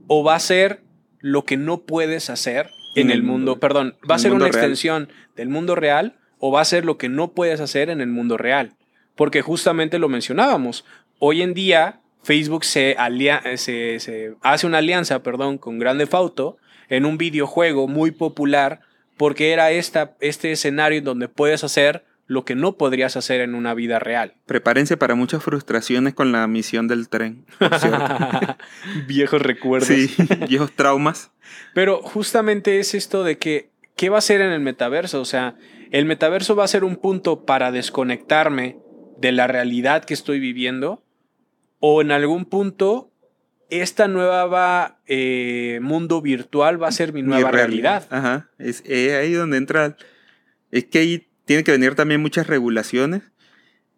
¿O 0.08 0.24
va 0.24 0.36
a 0.36 0.40
ser 0.40 0.82
lo 1.20 1.44
que 1.44 1.58
no 1.58 1.82
puedes 1.82 2.30
hacer 2.30 2.70
en, 2.96 3.12
el 3.12 3.24
mundo? 3.24 3.60
Perdón, 3.60 3.96
¿va 4.10 4.16
a 4.16 4.20
ser 4.20 4.32
una 4.34 4.46
real. 4.46 4.56
extensión 4.56 5.10
del 5.36 5.50
mundo 5.50 5.76
real 5.76 6.16
o 6.40 6.52
va 6.52 6.62
a 6.62 6.66
ser 6.66 6.86
lo 6.86 6.98
que 6.98 7.10
no 7.10 7.32
puedes 7.32 7.60
hacer 7.60 7.90
en 7.90 8.02
el 8.02 8.08
mundo 8.08 8.38
real? 8.38 8.74
Porque 9.16 9.42
justamente 9.42 10.00
lo 10.00 10.10
mencionábamos. 10.10 10.86
Hoy 11.20 11.42
en 11.42 11.54
día 11.54 12.02
Facebook 12.24 12.66
se, 12.66 12.96
alia- 12.98 13.42
se, 13.58 14.00
se 14.00 14.34
hace 14.42 14.66
una 14.68 14.80
alianza 14.80 15.22
perdón, 15.24 15.58
con 15.58 15.80
Grand 15.80 16.00
Theft 16.00 16.14
Auto 16.16 16.58
en 16.90 17.06
un 17.06 17.18
videojuego 17.18 17.88
muy 17.88 18.12
popular 18.12 18.80
porque 19.18 19.52
era 19.54 19.72
esta, 19.72 20.16
este 20.20 20.52
escenario 20.52 20.98
en 21.00 21.06
donde 21.06 21.28
puedes 21.30 21.64
hacer 21.64 22.04
lo 22.28 22.44
que 22.44 22.56
no 22.56 22.78
podrías 22.78 23.18
hacer 23.18 23.42
en 23.42 23.54
una 23.56 23.74
vida 23.74 24.00
real. 24.00 24.36
Prepárense 24.46 24.98
para 24.98 25.16
muchas 25.16 25.44
frustraciones 25.44 26.14
con 26.14 26.32
la 26.32 26.48
misión 26.48 26.88
del 26.88 27.08
tren. 27.08 27.46
Viejos 29.08 29.42
recuerdos. 29.42 29.88
sí, 29.88 30.10
viejos 30.48 30.72
traumas. 30.72 31.32
Pero 31.74 32.02
justamente 32.02 32.80
es 32.80 32.96
esto 32.96 33.24
de 33.24 33.38
que, 33.38 33.70
¿qué 33.96 34.10
va 34.10 34.18
a 34.18 34.22
ser 34.22 34.42
en 34.42 34.52
el 34.52 34.60
metaverso? 34.60 35.22
O 35.22 35.26
sea, 35.26 35.56
el 35.92 36.06
metaverso 36.06 36.56
va 36.56 36.64
a 36.64 36.68
ser 36.68 36.84
un 36.84 36.96
punto 36.96 37.46
para 37.46 37.72
desconectarme 37.72 38.78
de 39.18 39.32
la 39.32 39.48
realidad 39.48 40.04
que 40.04 40.14
estoy 40.14 40.40
viviendo 40.40 41.04
o 41.80 42.02
en 42.02 42.12
algún 42.12 42.46
punto 42.46 43.12
esta 43.70 44.08
nueva 44.08 45.00
eh, 45.08 45.80
mundo 45.82 46.22
virtual 46.22 46.82
va 46.82 46.88
a 46.88 46.92
ser 46.92 47.14
mi 47.14 47.24
Mi 47.24 47.30
nueva 47.30 47.52
realidad. 47.52 48.08
Ajá. 48.10 48.50
Es 48.58 48.84
eh, 48.86 49.16
ahí 49.16 49.34
donde 49.34 49.58
entra. 49.58 49.96
Es 50.72 50.86
que 50.86 51.00
ahí 51.00 51.28
tiene 51.46 51.64
que 51.64 51.72
venir 51.72 51.96
también 51.96 52.22
muchas 52.22 52.48
regulaciones. 52.48 53.22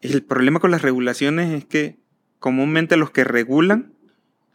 El 0.01 0.23
problema 0.23 0.59
con 0.59 0.71
las 0.71 0.81
regulaciones 0.81 1.53
es 1.53 1.65
que 1.65 1.97
comúnmente 2.39 2.97
los 2.97 3.11
que 3.11 3.23
regulan 3.23 3.93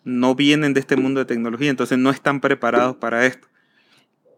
no 0.04 0.34
vienen 0.34 0.74
de 0.74 0.80
este 0.80 0.96
mundo 0.96 1.20
de 1.20 1.26
tecnología, 1.26 1.70
entonces 1.70 1.98
no 1.98 2.10
están 2.10 2.40
preparados 2.40 2.96
para 2.96 3.26
esto. 3.26 3.48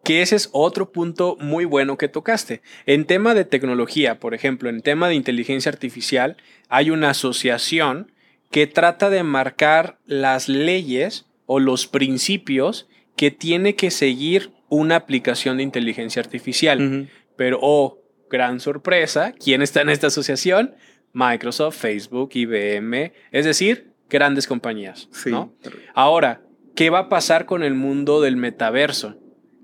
Que 0.03 0.21
ese 0.21 0.37
es 0.37 0.51
otro 0.53 0.93
punto 0.93 1.37
muy 1.41 1.65
bueno 1.65 1.97
que 1.97 2.09
tocaste. 2.09 2.61
En 2.85 3.07
tema 3.07 3.35
de 3.35 3.47
tecnología, 3.47 4.21
por 4.21 4.35
ejemplo, 4.35 4.69
en 4.69 4.83
tema 4.83 5.09
de 5.09 5.15
inteligencia 5.15 5.71
artificial, 5.73 6.37
hay 6.69 6.91
una 6.91 7.11
asociación 7.11 8.13
que 8.51 8.67
trata 8.67 9.09
de 9.09 9.23
marcar 9.23 9.99
las 10.07 10.49
leyes 10.49 11.27
o 11.47 11.59
los 11.59 11.87
principios 11.87 12.87
que 13.17 13.31
tiene 13.31 13.77
que 13.77 13.91
seguir 13.91 14.53
una 14.69 14.97
aplicación 14.97 15.57
de 15.57 15.63
inteligencia 15.63 16.21
artificial. 16.21 17.09
Pero, 17.37 17.59
oh, 17.63 18.04
gran 18.35 18.59
sorpresa, 18.61 19.33
¿quién 19.33 19.63
está 19.63 19.81
en 19.81 19.89
esta 19.91 20.09
asociación? 20.09 20.75
Microsoft, 21.13 21.77
Facebook, 21.79 22.31
IBM, 22.35 23.13
es 23.31 23.45
decir, 23.45 23.93
grandes 24.11 24.47
compañías. 24.49 25.09
Sí. 25.13 25.31
¿no? 25.31 25.53
Ahora, 25.95 26.43
¿qué 26.75 26.91
va 26.91 26.99
a 26.99 27.09
pasar 27.09 27.47
con 27.47 27.63
el 27.63 27.75
mundo 27.75 28.21
del 28.21 28.37
metaverso? 28.37 29.15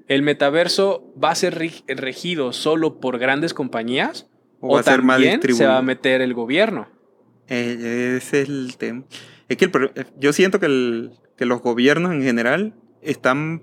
¿El 0.07 0.23
metaverso 0.23 1.13
va 1.23 1.31
a 1.31 1.35
ser 1.35 1.57
regido 1.89 2.53
solo 2.53 3.01
por 3.01 3.19
grandes 3.19 3.53
compañías? 3.55 4.29
O 4.61 4.75
va 4.75 4.81
a 4.81 4.83
ser 4.85 5.03
más 5.03 5.21
se 5.21 5.67
va 5.67 5.79
a 5.79 5.83
meter 5.83 6.21
el 6.21 6.35
gobierno? 6.35 6.89
Eh, 7.49 8.15
ese 8.19 8.43
es 8.43 8.49
el 8.49 8.77
tema. 8.77 9.05
Es 9.49 9.57
que 9.57 9.65
el 9.65 9.71
pro- 9.73 9.91
yo 10.19 10.33
siento 10.33 10.61
que, 10.61 10.67
el- 10.67 11.13
que 11.37 11.47
los 11.47 11.61
gobiernos 11.63 12.13
en 12.13 12.23
general 12.23 12.75
están 13.03 13.63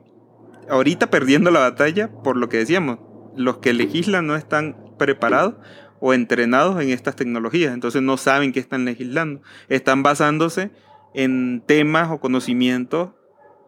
ahorita 0.70 1.10
perdiendo 1.10 1.52
la 1.52 1.60
batalla 1.60 2.10
por 2.24 2.36
lo 2.36 2.50
que 2.50 2.58
decíamos. 2.58 3.00
Los 3.38 3.60
que 3.60 3.74
legislan 3.74 4.26
no 4.28 4.36
están 4.36 4.76
preparados 4.98 5.56
o 6.00 6.14
entrenados 6.14 6.82
en 6.82 6.90
estas 6.90 7.16
tecnologías, 7.16 7.74
entonces 7.74 8.02
no 8.02 8.18
saben 8.18 8.54
qué 8.54 8.60
están 8.60 8.86
legislando. 8.86 9.42
Están 9.70 10.04
basándose 10.04 10.72
en 11.14 11.64
temas 11.66 12.12
o 12.12 12.20
conocimientos 12.20 13.10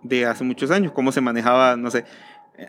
de 0.03 0.25
hace 0.25 0.43
muchos 0.43 0.71
años, 0.71 0.91
cómo 0.91 1.11
se 1.11 1.21
manejaba, 1.21 1.75
no 1.75 1.89
sé, 1.91 2.05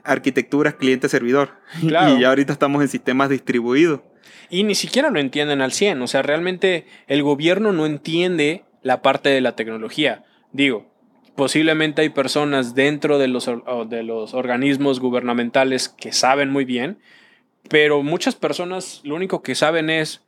arquitecturas 0.05 0.75
cliente-servidor. 0.75 1.51
Claro. 1.81 2.17
Y 2.17 2.21
ya 2.21 2.29
ahorita 2.29 2.53
estamos 2.53 2.83
en 2.83 2.89
sistemas 2.89 3.29
distribuidos. 3.29 4.01
Y 4.49 4.65
ni 4.65 4.75
siquiera 4.75 5.11
lo 5.11 5.21
entienden 5.21 5.61
al 5.61 5.73
100. 5.73 6.03
O 6.03 6.07
sea, 6.07 6.23
realmente 6.23 6.87
el 7.07 7.23
gobierno 7.23 7.73
no 7.73 7.87
entiende 7.87 8.65
la 8.83 9.03
parte 9.03 9.29
de 9.29 9.41
la 9.41 9.55
tecnología. 9.55 10.25
Digo, 10.53 10.91
posiblemente 11.37 12.03
hay 12.03 12.09
personas 12.09 12.75
dentro 12.75 13.19
de 13.19 13.29
los, 13.29 13.49
de 13.89 14.03
los 14.03 14.35
organismos 14.35 14.99
gubernamentales 15.01 15.89
que 15.89 16.13
saben 16.13 16.51
muy 16.51 16.65
bien, 16.65 16.99
pero 17.69 18.03
muchas 18.03 18.35
personas 18.35 19.01
lo 19.05 19.15
único 19.15 19.43
que 19.43 19.55
saben 19.55 19.91
es, 19.91 20.23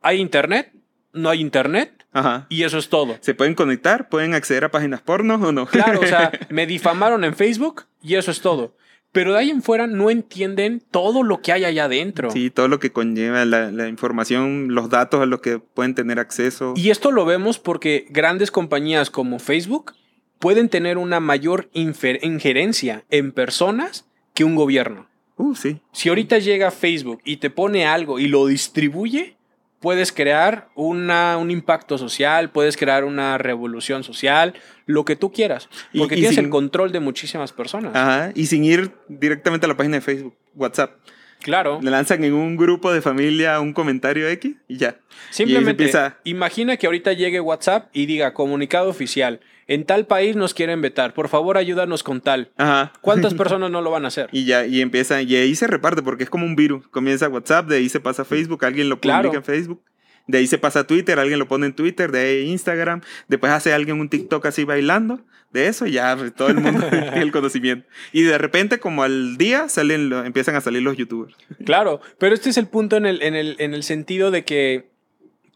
¿hay 0.00 0.20
internet? 0.20 0.72
¿No 1.12 1.28
hay 1.30 1.40
internet? 1.40 2.06
Ajá. 2.12 2.46
Y 2.48 2.62
eso 2.62 2.78
es 2.78 2.88
todo. 2.88 3.16
¿Se 3.20 3.34
pueden 3.34 3.54
conectar? 3.54 4.08
¿Pueden 4.08 4.34
acceder 4.34 4.64
a 4.64 4.70
páginas 4.70 5.00
porno 5.00 5.34
o 5.34 5.52
no? 5.52 5.66
Claro, 5.66 6.00
o 6.00 6.06
sea, 6.06 6.32
me 6.50 6.66
difamaron 6.66 7.24
en 7.24 7.34
Facebook 7.34 7.84
y 8.02 8.14
eso 8.14 8.30
es 8.30 8.40
todo. 8.40 8.76
Pero 9.12 9.32
de 9.34 9.40
ahí 9.40 9.50
en 9.50 9.62
fuera 9.62 9.86
no 9.86 10.08
entienden 10.08 10.82
todo 10.90 11.22
lo 11.22 11.42
que 11.42 11.52
hay 11.52 11.66
allá 11.66 11.84
adentro. 11.84 12.30
Sí, 12.30 12.48
todo 12.48 12.68
lo 12.68 12.80
que 12.80 12.92
conlleva 12.92 13.44
la, 13.44 13.70
la 13.70 13.88
información, 13.88 14.68
los 14.74 14.88
datos 14.88 15.20
a 15.20 15.26
los 15.26 15.40
que 15.40 15.58
pueden 15.58 15.94
tener 15.94 16.18
acceso. 16.18 16.72
Y 16.76 16.88
esto 16.88 17.12
lo 17.12 17.26
vemos 17.26 17.58
porque 17.58 18.06
grandes 18.08 18.50
compañías 18.50 19.10
como 19.10 19.38
Facebook 19.38 19.92
pueden 20.38 20.70
tener 20.70 20.96
una 20.98 21.20
mayor 21.20 21.68
injerencia 21.72 23.04
en 23.10 23.32
personas 23.32 24.06
que 24.34 24.44
un 24.44 24.56
gobierno. 24.56 25.06
Uh, 25.36 25.54
sí. 25.54 25.80
Si 25.92 26.08
ahorita 26.08 26.38
llega 26.38 26.70
Facebook 26.70 27.20
y 27.24 27.38
te 27.38 27.50
pone 27.50 27.86
algo 27.86 28.18
y 28.18 28.28
lo 28.28 28.46
distribuye, 28.46 29.36
puedes 29.80 30.12
crear 30.12 30.68
una, 30.76 31.36
un 31.38 31.50
impacto 31.50 31.98
social, 31.98 32.50
puedes 32.50 32.76
crear 32.76 33.04
una 33.04 33.38
revolución 33.38 34.04
social, 34.04 34.54
lo 34.86 35.04
que 35.04 35.16
tú 35.16 35.32
quieras. 35.32 35.68
Porque 35.96 36.14
y 36.14 36.18
tienes 36.18 36.36
sin- 36.36 36.44
el 36.44 36.50
control 36.50 36.92
de 36.92 37.00
muchísimas 37.00 37.52
personas. 37.52 37.94
Ajá. 37.96 38.30
Y 38.34 38.46
sin 38.46 38.64
ir 38.64 38.92
directamente 39.08 39.66
a 39.66 39.68
la 39.68 39.76
página 39.76 39.96
de 39.96 40.02
Facebook, 40.02 40.36
WhatsApp. 40.54 40.92
Claro. 41.40 41.80
Le 41.82 41.90
lanzan 41.90 42.22
en 42.22 42.34
un 42.34 42.56
grupo 42.56 42.92
de 42.92 43.00
familia 43.02 43.58
un 43.58 43.72
comentario 43.72 44.28
X 44.28 44.54
y 44.68 44.76
ya. 44.76 45.00
Simplemente 45.30 45.82
Y 45.82 45.86
empieza- 45.86 46.18
imagina 46.22 46.76
que 46.76 46.86
ahorita 46.86 47.14
llegue 47.14 47.40
WhatsApp 47.40 47.88
y 47.92 48.06
diga 48.06 48.32
comunicado 48.32 48.88
oficial. 48.88 49.40
En 49.72 49.84
tal 49.86 50.06
país 50.06 50.36
nos 50.36 50.52
quieren 50.52 50.82
vetar. 50.82 51.14
Por 51.14 51.28
favor, 51.28 51.56
ayúdanos 51.56 52.02
con 52.02 52.20
tal. 52.20 52.50
Ajá. 52.58 52.92
¿Cuántas 53.00 53.32
personas 53.42 53.70
no 53.70 53.80
lo 53.80 53.90
van 53.90 54.04
a 54.04 54.08
hacer? 54.08 54.28
Y 54.30 54.44
ya, 54.44 54.66
y 54.66 54.82
empieza, 54.82 55.22
y 55.22 55.34
ahí 55.34 55.54
se 55.54 55.66
reparte 55.66 56.02
porque 56.02 56.24
es 56.24 56.30
como 56.30 56.44
un 56.44 56.56
virus. 56.56 56.86
Comienza 56.88 57.26
WhatsApp, 57.28 57.68
de 57.68 57.76
ahí 57.76 57.88
se 57.88 57.98
pasa 57.98 58.20
a 58.22 58.24
Facebook, 58.26 58.62
alguien 58.66 58.90
lo 58.90 58.96
publica 59.00 59.20
Claro. 59.22 59.34
en 59.34 59.42
Facebook. 59.42 59.82
De 60.26 60.38
ahí 60.38 60.46
se 60.46 60.58
pasa 60.58 60.80
a 60.80 60.86
Twitter, 60.86 61.18
alguien 61.18 61.38
lo 61.38 61.48
pone 61.48 61.66
en 61.66 61.72
Twitter, 61.72 62.12
de 62.12 62.20
ahí 62.20 62.50
Instagram. 62.50 63.00
Después 63.28 63.50
hace 63.50 63.72
alguien 63.72 63.98
un 63.98 64.08
TikTok 64.10 64.44
así 64.44 64.64
bailando. 64.64 65.20
De 65.52 65.66
eso 65.68 65.86
ya 65.86 66.16
pues, 66.18 66.34
todo 66.34 66.48
el 66.48 66.58
mundo 66.60 66.86
tiene 66.90 67.20
el 67.22 67.32
conocimiento. 67.32 67.86
Y 68.12 68.22
de 68.22 68.36
repente, 68.36 68.78
como 68.78 69.02
al 69.02 69.38
día, 69.38 69.70
salen 69.70 70.12
empiezan 70.12 70.54
a 70.54 70.60
salir 70.60 70.82
los 70.82 70.96
youtubers. 70.98 71.34
Claro, 71.64 72.00
pero 72.18 72.34
este 72.34 72.50
es 72.50 72.58
el 72.58 72.66
punto 72.68 72.96
en 72.98 73.06
el, 73.06 73.22
en 73.22 73.34
el, 73.34 73.56
en 73.58 73.72
el 73.72 73.82
sentido 73.84 74.30
de 74.30 74.44
que 74.44 74.90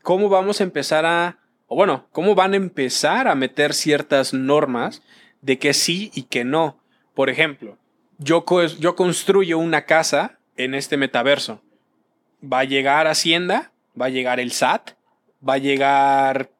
cómo 0.02 0.28
vamos 0.30 0.60
a 0.60 0.64
empezar 0.64 1.04
a, 1.04 1.38
o 1.66 1.76
bueno, 1.76 2.06
cómo 2.12 2.34
van 2.34 2.52
a 2.52 2.56
empezar 2.56 3.28
a 3.28 3.34
meter 3.34 3.74
ciertas 3.74 4.32
normas 4.34 5.02
de 5.42 5.58
que 5.58 5.74
sí 5.74 6.10
y 6.14 6.24
que 6.24 6.44
no. 6.44 6.78
Por 7.14 7.30
ejemplo, 7.30 7.76
yo, 8.18 8.44
co- 8.44 8.64
yo 8.66 8.94
construyo 8.96 9.58
una 9.58 9.84
casa 9.84 10.38
en 10.56 10.74
este 10.74 10.96
metaverso. 10.96 11.62
Va 12.42 12.60
a 12.60 12.64
llegar 12.64 13.06
Hacienda, 13.06 13.72
va 14.00 14.06
a 14.06 14.10
llegar 14.10 14.40
el 14.40 14.52
SAT, 14.52 14.90
va 15.46 15.54
a 15.54 15.58
llegar, 15.58 16.50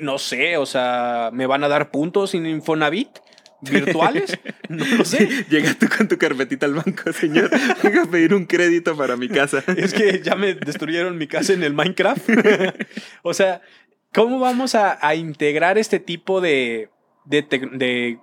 no 0.00 0.18
sé, 0.18 0.56
o 0.56 0.66
sea, 0.66 1.30
me 1.32 1.46
van 1.46 1.64
a 1.64 1.68
dar 1.68 1.90
puntos 1.90 2.34
en 2.34 2.46
Infonavit 2.46 3.08
virtuales, 3.60 4.38
no 4.68 4.84
lo 4.84 5.04
sé. 5.04 5.28
Llegas 5.48 5.78
tú 5.78 5.86
con 5.94 6.08
tu 6.08 6.18
carpetita 6.18 6.66
al 6.66 6.74
banco, 6.74 7.12
señor. 7.12 7.48
Venga 7.82 8.02
a 8.02 8.06
pedir 8.06 8.34
un 8.34 8.44
crédito 8.46 8.96
para 8.96 9.16
mi 9.16 9.28
casa. 9.28 9.62
Es 9.76 9.94
que 9.94 10.20
ya 10.22 10.34
me 10.34 10.54
destruyeron 10.54 11.16
mi 11.16 11.26
casa 11.28 11.52
en 11.52 11.62
el 11.62 11.72
Minecraft. 11.72 12.28
o 13.22 13.32
sea, 13.34 13.60
¿cómo 14.14 14.38
vamos 14.38 14.74
a, 14.74 14.98
a 15.06 15.14
integrar 15.14 15.78
este 15.78 15.98
tipo 16.00 16.40
de, 16.40 16.90
de, 17.24 17.42
de 17.72 18.18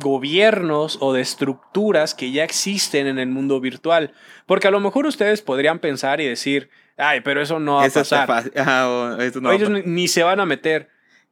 gobiernos 0.00 0.98
o 1.00 1.12
de 1.12 1.20
estructuras 1.20 2.14
que 2.14 2.30
ya 2.32 2.44
existen 2.44 3.06
en 3.06 3.18
el 3.18 3.28
mundo 3.28 3.60
virtual? 3.60 4.12
Porque 4.46 4.68
a 4.68 4.70
lo 4.70 4.80
mejor 4.80 5.06
ustedes 5.06 5.42
podrían 5.42 5.78
pensar 5.78 6.20
y 6.20 6.26
decir, 6.26 6.70
ay, 6.96 7.20
pero 7.20 7.40
eso 7.42 7.58
no 7.58 7.76
va 7.76 7.86
Eso 7.86 8.00
a 8.00 8.02
pasar. 8.02 8.26
fácil. 8.26 8.52
Ajá, 8.56 8.88
o 8.90 9.20
eso 9.20 9.40
no 9.40 9.48
va 9.48 9.54
a 9.54 9.56
Ellos 9.56 9.68
pasar. 9.70 9.86
ni, 9.86 9.92
ni 10.02 10.08
se 10.08 10.22
van 10.22 10.40
a 10.40 10.46
meter. 10.46 10.90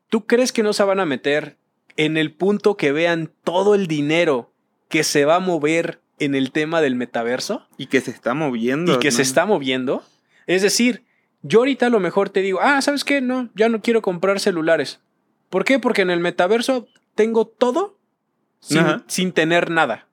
¿Tú 0.09 0.27
crees 0.27 0.53
que 0.53 0.63
no 0.63 0.73
se 0.73 0.85
van 0.85 1.01
a 1.01 1.07
meter 1.07 1.57
en 1.97 2.17
el 2.17 2.33
punto 2.33 2.77
que 2.77 2.93
vean 2.93 3.33
todo 3.45 3.75
el 3.75 3.87
dinero 3.87 4.53
que 4.89 5.05
se 5.05 5.25
va 5.25 5.37
a 5.37 5.41
mover 5.41 6.01
en 6.19 6.35
el 6.35 6.53
tema 6.53 6.81
del 6.81 6.95
metaverso? 6.95 7.67
Y 7.79 7.87
que 7.87 8.01
se 8.01 8.11
está 8.11 8.35
moviendo. 8.35 8.95
y 8.95 8.99
que 8.99 9.09
¿no? 9.11 9.17
se 9.17 9.23
está 9.23 9.45
moviendo. 9.47 10.03
Es 10.47 10.63
decir, 10.63 11.05
yo 11.43 11.61
ahorita 11.61 11.87
a 11.87 11.91
lo 11.91 12.01
mejor 12.01 12.31
te 12.31 12.41
digo, 12.41 12.61
ah, 12.63 12.81
¿sabes 12.83 13.05
qué? 13.05 13.21
No, 13.21 13.49
ya 13.55 13.69
no 13.69 13.81
quiero 13.83 14.03
comprar 14.03 14.41
celulares. 14.41 15.01
¿Por 15.51 15.65
qué? 15.65 15.79
Porque 15.79 16.03
en 16.03 16.11
el 16.11 16.21
metaverso 16.21 16.87
tengo 17.15 17.47
todo 17.47 17.99
sin, 18.61 18.85
sin 19.07 19.33
tener 19.33 19.71
nada. 19.71 20.07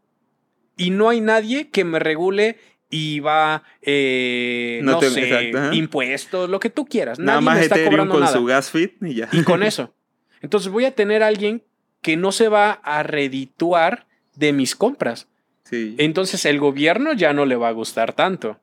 Y 0.76 0.90
no 0.92 1.10
hay 1.10 1.22
nadie 1.22 1.70
que 1.70 1.84
me 1.84 2.00
regule 2.00 2.58
IVA, 2.90 3.64
eh, 3.82 4.80
No 4.84 4.94
no, 4.94 5.00
te- 5.00 5.10
sé, 5.12 5.24
exacto, 5.50 5.74
impuestos, 5.76 6.50
lo 6.50 6.60
que 6.60 6.70
tú 6.70 6.86
quieras. 6.86 7.20
Nada 7.20 7.34
nadie 7.40 7.46
más 7.46 7.56
me 7.58 7.62
está 7.64 7.76
Ethereum 7.76 7.92
cobrando 7.92 8.14
con 8.16 8.22
nada. 8.24 8.34
su 8.34 8.46
gas 8.46 8.72
fit 8.72 8.94
y 9.04 9.14
ya. 9.16 9.30
Y 9.32 9.44
con 9.44 9.62
eso. 9.64 9.94
Entonces 10.42 10.72
voy 10.72 10.86
a 10.86 10.96
tener 10.96 11.22
a 11.22 11.28
alguien 11.28 11.64
que 12.02 12.18
no 12.18 12.32
se 12.32 12.48
va 12.50 12.72
a 12.72 13.04
redituar 13.04 14.08
de 14.36 14.54
mis 14.54 14.76
compras. 14.76 15.28
Sí. 15.66 15.96
Entonces 16.00 16.46
el 16.46 16.60
gobierno 16.60 17.14
ya 17.14 17.34
no 17.34 17.46
le 17.46 17.56
va 17.56 17.68
a 17.68 17.74
gustar 17.74 18.14
tanto. 18.14 18.58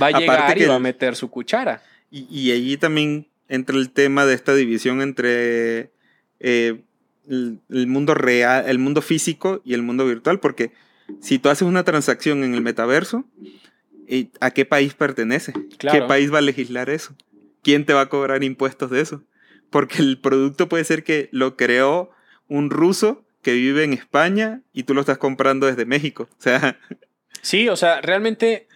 Va 0.00 0.06
a 0.06 0.10
Aparte 0.10 0.20
llegar 0.20 0.58
y 0.58 0.64
va 0.66 0.76
a 0.76 0.80
meter 0.80 1.16
su 1.16 1.30
cuchara. 1.30 1.82
Y, 2.10 2.26
y 2.30 2.52
allí 2.52 2.76
también 2.76 3.28
entra 3.48 3.76
el 3.76 3.90
tema 3.90 4.26
de 4.26 4.34
esta 4.34 4.54
división 4.54 5.02
entre 5.02 5.90
eh, 6.40 6.80
el, 7.28 7.60
el 7.68 7.86
mundo 7.86 8.14
real, 8.14 8.64
el 8.68 8.78
mundo 8.78 9.02
físico 9.02 9.60
y 9.64 9.74
el 9.74 9.82
mundo 9.82 10.06
virtual, 10.06 10.40
porque 10.40 10.72
si 11.20 11.38
tú 11.38 11.48
haces 11.48 11.66
una 11.66 11.84
transacción 11.84 12.44
en 12.44 12.54
el 12.54 12.62
metaverso, 12.62 13.24
eh, 14.08 14.28
¿a 14.40 14.50
qué 14.50 14.64
país 14.64 14.94
pertenece? 14.94 15.52
¿Qué 15.78 16.02
país 16.02 16.32
va 16.32 16.38
a 16.38 16.42
legislar 16.42 16.90
eso? 16.90 17.14
¿Quién 17.62 17.84
te 17.84 17.92
va 17.92 18.02
a 18.02 18.08
cobrar 18.08 18.44
impuestos 18.44 18.90
de 18.90 19.00
eso? 19.00 19.22
Porque 19.70 19.98
el 19.98 20.18
producto 20.20 20.68
puede 20.68 20.84
ser 20.84 21.04
que 21.04 21.28
lo 21.32 21.56
creó 21.56 22.10
un 22.48 22.70
ruso 22.70 23.24
que 23.42 23.54
vive 23.54 23.84
en 23.84 23.92
España 23.92 24.62
y 24.72 24.84
tú 24.84 24.94
lo 24.94 25.00
estás 25.00 25.18
comprando 25.18 25.66
desde 25.66 25.84
México. 25.84 26.28
O 26.38 26.42
sea, 26.42 26.78
Sí, 27.46 27.68
o 27.68 27.76
sea, 27.76 28.00
realmente, 28.00 28.66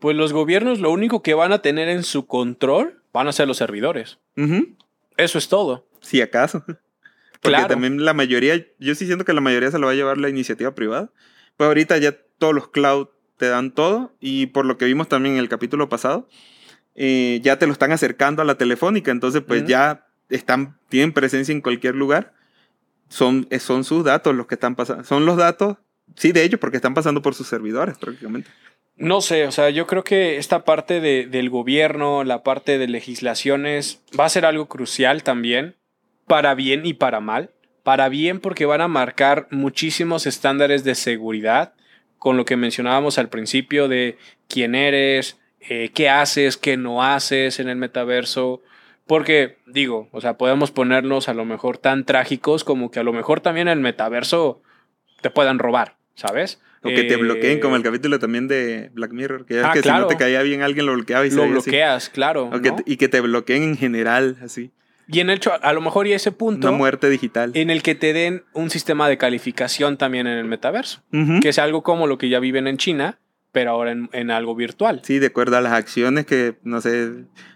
pues 0.00 0.16
los 0.16 0.32
gobiernos 0.32 0.80
lo 0.80 0.90
único 0.90 1.22
que 1.22 1.34
van 1.34 1.52
a 1.52 1.62
tener 1.62 1.88
en 1.88 2.02
su 2.02 2.26
control 2.26 3.02
van 3.12 3.28
a 3.28 3.32
ser 3.32 3.46
los 3.48 3.56
servidores. 3.58 4.18
Eso 5.16 5.38
es 5.38 5.48
todo. 5.48 5.86
si 6.00 6.20
acaso. 6.20 6.64
Porque 7.42 7.56
Claro. 7.56 7.68
también 7.68 8.04
la 8.04 8.12
mayoría, 8.12 8.66
yo 8.78 8.94
sí 8.94 9.06
siento 9.06 9.24
que 9.24 9.32
la 9.32 9.40
mayoría 9.40 9.70
se 9.70 9.78
lo 9.78 9.86
va 9.86 9.92
a 9.92 9.96
llevar 9.96 10.18
la 10.18 10.28
iniciativa 10.28 10.74
privada. 10.74 11.10
Pues 11.56 11.68
ahorita 11.68 11.96
ya 11.98 12.14
todos 12.38 12.54
los 12.54 12.68
cloud 12.68 13.08
te 13.38 13.46
dan 13.48 13.70
todo 13.72 14.14
y 14.20 14.46
por 14.46 14.66
lo 14.66 14.76
que 14.76 14.84
vimos 14.84 15.08
también 15.08 15.36
en 15.36 15.40
el 15.40 15.48
capítulo 15.48 15.88
pasado, 15.88 16.28
eh, 16.94 17.40
ya 17.42 17.58
te 17.58 17.66
lo 17.66 17.72
están 17.72 17.92
acercando 17.92 18.42
a 18.42 18.44
la 18.44 18.56
telefónica, 18.58 19.10
entonces 19.10 19.42
pues 19.46 19.64
ya 19.64 20.06
están, 20.28 20.78
tienen 20.90 21.12
presencia 21.12 21.52
en 21.52 21.62
cualquier 21.62 21.94
lugar. 21.94 22.34
Son, 23.08 23.46
eh, 23.50 23.58
son 23.58 23.84
sus 23.84 24.04
datos 24.04 24.34
los 24.34 24.46
que 24.46 24.54
están 24.56 24.76
pasando, 24.76 25.04
son 25.04 25.24
los 25.24 25.36
datos, 25.38 25.78
sí, 26.16 26.32
de 26.32 26.44
ellos, 26.44 26.60
porque 26.60 26.76
están 26.76 26.92
pasando 26.94 27.22
por 27.22 27.34
sus 27.34 27.46
servidores 27.48 27.96
prácticamente. 27.98 28.50
No 29.00 29.22
sé, 29.22 29.46
o 29.46 29.50
sea, 29.50 29.70
yo 29.70 29.86
creo 29.86 30.04
que 30.04 30.36
esta 30.36 30.62
parte 30.66 31.00
de- 31.00 31.26
del 31.26 31.48
gobierno, 31.48 32.22
la 32.22 32.42
parte 32.42 32.76
de 32.76 32.86
legislaciones, 32.86 34.02
va 34.18 34.26
a 34.26 34.28
ser 34.28 34.44
algo 34.44 34.66
crucial 34.68 35.22
también, 35.22 35.74
para 36.26 36.54
bien 36.54 36.84
y 36.84 36.92
para 36.92 37.20
mal. 37.20 37.48
Para 37.82 38.10
bien 38.10 38.40
porque 38.40 38.66
van 38.66 38.82
a 38.82 38.88
marcar 38.88 39.48
muchísimos 39.50 40.26
estándares 40.26 40.84
de 40.84 40.94
seguridad, 40.94 41.72
con 42.18 42.36
lo 42.36 42.44
que 42.44 42.56
mencionábamos 42.58 43.16
al 43.16 43.30
principio 43.30 43.88
de 43.88 44.18
quién 44.48 44.74
eres, 44.74 45.40
eh, 45.60 45.90
qué 45.94 46.10
haces, 46.10 46.58
qué 46.58 46.76
no 46.76 47.02
haces 47.02 47.58
en 47.58 47.70
el 47.70 47.76
metaverso. 47.76 48.60
Porque, 49.06 49.56
digo, 49.66 50.10
o 50.12 50.20
sea, 50.20 50.34
podemos 50.36 50.72
ponernos 50.72 51.30
a 51.30 51.34
lo 51.34 51.46
mejor 51.46 51.78
tan 51.78 52.04
trágicos 52.04 52.64
como 52.64 52.90
que 52.90 53.00
a 53.00 53.02
lo 53.02 53.14
mejor 53.14 53.40
también 53.40 53.66
en 53.68 53.78
el 53.78 53.82
metaverso 53.82 54.60
te 55.22 55.30
puedan 55.30 55.58
robar, 55.58 55.96
¿sabes? 56.14 56.60
O 56.82 56.88
que 56.88 57.04
te 57.04 57.14
Eh, 57.14 57.16
bloqueen, 57.18 57.60
como 57.60 57.76
el 57.76 57.82
capítulo 57.82 58.18
también 58.18 58.48
de 58.48 58.90
Black 58.94 59.12
Mirror, 59.12 59.44
que, 59.44 59.60
Ah, 59.60 59.70
que 59.72 59.80
si 59.80 59.82
claro. 59.82 60.02
no 60.02 60.06
te 60.06 60.16
caía 60.16 60.42
bien 60.42 60.62
alguien 60.62 60.86
lo 60.86 60.94
bloqueaba 60.94 61.26
y 61.26 61.30
lo 61.30 61.42
veía 61.42 61.56
así. 61.58 61.70
bloqueas, 61.70 62.08
claro. 62.08 62.46
O 62.46 62.60
que 62.62 62.70
¿no? 62.70 62.76
te- 62.76 62.84
y 62.86 62.96
que 62.96 63.08
te 63.08 63.20
bloqueen 63.20 63.62
en 63.62 63.76
general, 63.76 64.38
así. 64.42 64.70
Y 65.12 65.20
en 65.20 65.28
el 65.28 65.36
hecho, 65.38 65.52
a 65.60 65.72
lo 65.72 65.80
mejor 65.80 66.06
y 66.06 66.12
ese 66.12 66.30
punto 66.32 66.68
Una 66.68 66.76
muerte 66.78 67.10
digital. 67.10 67.50
en 67.54 67.68
el 67.68 67.82
que 67.82 67.94
te 67.96 68.12
den 68.12 68.44
un 68.54 68.70
sistema 68.70 69.08
de 69.08 69.18
calificación 69.18 69.96
también 69.98 70.26
en 70.26 70.38
el 70.38 70.44
metaverso, 70.46 71.02
Ujú. 71.12 71.40
que 71.40 71.48
es 71.50 71.58
algo 71.58 71.82
como 71.82 72.06
lo 72.06 72.16
que 72.16 72.28
ya 72.28 72.38
viven 72.38 72.66
en 72.68 72.76
China, 72.78 73.18
pero 73.52 73.72
ahora 73.72 73.90
en, 73.90 74.08
en 74.12 74.30
algo 74.30 74.54
virtual. 74.54 75.00
Sí, 75.04 75.18
de 75.18 75.26
acuerdo 75.26 75.56
a 75.56 75.60
las 75.60 75.72
acciones 75.72 76.24
que, 76.26 76.54
no 76.62 76.80
sé, 76.80 77.10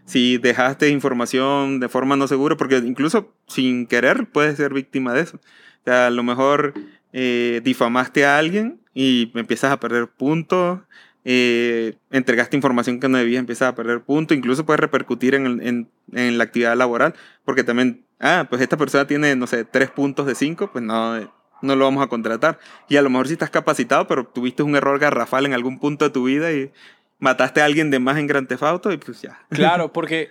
si 0.04 0.36
dejaste 0.38 0.88
información 0.90 1.78
de 1.80 1.88
forma 1.88 2.16
no 2.16 2.26
segura, 2.26 2.56
porque 2.56 2.78
incluso 2.78 3.34
sin 3.46 3.86
querer 3.86 4.26
puedes 4.32 4.56
ser 4.56 4.74
víctima 4.74 5.14
de 5.14 5.20
eso. 5.22 5.36
O 5.36 5.84
sea, 5.84 6.08
a 6.08 6.10
lo 6.10 6.24
mejor 6.24 6.74
eh, 7.12 7.60
difamaste 7.62 8.24
a 8.26 8.38
alguien 8.38 8.80
y 8.94 9.30
empiezas 9.38 9.72
a 9.72 9.80
perder 9.80 10.08
puntos, 10.08 10.80
eh, 11.24 11.96
entregaste 12.10 12.56
información 12.56 13.00
que 13.00 13.08
no 13.08 13.18
debías, 13.18 13.40
empiezas 13.40 13.68
a 13.70 13.74
perder 13.74 14.02
puntos, 14.02 14.36
incluso 14.36 14.64
puede 14.64 14.76
repercutir 14.78 15.34
en, 15.34 15.60
en- 15.66 15.90
en 16.12 16.38
la 16.38 16.44
actividad 16.44 16.76
laboral, 16.76 17.14
porque 17.44 17.64
también, 17.64 18.04
ah, 18.20 18.46
pues 18.48 18.62
esta 18.62 18.76
persona 18.76 19.06
tiene, 19.06 19.34
no 19.36 19.46
sé, 19.46 19.64
tres 19.64 19.90
puntos 19.90 20.26
de 20.26 20.34
cinco, 20.34 20.70
pues 20.70 20.84
no, 20.84 21.18
no 21.62 21.76
lo 21.76 21.84
vamos 21.86 22.04
a 22.04 22.08
contratar. 22.08 22.58
Y 22.88 22.96
a 22.96 23.02
lo 23.02 23.08
mejor 23.10 23.26
sí 23.26 23.32
estás 23.34 23.50
capacitado, 23.50 24.06
pero 24.06 24.26
tuviste 24.26 24.62
un 24.62 24.76
error 24.76 24.98
garrafal 24.98 25.46
en 25.46 25.54
algún 25.54 25.78
punto 25.78 26.04
de 26.04 26.10
tu 26.10 26.24
vida 26.24 26.52
y 26.52 26.70
mataste 27.18 27.62
a 27.62 27.64
alguien 27.64 27.90
de 27.90 27.98
más 28.00 28.18
en 28.18 28.26
Grand 28.26 28.46
Theft 28.46 28.62
y 28.92 28.96
pues 28.98 29.22
ya. 29.22 29.40
Claro, 29.48 29.92
porque 29.94 30.30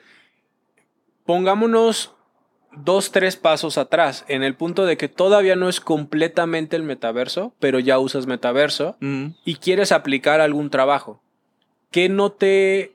pongámonos 1.25 2.13
dos, 2.75 3.11
tres 3.11 3.35
pasos 3.35 3.77
atrás, 3.77 4.25
en 4.27 4.43
el 4.43 4.55
punto 4.55 4.85
de 4.85 4.97
que 4.97 5.07
todavía 5.07 5.55
no 5.55 5.69
es 5.69 5.79
completamente 5.79 6.75
el 6.75 6.83
metaverso, 6.83 7.53
pero 7.59 7.79
ya 7.79 7.99
usas 7.99 8.25
metaverso 8.27 8.97
y 9.45 9.55
quieres 9.55 9.91
aplicar 9.91 10.41
algún 10.41 10.69
trabajo. 10.69 11.21
¿Qué 11.91 12.09
no 12.09 12.31
te, 12.31 12.93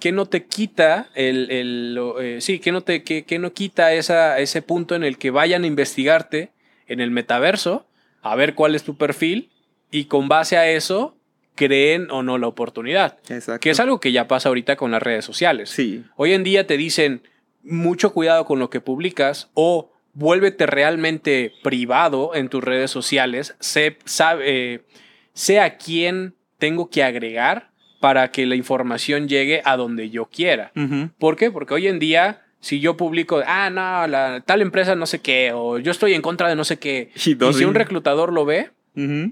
qué 0.00 0.10
no 0.12 0.26
te 0.26 0.44
quita 0.46 1.08
el, 1.14 1.50
el- 1.50 2.00
eh, 2.20 2.38
sí, 2.40 2.58
que 2.58 2.72
no 2.72 2.80
te, 2.80 3.04
que, 3.04 3.24
que 3.24 3.38
no 3.38 3.52
quita 3.52 3.92
esa, 3.92 4.38
ese 4.40 4.62
punto 4.62 4.94
en 4.96 5.04
el 5.04 5.16
que 5.18 5.30
vayan 5.30 5.62
a 5.64 5.68
investigarte 5.68 6.50
en 6.88 7.00
el 7.00 7.10
metaverso, 7.12 7.86
a 8.22 8.34
ver 8.34 8.54
cuál 8.54 8.74
es 8.74 8.82
tu 8.82 8.96
perfil 8.96 9.50
y 9.90 10.06
con 10.06 10.28
base 10.28 10.56
a 10.56 10.68
eso 10.68 11.16
creen 11.54 12.10
o 12.10 12.22
no 12.24 12.38
la 12.38 12.48
oportunidad? 12.48 13.18
Exacto. 13.28 13.60
Que 13.60 13.70
es 13.70 13.78
algo 13.78 14.00
que 14.00 14.10
ya 14.10 14.26
pasa 14.26 14.48
ahorita 14.48 14.74
con 14.74 14.90
las 14.90 15.02
redes 15.02 15.24
sociales. 15.24 15.70
Sí. 15.70 16.02
Hoy 16.16 16.32
en 16.32 16.42
día 16.42 16.66
te 16.66 16.76
dicen 16.76 17.22
mucho 17.62 18.12
cuidado 18.12 18.44
con 18.44 18.58
lo 18.58 18.70
que 18.70 18.80
publicas 18.80 19.50
o 19.54 19.92
vuélvete 20.14 20.66
realmente 20.66 21.52
privado 21.62 22.34
en 22.34 22.48
tus 22.48 22.62
redes 22.62 22.90
sociales. 22.90 23.54
Sé, 23.60 23.98
sabe, 24.04 24.44
eh, 24.74 24.80
sé 25.32 25.60
a 25.60 25.76
quién 25.76 26.34
tengo 26.58 26.90
que 26.90 27.02
agregar 27.02 27.70
para 28.00 28.30
que 28.32 28.46
la 28.46 28.56
información 28.56 29.28
llegue 29.28 29.62
a 29.64 29.76
donde 29.76 30.10
yo 30.10 30.26
quiera. 30.26 30.72
¿Por 31.18 31.36
qué? 31.36 31.50
Porque 31.50 31.74
hoy 31.74 31.86
en 31.86 32.00
día, 32.00 32.42
si 32.60 32.80
yo 32.80 32.96
publico, 32.96 33.42
ah, 33.46 33.70
no, 33.70 34.06
la, 34.08 34.42
tal 34.44 34.60
empresa 34.60 34.96
no 34.96 35.06
sé 35.06 35.20
qué, 35.20 35.52
o 35.54 35.78
yo 35.78 35.92
estoy 35.92 36.14
en 36.14 36.22
contra 36.22 36.48
de 36.48 36.56
no 36.56 36.64
sé 36.64 36.78
qué, 36.78 37.10
Y 37.16 37.52
si 37.54 37.64
un 37.64 37.74
reclutador 37.74 38.32
lo 38.32 38.44
ve, 38.44 38.70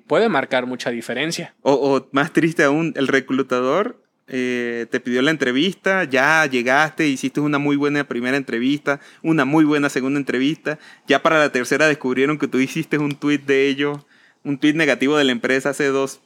puede 0.07 0.29
marcar 0.29 0.67
mucha 0.67 0.91
diferencia. 0.91 1.55
O, 1.63 1.73
o 1.73 2.09
más 2.13 2.33
triste 2.33 2.63
aún, 2.63 2.95
el 2.97 3.09
reclutador 3.09 4.00
eh, 4.33 4.87
te 4.91 5.01
pidió 5.01 5.23
la 5.23 5.33
entrevista, 5.33 6.05
ya 6.05 6.47
llegaste, 6.47 7.09
hiciste 7.09 7.41
una 7.41 7.59
muy 7.59 7.75
buena 7.75 8.05
primera 8.05 8.37
entrevista, 8.37 9.01
una 9.23 9.45
muy 9.45 9.65
buena 9.65 9.89
segunda 9.89 10.21
entrevista, 10.21 10.79
ya 11.09 11.21
para 11.21 11.41
la 11.41 11.51
tercera 11.51 11.89
descubrieron 11.89 12.39
que 12.39 12.47
tú 12.47 12.59
hiciste 12.59 12.97
un 12.99 13.17
tweet 13.17 13.39
de 13.39 13.67
ellos, 13.67 14.07
un 14.45 14.57
tweet 14.59 14.75
negativo 14.75 15.17
de 15.17 15.25
la 15.25 15.33
empresa 15.33 15.71
hace 15.71 15.87
dos, 15.87 16.21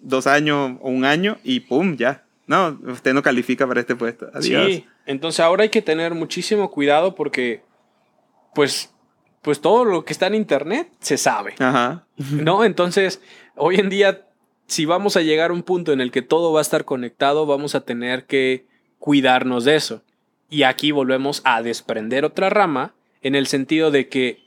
dos 0.00 0.28
años 0.28 0.78
o 0.80 0.90
un 0.90 1.04
año 1.04 1.38
y 1.42 1.60
¡pum! 1.60 1.96
ya. 1.96 2.22
No, 2.46 2.78
usted 2.86 3.14
no 3.14 3.22
califica 3.22 3.66
para 3.66 3.80
este 3.80 3.96
puesto. 3.96 4.28
Adiós. 4.32 4.66
Sí, 4.66 4.86
entonces 5.06 5.40
ahora 5.40 5.64
hay 5.64 5.70
que 5.70 5.82
tener 5.82 6.14
muchísimo 6.14 6.70
cuidado 6.70 7.16
porque, 7.16 7.62
pues, 8.54 8.92
pues 9.42 9.60
todo 9.60 9.84
lo 9.84 10.04
que 10.04 10.12
está 10.12 10.28
en 10.28 10.36
internet 10.36 10.88
se 11.00 11.16
sabe, 11.16 11.54
Ajá. 11.58 12.06
¿no? 12.16 12.64
Entonces, 12.64 13.20
hoy 13.56 13.76
en 13.76 13.88
día, 13.88 14.26
si 14.70 14.84
vamos 14.84 15.16
a 15.16 15.22
llegar 15.22 15.50
a 15.50 15.54
un 15.54 15.62
punto 15.64 15.92
en 15.92 16.00
el 16.00 16.10
que 16.12 16.22
todo 16.22 16.52
va 16.52 16.60
a 16.60 16.62
estar 16.62 16.84
conectado, 16.84 17.44
vamos 17.44 17.74
a 17.74 17.80
tener 17.80 18.24
que 18.26 18.64
cuidarnos 18.98 19.64
de 19.64 19.74
eso. 19.76 20.02
Y 20.48 20.62
aquí 20.62 20.92
volvemos 20.92 21.42
a 21.44 21.60
desprender 21.62 22.24
otra 22.24 22.50
rama 22.50 22.94
en 23.22 23.34
el 23.34 23.46
sentido 23.46 23.90
de 23.90 24.08
que 24.08 24.38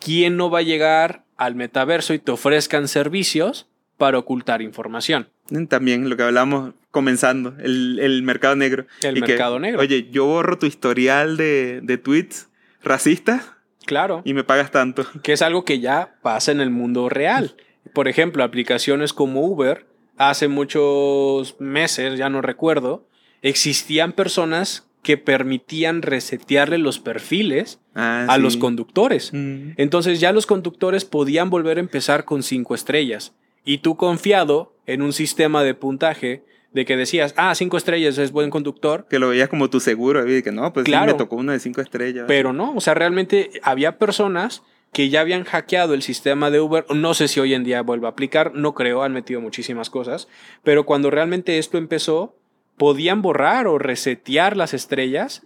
¿quién 0.00 0.36
no 0.36 0.50
va 0.50 0.58
a 0.58 0.62
llegar 0.62 1.22
al 1.36 1.54
metaverso 1.54 2.14
y 2.14 2.18
te 2.18 2.32
ofrezcan 2.32 2.88
servicios 2.88 3.66
para 3.96 4.18
ocultar 4.18 4.60
información? 4.62 5.28
También 5.68 6.08
lo 6.08 6.16
que 6.16 6.22
hablamos 6.24 6.74
comenzando, 6.90 7.54
el, 7.60 7.98
el 8.00 8.22
mercado 8.22 8.56
negro. 8.56 8.86
El 9.02 9.18
Y 9.18 9.20
que, 9.22 9.28
mercado 9.28 9.58
negro. 9.58 9.80
Oye, 9.80 10.08
yo 10.10 10.24
borro 10.26 10.58
tu 10.58 10.66
historial 10.66 11.36
de, 11.36 11.80
de 11.82 11.98
tweets 11.98 12.48
racistas 12.82 13.52
Claro. 13.86 14.22
y 14.24 14.32
me 14.34 14.44
pagas 14.44 14.70
tanto. 14.70 15.06
que 15.22 15.32
es 15.34 15.42
algo 15.42 15.64
que 15.64 15.78
ya 15.80 16.14
pasa 16.22 16.50
en 16.52 16.60
el 16.60 16.70
mundo 16.70 17.08
real. 17.08 17.54
Por 17.92 18.08
ejemplo, 18.08 18.42
aplicaciones 18.44 19.12
como 19.12 19.44
Uber, 19.46 19.86
hace 20.16 20.48
muchos 20.48 21.56
meses, 21.60 22.18
ya 22.18 22.28
no 22.28 22.40
recuerdo, 22.40 23.06
existían 23.42 24.12
personas 24.12 24.86
que 25.02 25.18
permitían 25.18 26.00
resetearle 26.00 26.78
los 26.78 26.98
perfiles 26.98 27.78
Ah, 27.94 28.26
a 28.28 28.36
sí. 28.36 28.40
los 28.42 28.56
conductores. 28.56 29.30
Mm. 29.34 29.72
Entonces 29.76 30.18
ya 30.18 30.32
los 30.32 30.46
conductores 30.46 31.04
podían 31.04 31.50
volver 31.50 31.76
a 31.76 31.80
empezar 31.80 32.24
con 32.24 32.42
cinco 32.42 32.74
estrellas. 32.74 33.34
Y 33.66 33.78
tú 33.78 33.96
confiado 33.96 34.74
en 34.86 35.02
un 35.02 35.12
sistema 35.12 35.62
de 35.62 35.74
puntaje 35.74 36.42
de 36.72 36.84
que 36.86 36.96
decías, 36.96 37.34
ah, 37.36 37.54
cinco 37.54 37.76
estrellas 37.76 38.16
es 38.18 38.32
buen 38.32 38.50
conductor, 38.50 39.06
Que 39.08 39.18
lo 39.18 39.28
veías 39.28 39.48
como 39.48 39.70
tu 39.70 39.78
seguro, 39.78 40.28
y 40.28 40.42
que 40.42 40.50
no, 40.50 40.72
pues 40.72 40.84
sí, 40.86 40.90
Claro. 40.90 41.12
me 41.12 41.18
tocó 41.18 41.36
uno 41.36 41.52
de 41.52 41.60
cinco 41.60 41.80
estrellas. 41.82 42.24
Pero 42.26 42.52
no, 42.52 42.74
o 42.74 42.80
sea, 42.80 42.94
realmente 42.94 43.50
había 43.62 43.98
personas 43.98 44.62
que 44.94 45.10
ya 45.10 45.20
habían 45.20 45.44
hackeado 45.44 45.92
el 45.92 46.00
sistema 46.00 46.50
de 46.50 46.60
Uber. 46.60 46.86
No 46.94 47.12
sé 47.12 47.28
si 47.28 47.40
hoy 47.40 47.52
en 47.52 47.64
día 47.64 47.82
vuelva 47.82 48.08
a 48.08 48.12
aplicar, 48.12 48.54
no 48.54 48.74
creo, 48.74 49.02
han 49.02 49.12
metido 49.12 49.42
muchísimas 49.42 49.90
cosas. 49.90 50.28
Pero 50.62 50.86
cuando 50.86 51.10
realmente 51.10 51.58
esto 51.58 51.76
empezó, 51.76 52.38
podían 52.78 53.20
borrar 53.20 53.66
o 53.66 53.78
resetear 53.78 54.56
las 54.56 54.72
estrellas 54.72 55.42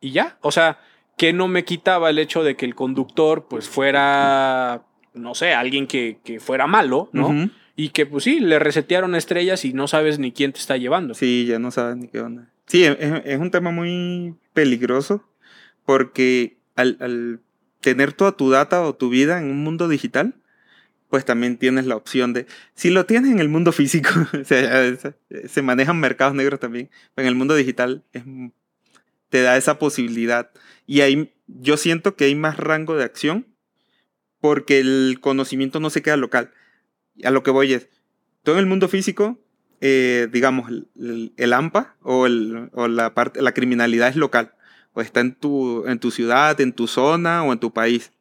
y 0.00 0.12
ya. 0.12 0.38
O 0.42 0.52
sea, 0.52 0.78
que 1.16 1.32
no 1.32 1.48
me 1.48 1.64
quitaba 1.64 2.10
el 2.10 2.18
hecho 2.18 2.44
de 2.44 2.56
que 2.56 2.66
el 2.66 2.74
conductor, 2.74 3.46
pues 3.48 3.68
fuera, 3.68 4.82
no 5.14 5.34
sé, 5.34 5.54
alguien 5.54 5.86
que, 5.86 6.18
que 6.22 6.38
fuera 6.38 6.66
malo, 6.66 7.08
¿no? 7.12 7.50
Y 7.76 7.88
que, 7.88 8.04
pues 8.04 8.24
sí, 8.24 8.38
le 8.38 8.58
resetearon 8.58 9.14
estrellas 9.14 9.64
y 9.64 9.72
no 9.72 9.88
sabes 9.88 10.18
ni 10.18 10.32
quién 10.32 10.52
te 10.52 10.58
está 10.58 10.76
llevando. 10.76 11.14
Sí, 11.14 11.46
ya 11.46 11.58
no 11.58 11.70
sabes 11.70 11.96
ni 11.96 12.08
qué 12.08 12.20
onda. 12.20 12.50
Sí, 12.66 12.84
es, 12.84 12.96
es 13.00 13.40
un 13.40 13.50
tema 13.50 13.70
muy 13.70 14.34
peligroso 14.52 15.24
porque 15.86 16.58
al, 16.76 16.98
al 17.00 17.40
tener 17.80 18.12
toda 18.12 18.32
tu 18.32 18.50
data 18.50 18.82
o 18.82 18.94
tu 18.94 19.08
vida 19.10 19.38
en 19.38 19.46
un 19.50 19.62
mundo 19.64 19.88
digital, 19.88 20.34
pues 21.08 21.24
también 21.24 21.56
tienes 21.58 21.86
la 21.86 21.96
opción 21.96 22.32
de, 22.32 22.46
si 22.74 22.90
lo 22.90 23.06
tienes 23.06 23.30
en 23.32 23.40
el 23.40 23.48
mundo 23.48 23.72
físico, 23.72 24.10
se 24.44 25.62
manejan 25.62 25.98
mercados 26.00 26.34
negros 26.34 26.60
también, 26.60 26.90
pero 27.14 27.26
en 27.26 27.28
el 27.30 27.34
mundo 27.36 27.54
digital 27.54 28.04
te 29.28 29.42
da 29.42 29.56
esa 29.56 29.78
posibilidad. 29.78 30.50
Y 30.86 31.00
ahí 31.02 31.32
yo 31.46 31.76
siento 31.76 32.16
que 32.16 32.24
hay 32.24 32.34
más 32.34 32.56
rango 32.56 32.96
de 32.96 33.04
acción 33.04 33.46
porque 34.40 34.80
el 34.80 35.18
conocimiento 35.20 35.80
no 35.80 35.90
se 35.90 36.02
queda 36.02 36.16
local. 36.16 36.52
A 37.24 37.30
lo 37.30 37.42
que 37.42 37.50
voy 37.50 37.74
es, 37.74 37.88
todo 38.42 38.56
en 38.56 38.60
el 38.60 38.66
mundo 38.66 38.88
físico, 38.88 39.38
eh, 39.80 40.28
digamos, 40.32 40.68
el, 40.70 41.32
el- 41.36 41.52
AMPA 41.52 41.96
o, 42.02 42.26
o 42.72 42.88
la, 42.88 43.14
parte, 43.14 43.42
la 43.42 43.52
criminalidad 43.52 44.08
es 44.08 44.16
local. 44.16 44.54
O 44.92 45.00
está 45.00 45.20
en 45.20 45.34
tu, 45.34 45.86
en 45.86 45.98
tu 45.98 46.10
ciudad, 46.10 46.60
en 46.60 46.72
tu 46.72 46.86
zona 46.86 47.44
o 47.44 47.52
en 47.52 47.58
tu 47.58 47.72
país. 47.72 48.12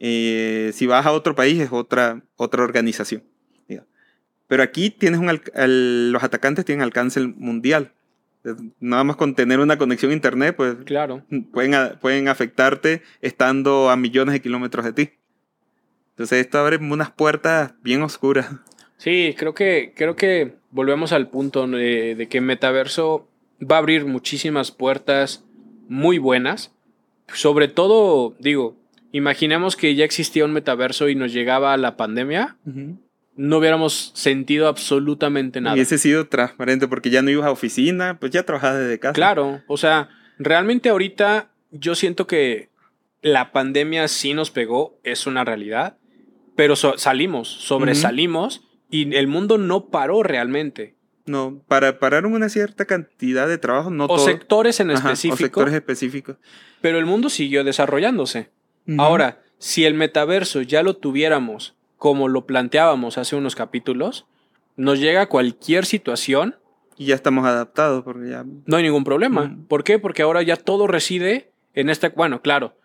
Eh, 0.00 0.70
si 0.74 0.86
vas 0.86 1.06
a 1.06 1.12
otro 1.12 1.34
país 1.34 1.60
es 1.60 1.70
otra, 1.72 2.22
otra 2.36 2.62
organización. 2.64 3.22
Pero 4.48 4.62
aquí 4.64 4.90
tienes 4.90 5.18
un 5.18 5.30
el- 5.54 6.12
los 6.12 6.22
atacantes 6.22 6.66
tienen 6.66 6.82
alcance 6.82 7.20
mundial. 7.20 7.92
Eh, 8.44 8.50
Nada 8.80 9.02
más 9.02 9.16
con 9.16 9.34
tener 9.34 9.60
una 9.60 9.78
conexión 9.78 10.10
a 10.10 10.14
internet, 10.14 10.54
pues 10.56 10.76
Claro. 10.84 11.24
pueden, 11.52 11.74
pueden 12.00 12.28
afectarte 12.28 13.00
estando 13.22 13.88
a 13.88 13.96
millones 13.96 14.34
de 14.34 14.42
kilómetros 14.42 14.84
de 14.84 14.92
ti. 14.92 15.10
Entonces 16.10 16.40
esto 16.40 16.58
abre 16.58 16.76
unas 16.76 17.10
puertas 17.10 17.72
bien 17.82 18.02
oscuras. 18.02 18.50
Sí, 18.98 19.34
creo 19.38 19.54
que, 19.54 19.94
creo 19.96 20.16
que 20.16 20.56
volvemos 20.70 21.12
al 21.12 21.30
punto 21.30 21.66
de, 21.66 22.14
de 22.14 22.28
que 22.28 22.42
Metaverso 22.42 23.26
va 23.60 23.76
a 23.76 23.78
abrir 23.78 24.04
muchísimas 24.04 24.70
puertas 24.70 25.44
muy 25.92 26.18
buenas. 26.18 26.72
Sobre 27.32 27.68
todo, 27.68 28.34
digo, 28.38 28.76
imaginemos 29.12 29.76
que 29.76 29.94
ya 29.94 30.04
existía 30.04 30.44
un 30.44 30.52
metaverso 30.52 31.08
y 31.08 31.14
nos 31.14 31.32
llegaba 31.32 31.76
la 31.76 31.96
pandemia, 31.96 32.56
no 33.36 33.58
hubiéramos 33.58 34.12
sentido 34.14 34.68
absolutamente 34.68 35.60
nada. 35.60 35.74
Hubiese 35.74 35.98
sido 35.98 36.28
transparente 36.28 36.88
porque 36.88 37.10
ya 37.10 37.22
no 37.22 37.30
ibas 37.30 37.46
a 37.46 37.50
oficina, 37.50 38.18
pues 38.18 38.32
ya 38.32 38.42
trabajabas 38.44 38.80
desde 38.80 38.98
casa. 38.98 39.12
Claro, 39.14 39.62
o 39.66 39.76
sea, 39.76 40.08
realmente 40.38 40.88
ahorita 40.88 41.50
yo 41.70 41.94
siento 41.94 42.26
que 42.26 42.70
la 43.22 43.52
pandemia 43.52 44.08
sí 44.08 44.34
nos 44.34 44.50
pegó, 44.50 44.98
es 45.04 45.26
una 45.26 45.44
realidad, 45.44 45.96
pero 46.56 46.74
so- 46.76 46.98
salimos, 46.98 47.48
sobresalimos 47.48 48.62
y 48.90 49.14
el 49.14 49.26
mundo 49.26 49.56
no 49.58 49.86
paró 49.88 50.22
realmente. 50.22 50.96
No, 51.24 51.62
para 51.68 51.98
parar 52.00 52.26
una 52.26 52.48
cierta 52.48 52.84
cantidad 52.84 53.46
de 53.46 53.58
trabajo, 53.58 53.90
no 53.90 54.04
o 54.04 54.08
todo. 54.08 54.18
sectores 54.24 54.80
en 54.80 54.90
Ajá, 54.90 55.12
específico, 55.12 55.34
o 55.34 55.38
sectores 55.38 55.74
específicos. 55.74 56.36
pero 56.80 56.98
el 56.98 57.06
mundo 57.06 57.28
siguió 57.30 57.62
desarrollándose. 57.64 58.50
Ahora, 58.98 59.40
si 59.58 59.84
el 59.84 59.94
metaverso 59.94 60.62
ya 60.62 60.82
lo 60.82 60.96
tuviéramos 60.96 61.76
como 61.96 62.26
lo 62.26 62.46
planteábamos 62.46 63.16
hace 63.18 63.36
unos 63.36 63.54
capítulos, 63.54 64.26
nos 64.76 64.98
llega 64.98 65.26
cualquier 65.28 65.86
situación, 65.86 66.56
Y 66.98 67.06
ya 67.06 67.14
estamos 67.14 67.44
adaptados 67.46 68.02
porque 68.02 68.30
ya... 68.30 68.44
no 68.66 68.76
hay 68.76 68.82
ningún 68.82 69.04
problema. 69.04 69.56
¿Por 69.68 69.84
qué? 69.84 70.00
Porque 70.00 70.22
ahora 70.22 70.42
ya 70.42 70.56
todo 70.56 70.88
reside 70.88 71.52
en 71.74 71.88
este, 71.90 72.08
bueno, 72.08 72.42
claro, 72.42 72.76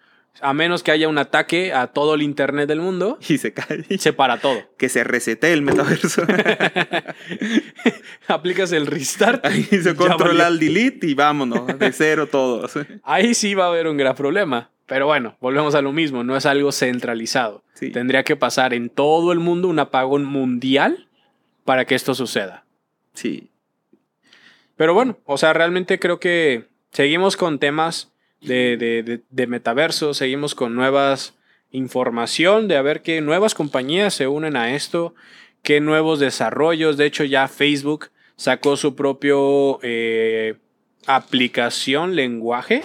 a 0.41 0.53
menos 0.53 0.83
que 0.83 0.91
haya 0.91 1.07
un 1.07 1.17
ataque 1.17 1.73
a 1.73 1.87
todo 1.87 2.15
el 2.15 2.21
internet 2.21 2.67
del 2.67 2.81
mundo, 2.81 3.17
Y 3.27 3.37
se 3.37 3.53
cae. 3.53 3.85
se 3.97 4.13
para 4.13 4.39
todo. 4.39 4.61
Que 4.77 4.89
se 4.89 5.03
resete 5.03 5.53
el 5.53 5.61
metaverso. 5.61 6.23
Aplicas 8.27 8.71
el 8.71 8.87
restart. 8.87 9.45
Ahí 9.45 9.63
se 9.63 9.95
controla 9.95 10.47
el 10.47 10.59
delete 10.59 11.07
y 11.07 11.13
vámonos, 11.13 11.79
de 11.79 11.91
cero 11.91 12.27
todos. 12.27 12.73
Ahí 13.03 13.33
sí 13.33 13.53
va 13.53 13.65
a 13.65 13.69
haber 13.69 13.87
un 13.87 13.97
gran 13.97 14.15
problema. 14.15 14.69
Pero 14.85 15.05
bueno, 15.05 15.35
volvemos 15.41 15.75
a 15.75 15.81
lo 15.81 15.91
mismo, 15.91 16.23
no 16.23 16.37
es 16.37 16.45
algo 16.45 16.71
centralizado. 16.71 17.61
Sí. 17.73 17.91
Tendría 17.91 18.23
que 18.23 18.37
pasar 18.37 18.73
en 18.73 18.89
todo 18.89 19.33
el 19.33 19.39
mundo 19.39 19.67
un 19.67 19.79
apagón 19.79 20.23
mundial 20.23 21.09
para 21.65 21.83
que 21.83 21.95
esto 21.95 22.15
suceda. 22.15 22.63
Sí. 23.13 23.49
Pero 24.77 24.93
bueno, 24.93 25.17
o 25.25 25.37
sea, 25.37 25.51
realmente 25.51 25.99
creo 25.99 26.19
que 26.19 26.67
seguimos 26.91 27.35
con 27.35 27.59
temas 27.59 28.13
de, 28.41 28.77
de, 28.77 29.21
de- 29.29 29.47
metaverso, 29.47 30.13
seguimos 30.13 30.55
con 30.55 30.75
nuevas 30.75 31.35
información 31.71 32.67
de 32.67 32.77
a 32.77 32.81
ver 32.81 33.01
qué 33.01 33.19
nuevas 33.21 33.53
compañías 33.53 34.13
se 34.13 34.27
unen 34.27 34.55
a 34.55 34.73
esto, 34.73 35.15
qué 35.63 35.81
nuevos 35.81 36.19
desarrollos. 36.19 36.97
De 36.97 37.05
hecho, 37.05 37.23
ya 37.23 37.47
Facebook 37.47 38.09
sacó 38.35 38.77
su 38.77 38.95
propio 38.95 39.79
eh, 39.81 40.55
aplicación, 41.07 42.15
lenguaje, 42.15 42.83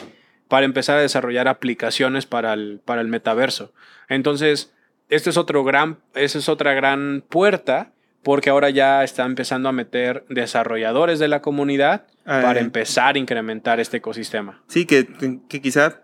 para 0.49 0.67
empezar 0.67 0.99
a 0.99 1.03
desarrollar 1.03 1.49
aplicaciones 1.49 2.27
para 2.27 2.53
el, 2.55 2.81
para 2.85 3.01
el 3.01 3.09
metaverso. 3.09 3.73
Entonces, 4.09 4.73
este 5.09 5.31
es 5.31 5.37
otro 5.37 5.65
gran, 5.65 5.99
esa 6.15 6.39
es 6.39 6.49
otra 6.49 6.75
gran 6.75 7.25
puerta, 7.29 7.93
porque 8.23 8.51
ahora 8.51 8.71
ya 8.71 9.03
está 9.05 9.25
empezando 9.25 9.69
a 9.69 9.73
meter 9.73 10.25
desarrolladores 10.29 11.19
de 11.19 11.29
la 11.29 11.43
comunidad 11.43 12.07
para 12.25 12.61
eh. 12.61 12.63
empezar 12.63 13.17
a 13.17 13.19
incrementar 13.19 13.81
este 13.81 13.99
ecosistema. 13.99 14.63
Sí, 14.69 14.85
que, 14.87 15.07
que 15.49 15.61
quizás 15.61 15.99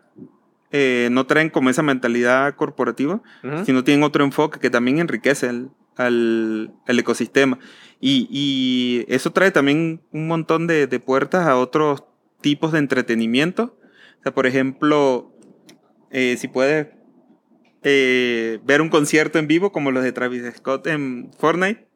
eh, 0.70 1.08
no 1.10 1.26
traen 1.26 1.50
como 1.50 1.70
esa 1.70 1.82
mentalidad 1.82 2.54
corporativa, 2.54 3.22
Ujú. 3.42 3.64
sino 3.64 3.84
tienen 3.84 4.02
otro 4.02 4.24
enfoque 4.24 4.60
que 4.60 4.70
también 4.70 4.98
enriquece 4.98 5.48
el, 5.48 5.70
al, 5.96 6.72
el 6.86 6.98
ecosistema. 6.98 7.58
Y, 8.00 8.28
y 8.30 9.04
eso 9.12 9.32
trae 9.32 9.50
también 9.50 10.02
un 10.12 10.28
montón 10.28 10.66
de, 10.66 10.86
de 10.86 11.00
puertas 11.00 11.46
a 11.46 11.56
otros 11.56 12.04
tipos 12.40 12.72
de 12.72 12.78
entretenimiento. 12.78 13.76
O 14.20 14.22
sea, 14.22 14.32
por 14.32 14.46
ejemplo, 14.46 15.32
eh, 16.10 16.36
si 16.38 16.48
puedes 16.48 16.88
eh, 17.82 18.60
ver 18.64 18.82
un 18.82 18.88
concierto 18.88 19.38
en 19.38 19.48
vivo 19.48 19.72
como 19.72 19.90
los 19.90 20.04
de 20.04 20.12
Travis 20.12 20.42
Scott 20.56 20.86
en 20.86 21.30
Fortnite, 21.38 21.87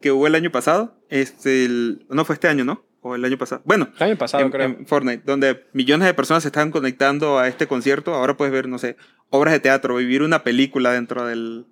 que 0.00 0.12
hubo 0.12 0.26
el 0.26 0.34
año 0.34 0.50
pasado, 0.50 0.96
este, 1.08 1.64
el- 1.64 2.04
no 2.08 2.24
fue 2.24 2.34
este 2.34 2.48
año, 2.48 2.64
¿no? 2.64 2.84
O 3.02 3.14
el 3.14 3.24
año 3.24 3.38
pasado. 3.38 3.62
Bueno, 3.64 3.88
El 3.98 4.02
año 4.02 4.18
pasado, 4.18 4.44
en, 4.44 4.50
creo. 4.50 4.66
en 4.66 4.86
Fortnite, 4.86 5.22
donde 5.24 5.64
millones 5.72 6.06
de 6.06 6.14
personas 6.14 6.42
se 6.42 6.48
están 6.50 6.70
conectando 6.70 7.38
a 7.38 7.48
este 7.48 7.66
concierto. 7.66 8.14
Ahora 8.14 8.36
puedes 8.36 8.52
ver, 8.52 8.68
no 8.68 8.78
sé, 8.78 8.96
obras 9.30 9.52
de 9.54 9.60
teatro, 9.60 9.96
vivir 9.96 10.22
una 10.22 10.42
película 10.42 10.92
dentro 10.92 11.24
del, 11.26 11.64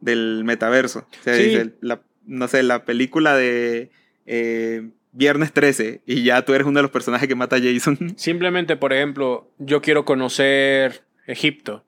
del 0.00 0.42
metaverso. 0.44 1.00
O 1.20 1.22
sea, 1.22 1.34
Sí. 1.36 1.44
dice, 1.44 1.74
la- 1.80 2.02
no 2.26 2.48
sé, 2.48 2.62
la 2.62 2.84
película 2.84 3.36
de 3.36 3.90
eh, 4.26 4.90
Viernes 5.12 5.52
13 5.52 6.00
y 6.06 6.24
ya 6.24 6.42
tú 6.44 6.54
eres 6.54 6.66
uno 6.66 6.78
de 6.78 6.82
los 6.82 6.90
personajes 6.90 7.28
que 7.28 7.34
mata 7.36 7.56
a 7.56 7.60
Jason. 7.60 8.14
Simplemente, 8.16 8.76
por 8.76 8.92
ejemplo, 8.92 9.48
yo 9.58 9.80
quiero 9.80 10.04
conocer 10.04 11.04
Egipto. 11.26 11.84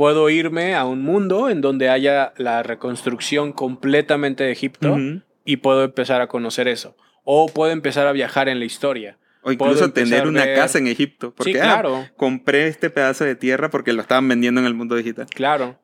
Puedo 0.00 0.30
irme 0.30 0.74
a 0.74 0.86
un 0.86 1.02
mundo 1.02 1.50
en 1.50 1.60
donde 1.60 1.90
haya 1.90 2.32
la 2.38 2.62
reconstrucción 2.62 3.52
completamente 3.52 4.44
de 4.44 4.52
Egipto 4.52 4.96
y 5.44 5.58
puedo 5.58 5.84
empezar 5.84 6.22
a 6.22 6.26
conocer 6.26 6.68
eso. 6.68 6.96
O 7.24 7.48
puedo 7.50 7.70
empezar 7.70 8.06
a 8.06 8.12
viajar 8.12 8.48
en 8.48 8.58
la 8.60 8.64
historia. 8.64 9.18
O 9.42 9.52
incluso 9.52 9.92
tener 9.92 10.26
una 10.26 10.46
ver- 10.46 10.56
casa 10.56 10.78
en 10.78 10.86
Egipto. 10.86 11.34
Porque, 11.34 11.52
Sí, 11.52 11.58
ah, 11.58 11.62
claro. 11.80 12.06
compré 12.16 12.66
este 12.66 12.88
pedazo 12.88 13.24
de 13.26 13.34
tierra 13.36 13.68
porque 13.68 13.92
lo 13.92 14.00
estaban 14.00 14.26
vendiendo 14.26 14.58
en 14.62 14.66
el 14.66 14.72
mundo 14.72 14.96
digital. 14.96 15.26
Claro. 15.34 15.78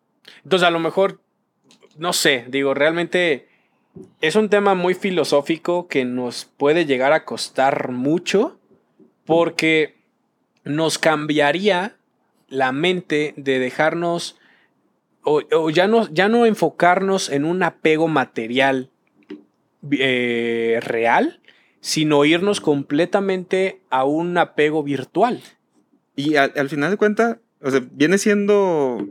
Entonces, 0.44 0.66
a 0.66 0.70
lo 0.70 0.78
mejor, 0.78 1.20
no 1.98 2.14
sé, 2.14 2.46
digo, 2.48 2.72
realmente 2.72 3.48
es 4.22 4.34
un 4.34 4.48
tema 4.48 4.74
muy 4.74 4.94
filosófico 4.94 5.88
que 5.88 6.06
nos 6.06 6.46
puede 6.56 6.86
llegar 6.86 7.12
a 7.12 7.26
costar 7.26 7.90
mucho 7.92 8.58
porque 9.26 9.96
nos 10.64 10.98
cambiaría 10.98 11.96
la 12.48 12.72
mente 12.72 13.34
de 13.36 13.58
dejarnos 13.58 14.36
o, 15.28 15.70
ya, 15.70 15.88
no, 15.88 16.08
ya 16.12 16.28
no 16.28 16.46
enfocarnos 16.46 17.30
en 17.30 17.44
un 17.44 17.64
apego 17.64 18.06
material 18.06 18.90
eh, 19.90 20.78
real, 20.82 21.40
sino 21.80 22.24
irnos 22.24 22.60
completamente 22.60 23.80
a 23.90 24.04
un 24.04 24.38
apego 24.38 24.84
virtual. 24.84 25.42
Y 26.14 26.36
al, 26.36 26.52
al 26.54 26.68
final 26.68 26.92
de 26.92 26.96
cuentas, 26.96 27.38
o 27.60 27.70
sea, 27.70 27.82
viene 27.90 28.18
siendo. 28.18 29.04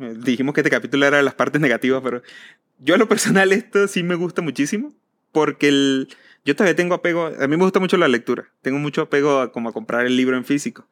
eh, 0.00 0.14
Dijimos 0.16 0.54
que 0.54 0.62
este 0.62 0.70
capítulo 0.70 1.04
era 1.04 1.18
de 1.18 1.22
las 1.22 1.34
partes 1.34 1.60
negativas, 1.60 2.00
pero 2.02 2.22
yo 2.78 2.94
a 2.94 2.98
lo 2.98 3.08
personal 3.08 3.52
esto 3.52 3.88
sí 3.88 4.02
me 4.02 4.14
gusta 4.14 4.40
muchísimo 4.40 4.94
porque 5.32 5.68
el, 5.68 6.08
yo 6.46 6.56
todavía 6.56 6.76
tengo 6.76 6.94
apego. 6.94 7.26
A 7.26 7.46
mí 7.46 7.56
me 7.58 7.64
gusta 7.64 7.78
mucho 7.78 7.98
la 7.98 8.08
lectura. 8.08 8.48
Tengo 8.62 8.78
mucho 8.78 9.02
apego 9.02 9.40
a, 9.40 9.52
como 9.52 9.68
a 9.68 9.72
comprar 9.72 10.06
el 10.06 10.16
libro 10.16 10.36
en 10.36 10.46
físico. 10.46 10.86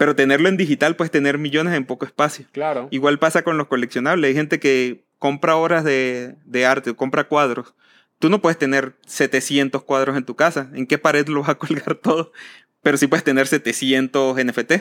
Pero 0.00 0.16
tenerlo 0.16 0.48
en 0.48 0.56
digital, 0.56 0.96
pues 0.96 1.10
tener 1.10 1.36
millones 1.36 1.74
en 1.74 1.84
poco 1.84 2.06
espacio. 2.06 2.46
Claro. 2.52 2.88
Igual 2.90 3.18
pasa 3.18 3.42
con 3.42 3.58
los 3.58 3.66
coleccionables. 3.66 4.30
Hay 4.30 4.34
gente 4.34 4.58
que 4.58 5.04
compra 5.18 5.56
obras 5.56 5.84
de, 5.84 6.36
de 6.46 6.64
arte, 6.64 6.96
compra 6.96 7.24
cuadros. 7.24 7.74
Tú 8.18 8.30
no 8.30 8.40
puedes 8.40 8.56
tener 8.56 8.94
700 9.04 9.84
cuadros 9.84 10.16
en 10.16 10.24
tu 10.24 10.36
casa. 10.36 10.70
¿En 10.72 10.86
qué 10.86 10.96
pared 10.96 11.28
lo 11.28 11.40
vas 11.40 11.50
a 11.50 11.54
colgar 11.58 11.96
todo? 11.96 12.32
Pero 12.80 12.96
sí 12.96 13.08
puedes 13.08 13.24
tener 13.24 13.46
700 13.46 14.42
NFT. 14.42 14.72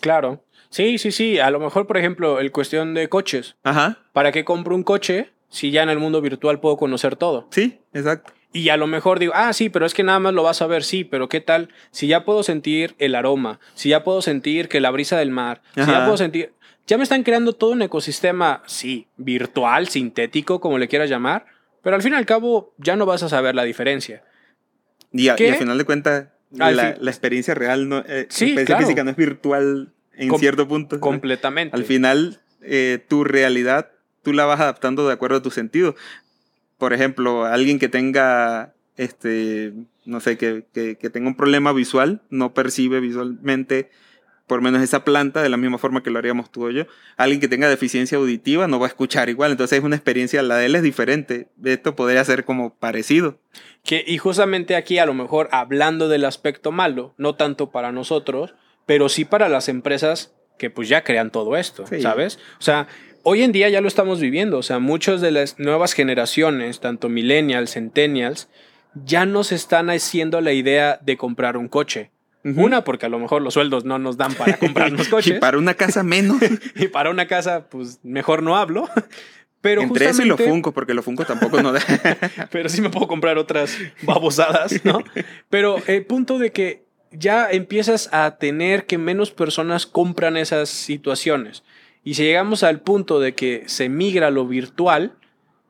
Claro. 0.00 0.44
Sí, 0.68 0.98
sí, 0.98 1.10
sí. 1.10 1.40
A 1.40 1.50
lo 1.50 1.58
mejor, 1.58 1.88
por 1.88 1.96
ejemplo, 1.96 2.38
el 2.38 2.52
cuestión 2.52 2.94
de 2.94 3.08
coches. 3.08 3.56
Ajá. 3.64 3.98
¿Para 4.12 4.30
qué 4.30 4.44
compro 4.44 4.76
un 4.76 4.84
coche 4.84 5.32
si 5.48 5.72
ya 5.72 5.82
en 5.82 5.88
el 5.88 5.98
mundo 5.98 6.20
virtual 6.20 6.60
puedo 6.60 6.76
conocer 6.76 7.16
todo? 7.16 7.48
Sí, 7.50 7.80
exacto. 7.92 8.32
Y 8.52 8.68
a 8.70 8.76
lo 8.76 8.86
mejor 8.88 9.18
digo, 9.20 9.32
ah, 9.36 9.52
sí, 9.52 9.68
pero 9.68 9.86
es 9.86 9.94
que 9.94 10.02
nada 10.02 10.18
más 10.18 10.34
lo 10.34 10.42
vas 10.42 10.60
a 10.60 10.66
ver, 10.66 10.82
sí, 10.82 11.04
pero 11.04 11.28
¿qué 11.28 11.40
tal? 11.40 11.68
Si 11.92 12.08
ya 12.08 12.24
puedo 12.24 12.42
sentir 12.42 12.96
el 12.98 13.14
aroma, 13.14 13.60
si 13.74 13.90
ya 13.90 14.02
puedo 14.02 14.22
sentir 14.22 14.68
que 14.68 14.80
la 14.80 14.90
brisa 14.90 15.16
del 15.18 15.30
mar, 15.30 15.62
si 15.74 15.86
ya 15.86 16.04
puedo 16.04 16.16
sentir... 16.16 16.52
Ya 16.86 16.96
me 16.96 17.04
están 17.04 17.22
creando 17.22 17.52
todo 17.52 17.70
un 17.70 17.82
ecosistema, 17.82 18.62
sí, 18.66 19.06
virtual, 19.16 19.86
sintético, 19.86 20.60
como 20.60 20.78
le 20.78 20.88
quieras 20.88 21.08
llamar, 21.08 21.46
pero 21.82 21.94
al 21.94 22.02
fin 22.02 22.14
y 22.14 22.16
al 22.16 22.26
cabo 22.26 22.74
ya 22.78 22.96
no 22.96 23.06
vas 23.06 23.22
a 23.22 23.28
saber 23.28 23.54
la 23.54 23.62
diferencia. 23.62 24.24
Y, 25.12 25.28
a- 25.28 25.36
y 25.38 25.46
al 25.46 25.54
final 25.54 25.78
de 25.78 25.84
cuentas, 25.84 26.28
la, 26.50 26.68
fin- 26.70 26.94
la 27.04 27.10
experiencia 27.12 27.54
real, 27.54 27.88
no, 27.88 27.98
eh, 28.00 28.26
Sí, 28.30 28.46
la 28.46 28.62
experiencia 28.62 28.64
claro. 28.64 28.80
física 28.86 29.04
no 29.04 29.10
es 29.10 29.16
virtual 29.16 29.92
en 30.14 30.28
Com- 30.28 30.40
cierto 30.40 30.66
punto. 30.66 30.98
Completamente. 30.98 31.76
Al 31.76 31.84
final, 31.84 32.40
eh, 32.62 32.98
tu 33.08 33.22
realidad, 33.22 33.92
tú 34.24 34.32
la 34.32 34.44
vas 34.46 34.58
adaptando 34.58 35.06
de 35.06 35.12
acuerdo 35.12 35.36
a 35.36 35.42
tus 35.42 35.54
sentidos. 35.54 35.94
Por 36.80 36.92
ejemplo, 36.92 37.44
alguien 37.44 37.78
que 37.78 37.88
tenga, 37.88 38.74
este, 38.96 39.72
no 40.04 40.18
sé, 40.18 40.36
que, 40.36 40.64
que, 40.74 40.96
que 40.96 41.10
tenga 41.10 41.28
un 41.28 41.36
problema 41.36 41.72
visual, 41.72 42.22
no 42.30 42.52
percibe 42.54 42.98
visualmente 42.98 43.90
por 44.48 44.62
menos 44.62 44.82
esa 44.82 45.04
planta 45.04 45.42
de 45.42 45.48
la 45.48 45.56
misma 45.56 45.78
forma 45.78 46.02
que 46.02 46.10
lo 46.10 46.18
haríamos 46.18 46.50
tú 46.50 46.66
o 46.66 46.70
yo. 46.70 46.84
Alguien 47.16 47.38
que 47.40 47.46
tenga 47.46 47.68
deficiencia 47.68 48.18
auditiva 48.18 48.66
no 48.66 48.80
va 48.80 48.86
a 48.86 48.88
escuchar 48.88 49.28
igual, 49.28 49.52
entonces 49.52 49.78
es 49.78 49.84
una 49.84 49.94
experiencia, 49.94 50.42
la 50.42 50.56
de 50.56 50.66
él 50.66 50.74
es 50.74 50.82
diferente. 50.82 51.46
Esto 51.62 51.94
podría 51.94 52.24
ser 52.24 52.44
como 52.44 52.74
parecido. 52.74 53.38
Que, 53.84 54.02
y 54.04 54.18
justamente 54.18 54.74
aquí, 54.74 54.98
a 54.98 55.06
lo 55.06 55.14
mejor 55.14 55.48
hablando 55.52 56.08
del 56.08 56.24
aspecto 56.24 56.72
malo, 56.72 57.14
no 57.16 57.36
tanto 57.36 57.70
para 57.70 57.92
nosotros, 57.92 58.54
pero 58.86 59.08
sí 59.08 59.24
para 59.24 59.48
las 59.48 59.68
empresas 59.68 60.34
que 60.58 60.68
pues 60.68 60.88
ya 60.88 61.04
crean 61.04 61.30
todo 61.30 61.56
esto, 61.56 61.86
Sí. 61.86 62.00
¿sabes? 62.02 62.40
O 62.58 62.62
sea, 62.62 62.88
hoy 63.22 63.42
en 63.42 63.52
día 63.52 63.68
ya 63.68 63.80
lo 63.80 63.88
estamos 63.88 64.20
viviendo, 64.20 64.58
o 64.58 64.62
sea, 64.62 64.78
muchas 64.78 65.20
de 65.20 65.30
las 65.30 65.58
nuevas 65.58 65.92
generaciones, 65.92 66.80
tanto 66.80 67.08
millennials, 67.08 67.72
centennials, 67.74 68.48
ya 69.04 69.26
nos 69.26 69.52
están 69.52 69.90
haciendo 69.90 70.40
la 70.40 70.52
idea 70.52 70.98
de 71.02 71.16
comprar 71.16 71.56
un 71.56 71.68
coche. 71.68 72.10
Una, 72.42 72.84
porque 72.84 73.04
a 73.04 73.10
lo 73.10 73.18
mejor 73.18 73.42
los 73.42 73.52
sueldos 73.52 73.84
no 73.84 73.98
nos 73.98 74.16
dan 74.16 74.32
para 74.32 74.56
comprarnos 74.56 75.08
coches. 75.10 75.36
Y 75.36 75.38
para 75.40 75.58
una 75.58 75.74
casa 75.74 76.02
menos. 76.02 76.38
y 76.74 76.88
para 76.88 77.10
una 77.10 77.26
casa, 77.26 77.68
pues 77.68 78.00
mejor 78.02 78.42
no 78.42 78.56
hablo. 78.56 78.88
Pero 79.60 79.82
Entre 79.82 80.06
eso 80.06 80.22
y 80.22 80.30
justamente- 80.30 80.50
Funko, 80.50 80.72
porque 80.72 80.94
los 80.94 81.04
Funko 81.04 81.26
tampoco 81.26 81.62
no 81.62 81.70
da. 81.70 81.80
pero 82.50 82.70
sí 82.70 82.80
me 82.80 82.88
puedo 82.88 83.06
comprar 83.06 83.36
otras 83.36 83.76
babosadas, 84.00 84.82
¿no? 84.86 85.04
Pero 85.50 85.76
el 85.86 86.06
punto 86.06 86.38
de 86.38 86.50
que 86.50 86.84
ya 87.12 87.46
empiezas 87.50 88.08
a 88.10 88.38
tener 88.38 88.86
que 88.86 88.96
menos 88.96 89.32
personas 89.32 89.84
compran 89.84 90.38
esas 90.38 90.70
situaciones. 90.70 91.62
Y 92.04 92.14
si 92.14 92.22
llegamos 92.24 92.62
al 92.62 92.80
punto 92.80 93.20
de 93.20 93.34
que 93.34 93.64
se 93.66 93.88
migra 93.88 94.28
a 94.28 94.30
lo 94.30 94.46
virtual, 94.46 95.12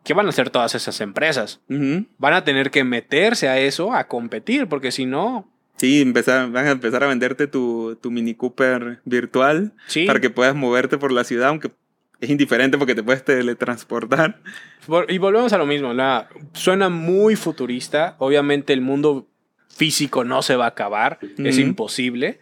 ¿qué 0.05 0.15
van 0.15 0.27
a 0.27 0.31
hacer 0.31 0.51
todas 0.51 0.75
esas 0.75 1.01
empresas? 1.01 1.61
Ujú. 1.69 2.07
Van 2.19 2.35
a 2.35 2.45
tener 2.45 2.71
que 2.71 2.85
meterse 2.85 3.49
a 3.49 3.59
eso, 3.59 3.93
a 3.95 4.07
competir, 4.09 4.67
porque 4.69 4.93
si 4.93 5.07
no, 5.07 5.49
Sí, 5.77 6.03
empezar, 6.03 6.51
van 6.51 6.67
a 6.67 6.73
empezar 6.73 7.03
a 7.03 7.07
venderte 7.07 7.47
tu, 7.47 7.97
tu 8.03 8.11
Mini 8.11 8.35
Cooper 8.35 9.01
virtual 9.07 9.73
sí. 9.87 10.05
para 10.05 10.21
que 10.21 10.29
puedas 10.29 10.55
moverte 10.55 10.99
por 10.99 11.11
la 11.11 11.25
ciudad, 11.25 11.49
aunque 11.49 11.71
es 12.21 12.29
indiferente 12.29 12.77
porque 12.77 12.95
te 12.95 13.03
puedes 13.03 13.25
teletransportar. 13.25 14.43
Y 15.09 15.17
volvemos 15.17 15.55
a 15.55 15.59
lo 15.59 15.65
mismo, 15.65 15.95
la, 15.95 16.29
suena 16.53 16.91
muy 16.91 17.35
futurista, 17.35 18.17
obviamente 18.19 18.75
el 18.75 18.83
mundo 18.83 19.27
físico 19.75 20.23
no 20.23 20.43
se 20.43 20.55
va 20.55 20.67
a 20.67 20.69
acabar, 20.69 21.19
es 21.39 21.57
Ujú. 21.57 21.67
imposible, 21.69 22.41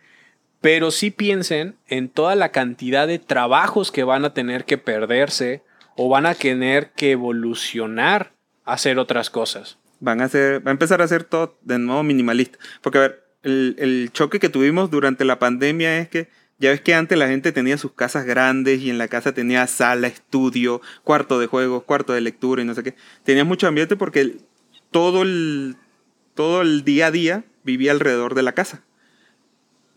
pero 0.61 0.91
sí 0.91 1.11
piensen 1.11 1.77
en 1.87 2.09
toda 2.09 2.35
la 2.35 2.51
cantidad 2.51 3.07
de 3.07 3.19
trabajos 3.19 3.93
que 3.93 4.05
van 4.05 4.25
a 4.25 4.35
tener 4.35 4.65
que 4.65 4.79
perderse 4.79 5.63
o 5.97 6.09
van 6.09 6.27
a 6.27 6.35
tener 6.35 6.91
que 6.93 7.13
evolucionar 7.13 8.33
a 8.65 8.75
hacer 8.75 8.99
otras 8.99 9.31
cosas. 9.31 9.79
Van 10.01 10.21
a 10.21 10.25
hacer, 10.25 10.65
va 10.65 10.71
a 10.71 10.73
empezar 10.73 11.01
a 11.01 11.05
hacer 11.05 11.25
todo 11.25 11.59
de 11.63 11.79
nuevo 11.79 12.03
minimalista. 12.03 12.59
Porque, 12.83 12.99
a 12.99 13.01
ver, 13.03 13.25
el, 13.43 14.11
choque 14.13 14.39
que 14.39 14.49
tuvimos 14.49 14.91
durante 14.91 15.25
la 15.25 15.39
pandemia 15.39 15.99
es 15.99 16.09
que 16.09 16.29
ya 16.59 16.71
ves 16.71 16.81
que 16.81 16.95
antes 16.95 17.17
la 17.17 17.29
gente 17.29 17.53
tenía 17.53 17.79
sus 17.79 17.93
casas 17.93 18.25
grandes 18.25 18.81
y 18.81 18.91
en 18.91 18.99
la 18.99 19.09
casa 19.09 19.33
tenía 19.33 19.67
sala, 19.69 20.09
estudio, 20.09 20.81
cuarto 21.05 21.39
de 21.39 21.47
juegos, 21.47 21.85
cuarto 21.85 22.13
de 22.13 22.21
lectura 22.21 22.63
y 22.63 22.65
no 22.65 22.75
sé 22.75 22.83
qué. 22.83 22.95
Tenías 23.23 23.47
mucho 23.47 23.69
ambiente 23.69 23.97
porque 23.97 24.37
todo 24.91 25.23
el, 25.23 25.77
todo 26.35 26.63
el 26.63 26.85
día 26.85 27.07
a 27.07 27.11
día 27.13 27.45
vivía 27.63 27.93
alrededor 27.93 28.35
de 28.35 28.43
la 28.43 28.53
casa. 28.53 28.83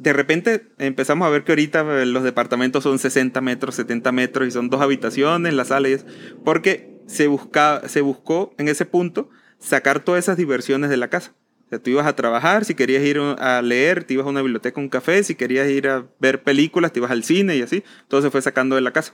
De 0.01 0.13
repente 0.13 0.63
empezamos 0.79 1.27
a 1.27 1.29
ver 1.29 1.43
que 1.43 1.51
ahorita 1.51 2.01
eh, 2.01 2.07
los 2.07 2.23
departamentos 2.23 2.81
son 2.81 2.97
60 2.97 3.39
metros, 3.39 3.75
70 3.75 4.11
metros 4.11 4.47
y 4.47 4.51
son 4.51 4.67
dos 4.67 4.81
habitaciones, 4.81 5.53
la 5.53 5.63
sala 5.63 5.89
y 5.89 5.93
eso. 5.93 6.07
Porque 6.43 6.97
se, 7.05 7.27
busca, 7.27 7.83
se 7.87 8.01
buscó 8.01 8.55
en 8.57 8.67
ese 8.67 8.87
punto 8.87 9.29
sacar 9.59 9.99
todas 9.99 10.23
esas 10.25 10.37
diversiones 10.37 10.89
de 10.89 10.97
la 10.97 11.09
casa. 11.09 11.35
O 11.67 11.69
sea, 11.69 11.77
tú 11.77 11.91
ibas 11.91 12.07
a 12.07 12.15
trabajar, 12.15 12.65
si 12.65 12.73
querías 12.73 13.03
ir 13.03 13.19
a 13.19 13.61
leer, 13.61 14.03
te 14.03 14.15
ibas 14.15 14.25
a 14.25 14.29
una 14.31 14.41
biblioteca, 14.41 14.81
un 14.81 14.89
café, 14.89 15.21
si 15.21 15.35
querías 15.35 15.69
ir 15.69 15.87
a 15.87 16.03
ver 16.19 16.41
películas, 16.41 16.91
te 16.91 16.99
ibas 16.99 17.11
al 17.11 17.23
cine 17.23 17.55
y 17.55 17.61
así. 17.61 17.83
Todo 18.07 18.23
se 18.23 18.31
fue 18.31 18.41
sacando 18.41 18.75
de 18.75 18.81
la 18.81 18.91
casa. 18.91 19.13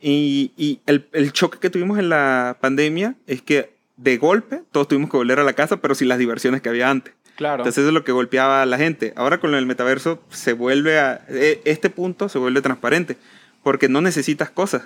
Y, 0.00 0.80
el, 0.86 1.08
el 1.12 1.32
choque 1.32 1.60
que 1.60 1.70
tuvimos 1.70 2.00
en 2.00 2.08
la 2.08 2.58
pandemia 2.60 3.14
es 3.28 3.42
que 3.42 3.76
de 3.96 4.16
golpe 4.16 4.64
todos 4.72 4.88
tuvimos 4.88 5.08
que 5.08 5.16
volver 5.16 5.38
a 5.38 5.44
la 5.44 5.52
casa, 5.52 5.76
pero 5.80 5.94
sin 5.94 6.08
las 6.08 6.18
diversiones 6.18 6.62
que 6.62 6.68
había 6.68 6.90
antes. 6.90 7.14
Claro. 7.36 7.62
Entonces 7.62 7.78
eso 7.82 7.88
es 7.88 7.94
lo 7.94 8.04
que 8.04 8.12
golpeaba 8.12 8.62
a 8.62 8.66
la 8.66 8.78
gente. 8.78 9.12
Ahora 9.16 9.38
con 9.40 9.54
el 9.54 9.66
metaverso 9.66 10.22
se 10.30 10.52
vuelve 10.52 10.98
a... 10.98 11.24
e- 11.28 11.60
Este 11.64 11.90
punto 11.90 12.28
se 12.28 12.38
vuelve 12.38 12.62
transparente, 12.62 13.16
porque 13.62 13.88
no 13.88 14.00
necesitas 14.00 14.50
cosas. 14.50 14.82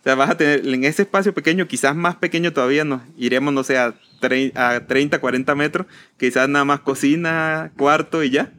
O 0.00 0.02
sea, 0.02 0.16
vas 0.16 0.30
a 0.30 0.36
tener 0.36 0.66
en 0.66 0.82
ese 0.84 1.02
espacio 1.02 1.32
pequeño, 1.32 1.68
quizás 1.68 1.94
más 1.94 2.16
pequeño 2.16 2.52
todavía, 2.52 2.84
nos 2.84 3.02
iremos, 3.16 3.54
no 3.54 3.62
sé, 3.62 3.78
a, 3.78 3.94
a 4.56 4.80
30, 4.86 5.20
40 5.20 5.54
metros, 5.54 5.86
quizás 6.18 6.48
nada 6.48 6.64
más 6.64 6.80
cocina, 6.80 7.70
cuarto 7.76 8.24
y 8.24 8.30
ya. 8.30 8.50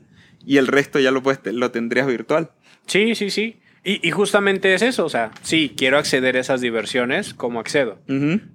Y 0.46 0.56
el 0.58 0.68
resto 0.68 1.00
ya 1.00 1.12
lo, 1.12 1.22
puedes, 1.22 1.40
lo 1.54 1.70
tendrías 1.72 2.08
virtual. 2.08 2.50
Sí, 2.88 3.14
sí, 3.16 3.30
sí. 3.30 3.58
Y, 3.86 4.06
y 4.08 4.12
justamente 4.12 4.74
es 4.74 4.82
eso, 4.82 5.04
o 5.04 5.10
sea, 5.10 5.32
sí, 5.42 5.74
quiero 5.76 5.98
acceder 5.98 6.38
a 6.38 6.40
esas 6.40 6.62
diversiones, 6.62 7.34
¿cómo 7.34 7.60
accedo? 7.60 8.00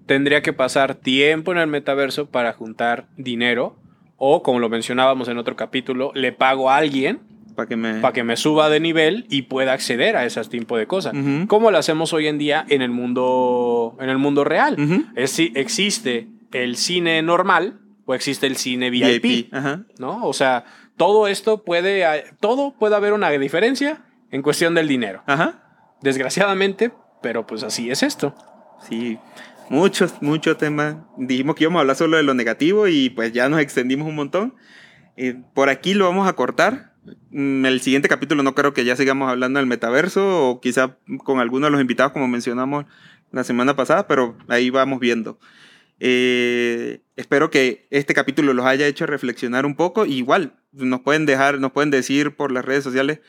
Tendría 0.07 0.41
que 0.41 0.55
pasar 0.55 0.95
tiempo 0.95 1.53
en 1.53 1.59
el 1.59 1.67
metaverso 1.67 2.31
para 2.31 2.55
juntar 2.55 3.05
dinero 3.19 3.77
o 4.19 4.43
como 4.43 4.59
lo 4.59 4.69
mencionábamos 4.69 5.29
en 5.29 5.39
otro 5.39 5.57
capítulo, 5.57 6.13
le 6.15 6.33
pago 6.33 6.71
a 6.71 6.77
alguien 6.77 7.21
Para 7.55 7.69
que 7.69 7.77
me... 7.77 7.95
para 8.01 8.13
que 8.13 8.25
me 8.25 8.37
suba 8.37 8.69
de 8.69 8.81
nivel 8.81 9.27
y 9.31 9.43
pueda 9.43 9.73
acceder 9.73 10.17
a 10.17 10.25
ese 10.27 10.43
tipo 10.45 10.77
de 10.77 10.87
cosas. 10.87 11.15
Ujú. 11.15 11.47
Como 11.47 11.71
lo 11.71 11.79
hacemos 11.79 12.13
hoy 12.13 12.27
en 12.27 12.37
día 12.39 12.65
en 12.69 12.83
el 12.83 12.91
mundo 12.91 13.97
en 14.01 14.11
el 14.11 14.19
mundo 14.19 14.45
real. 14.45 14.77
Ujú. 14.79 15.05
Es 15.15 15.31
si 15.31 15.53
existe 15.55 16.29
el 16.53 16.77
cine 16.77 17.23
normal 17.23 17.79
o 18.07 18.15
existe 18.15 18.47
el 18.47 18.57
cine 18.57 18.91
VIP, 18.91 19.23
VIP. 19.23 19.55
¿no? 19.99 20.25
O 20.27 20.33
sea, 20.33 20.65
todo 20.97 21.29
esto 21.29 21.63
puede 21.63 22.05
todo 22.41 22.75
puede 22.79 22.97
haber 22.97 23.13
una 23.13 23.31
diferencia 23.31 24.03
en 24.31 24.43
cuestión 24.43 24.75
del 24.75 24.89
dinero. 24.89 25.23
Ajá. 25.27 25.63
desgraciadamente, 26.03 26.91
pero 27.23 27.47
pues 27.47 27.63
así 27.63 27.91
es 27.91 28.03
esto. 28.03 28.35
Sí, 28.89 29.19
muchos, 29.71 30.23
mucho 30.23 30.57
tema. 30.57 31.09
Dijimos 31.17 31.57
que 31.57 31.65
íbamos 31.65 31.79
a 31.79 31.83
hablar 31.83 31.97
solo 31.97 32.17
de 32.17 32.23
lo 32.23 32.35
negativo 32.35 32.89
y 32.89 33.11
pues 33.11 33.33
ya 33.33 33.49
nos 33.49 33.61
extendimos 33.61 34.09
un 34.09 34.15
montón. 34.15 34.55
Eh, 35.17 35.41
por 35.55 35.69
aquí 35.69 35.95
lo 35.95 36.07
vamos 36.07 36.29
a 36.29 36.35
cortar. 36.35 36.95
Mm, 37.31 37.67
El 37.67 37.81
siguiente 37.81 38.09
capítulo 38.09 38.43
no 38.43 38.55
creo 38.55 38.75
que 38.75 38.85
ya 38.85 38.97
sigamos 38.97 39.31
hablando 39.31 39.59
del 39.59 39.67
metaverso 39.67 40.49
o 40.49 40.61
quizá 40.61 40.97
con 41.25 41.41
algunos 41.41 41.69
de 41.69 41.73
los 41.73 41.81
invitados 41.81 42.13
como 42.13 42.29
mencionamos 42.29 42.87
la 43.33 43.45
semana 43.45 43.77
pasada, 43.77 44.07
pero 44.07 44.37
ahí 44.49 44.71
vamos 44.71 45.01
viendo. 45.01 45.39
Eh, 46.01 47.01
espero 47.17 47.51
que 47.51 47.89
este 47.91 48.15
capítulo 48.15 48.53
los 48.53 48.67
haya 48.67 48.87
hecho 48.87 49.07
reflexionar 49.07 49.67
un 49.67 49.75
poco. 49.75 50.07
Igual, 50.07 50.55
nos 50.73 51.01
pueden 51.01 51.27
dejar, 51.27 51.61
nos 51.61 51.73
pueden 51.73 51.91
decir 51.91 52.37
por 52.37 52.53
las 52.53 52.65
redes 52.65 52.85
sociales 52.85 53.21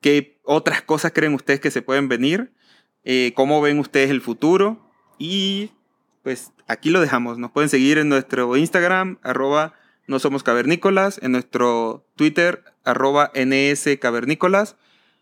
qué 0.00 0.40
otras 0.44 0.82
cosas 0.82 1.12
creen 1.12 1.34
ustedes 1.34 1.60
que 1.60 1.70
se 1.70 1.82
pueden 1.82 2.08
venir, 2.08 2.52
eh, 3.04 3.32
cómo 3.34 3.60
ven 3.60 3.78
ustedes 3.78 4.10
el 4.10 4.20
futuro. 4.20 4.88
Y 5.18 5.70
pues 6.22 6.52
aquí 6.66 6.90
lo 6.90 7.00
dejamos. 7.00 7.38
Nos 7.38 7.50
pueden 7.50 7.68
seguir 7.68 7.98
en 7.98 8.08
nuestro 8.08 8.56
Instagram, 8.56 9.18
arroba 9.22 9.74
no 10.06 10.18
somos 10.18 10.42
cavernícolas, 10.42 11.20
en 11.22 11.32
nuestro 11.32 12.06
Twitter, 12.16 12.64
arroba 12.84 13.30
nscavernícolas, 13.34 14.76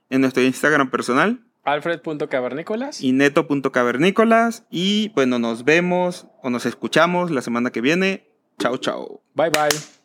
en 0.08 0.22
nuestro 0.22 0.42
Instagram 0.42 0.90
personal, 0.90 1.44
Alfred.cavernícolas. 1.62 3.02
y 3.02 3.12
neto.cavernícolas. 3.12 4.64
Y 4.70 5.10
bueno, 5.10 5.38
nos 5.38 5.64
vemos 5.64 6.26
o 6.42 6.50
nos 6.50 6.66
escuchamos 6.66 7.30
la 7.30 7.42
semana 7.42 7.70
que 7.70 7.80
viene. 7.80 8.26
Chao, 8.58 8.78
chao. 8.78 9.22
Bye 9.34 9.50
bye. 9.50 9.99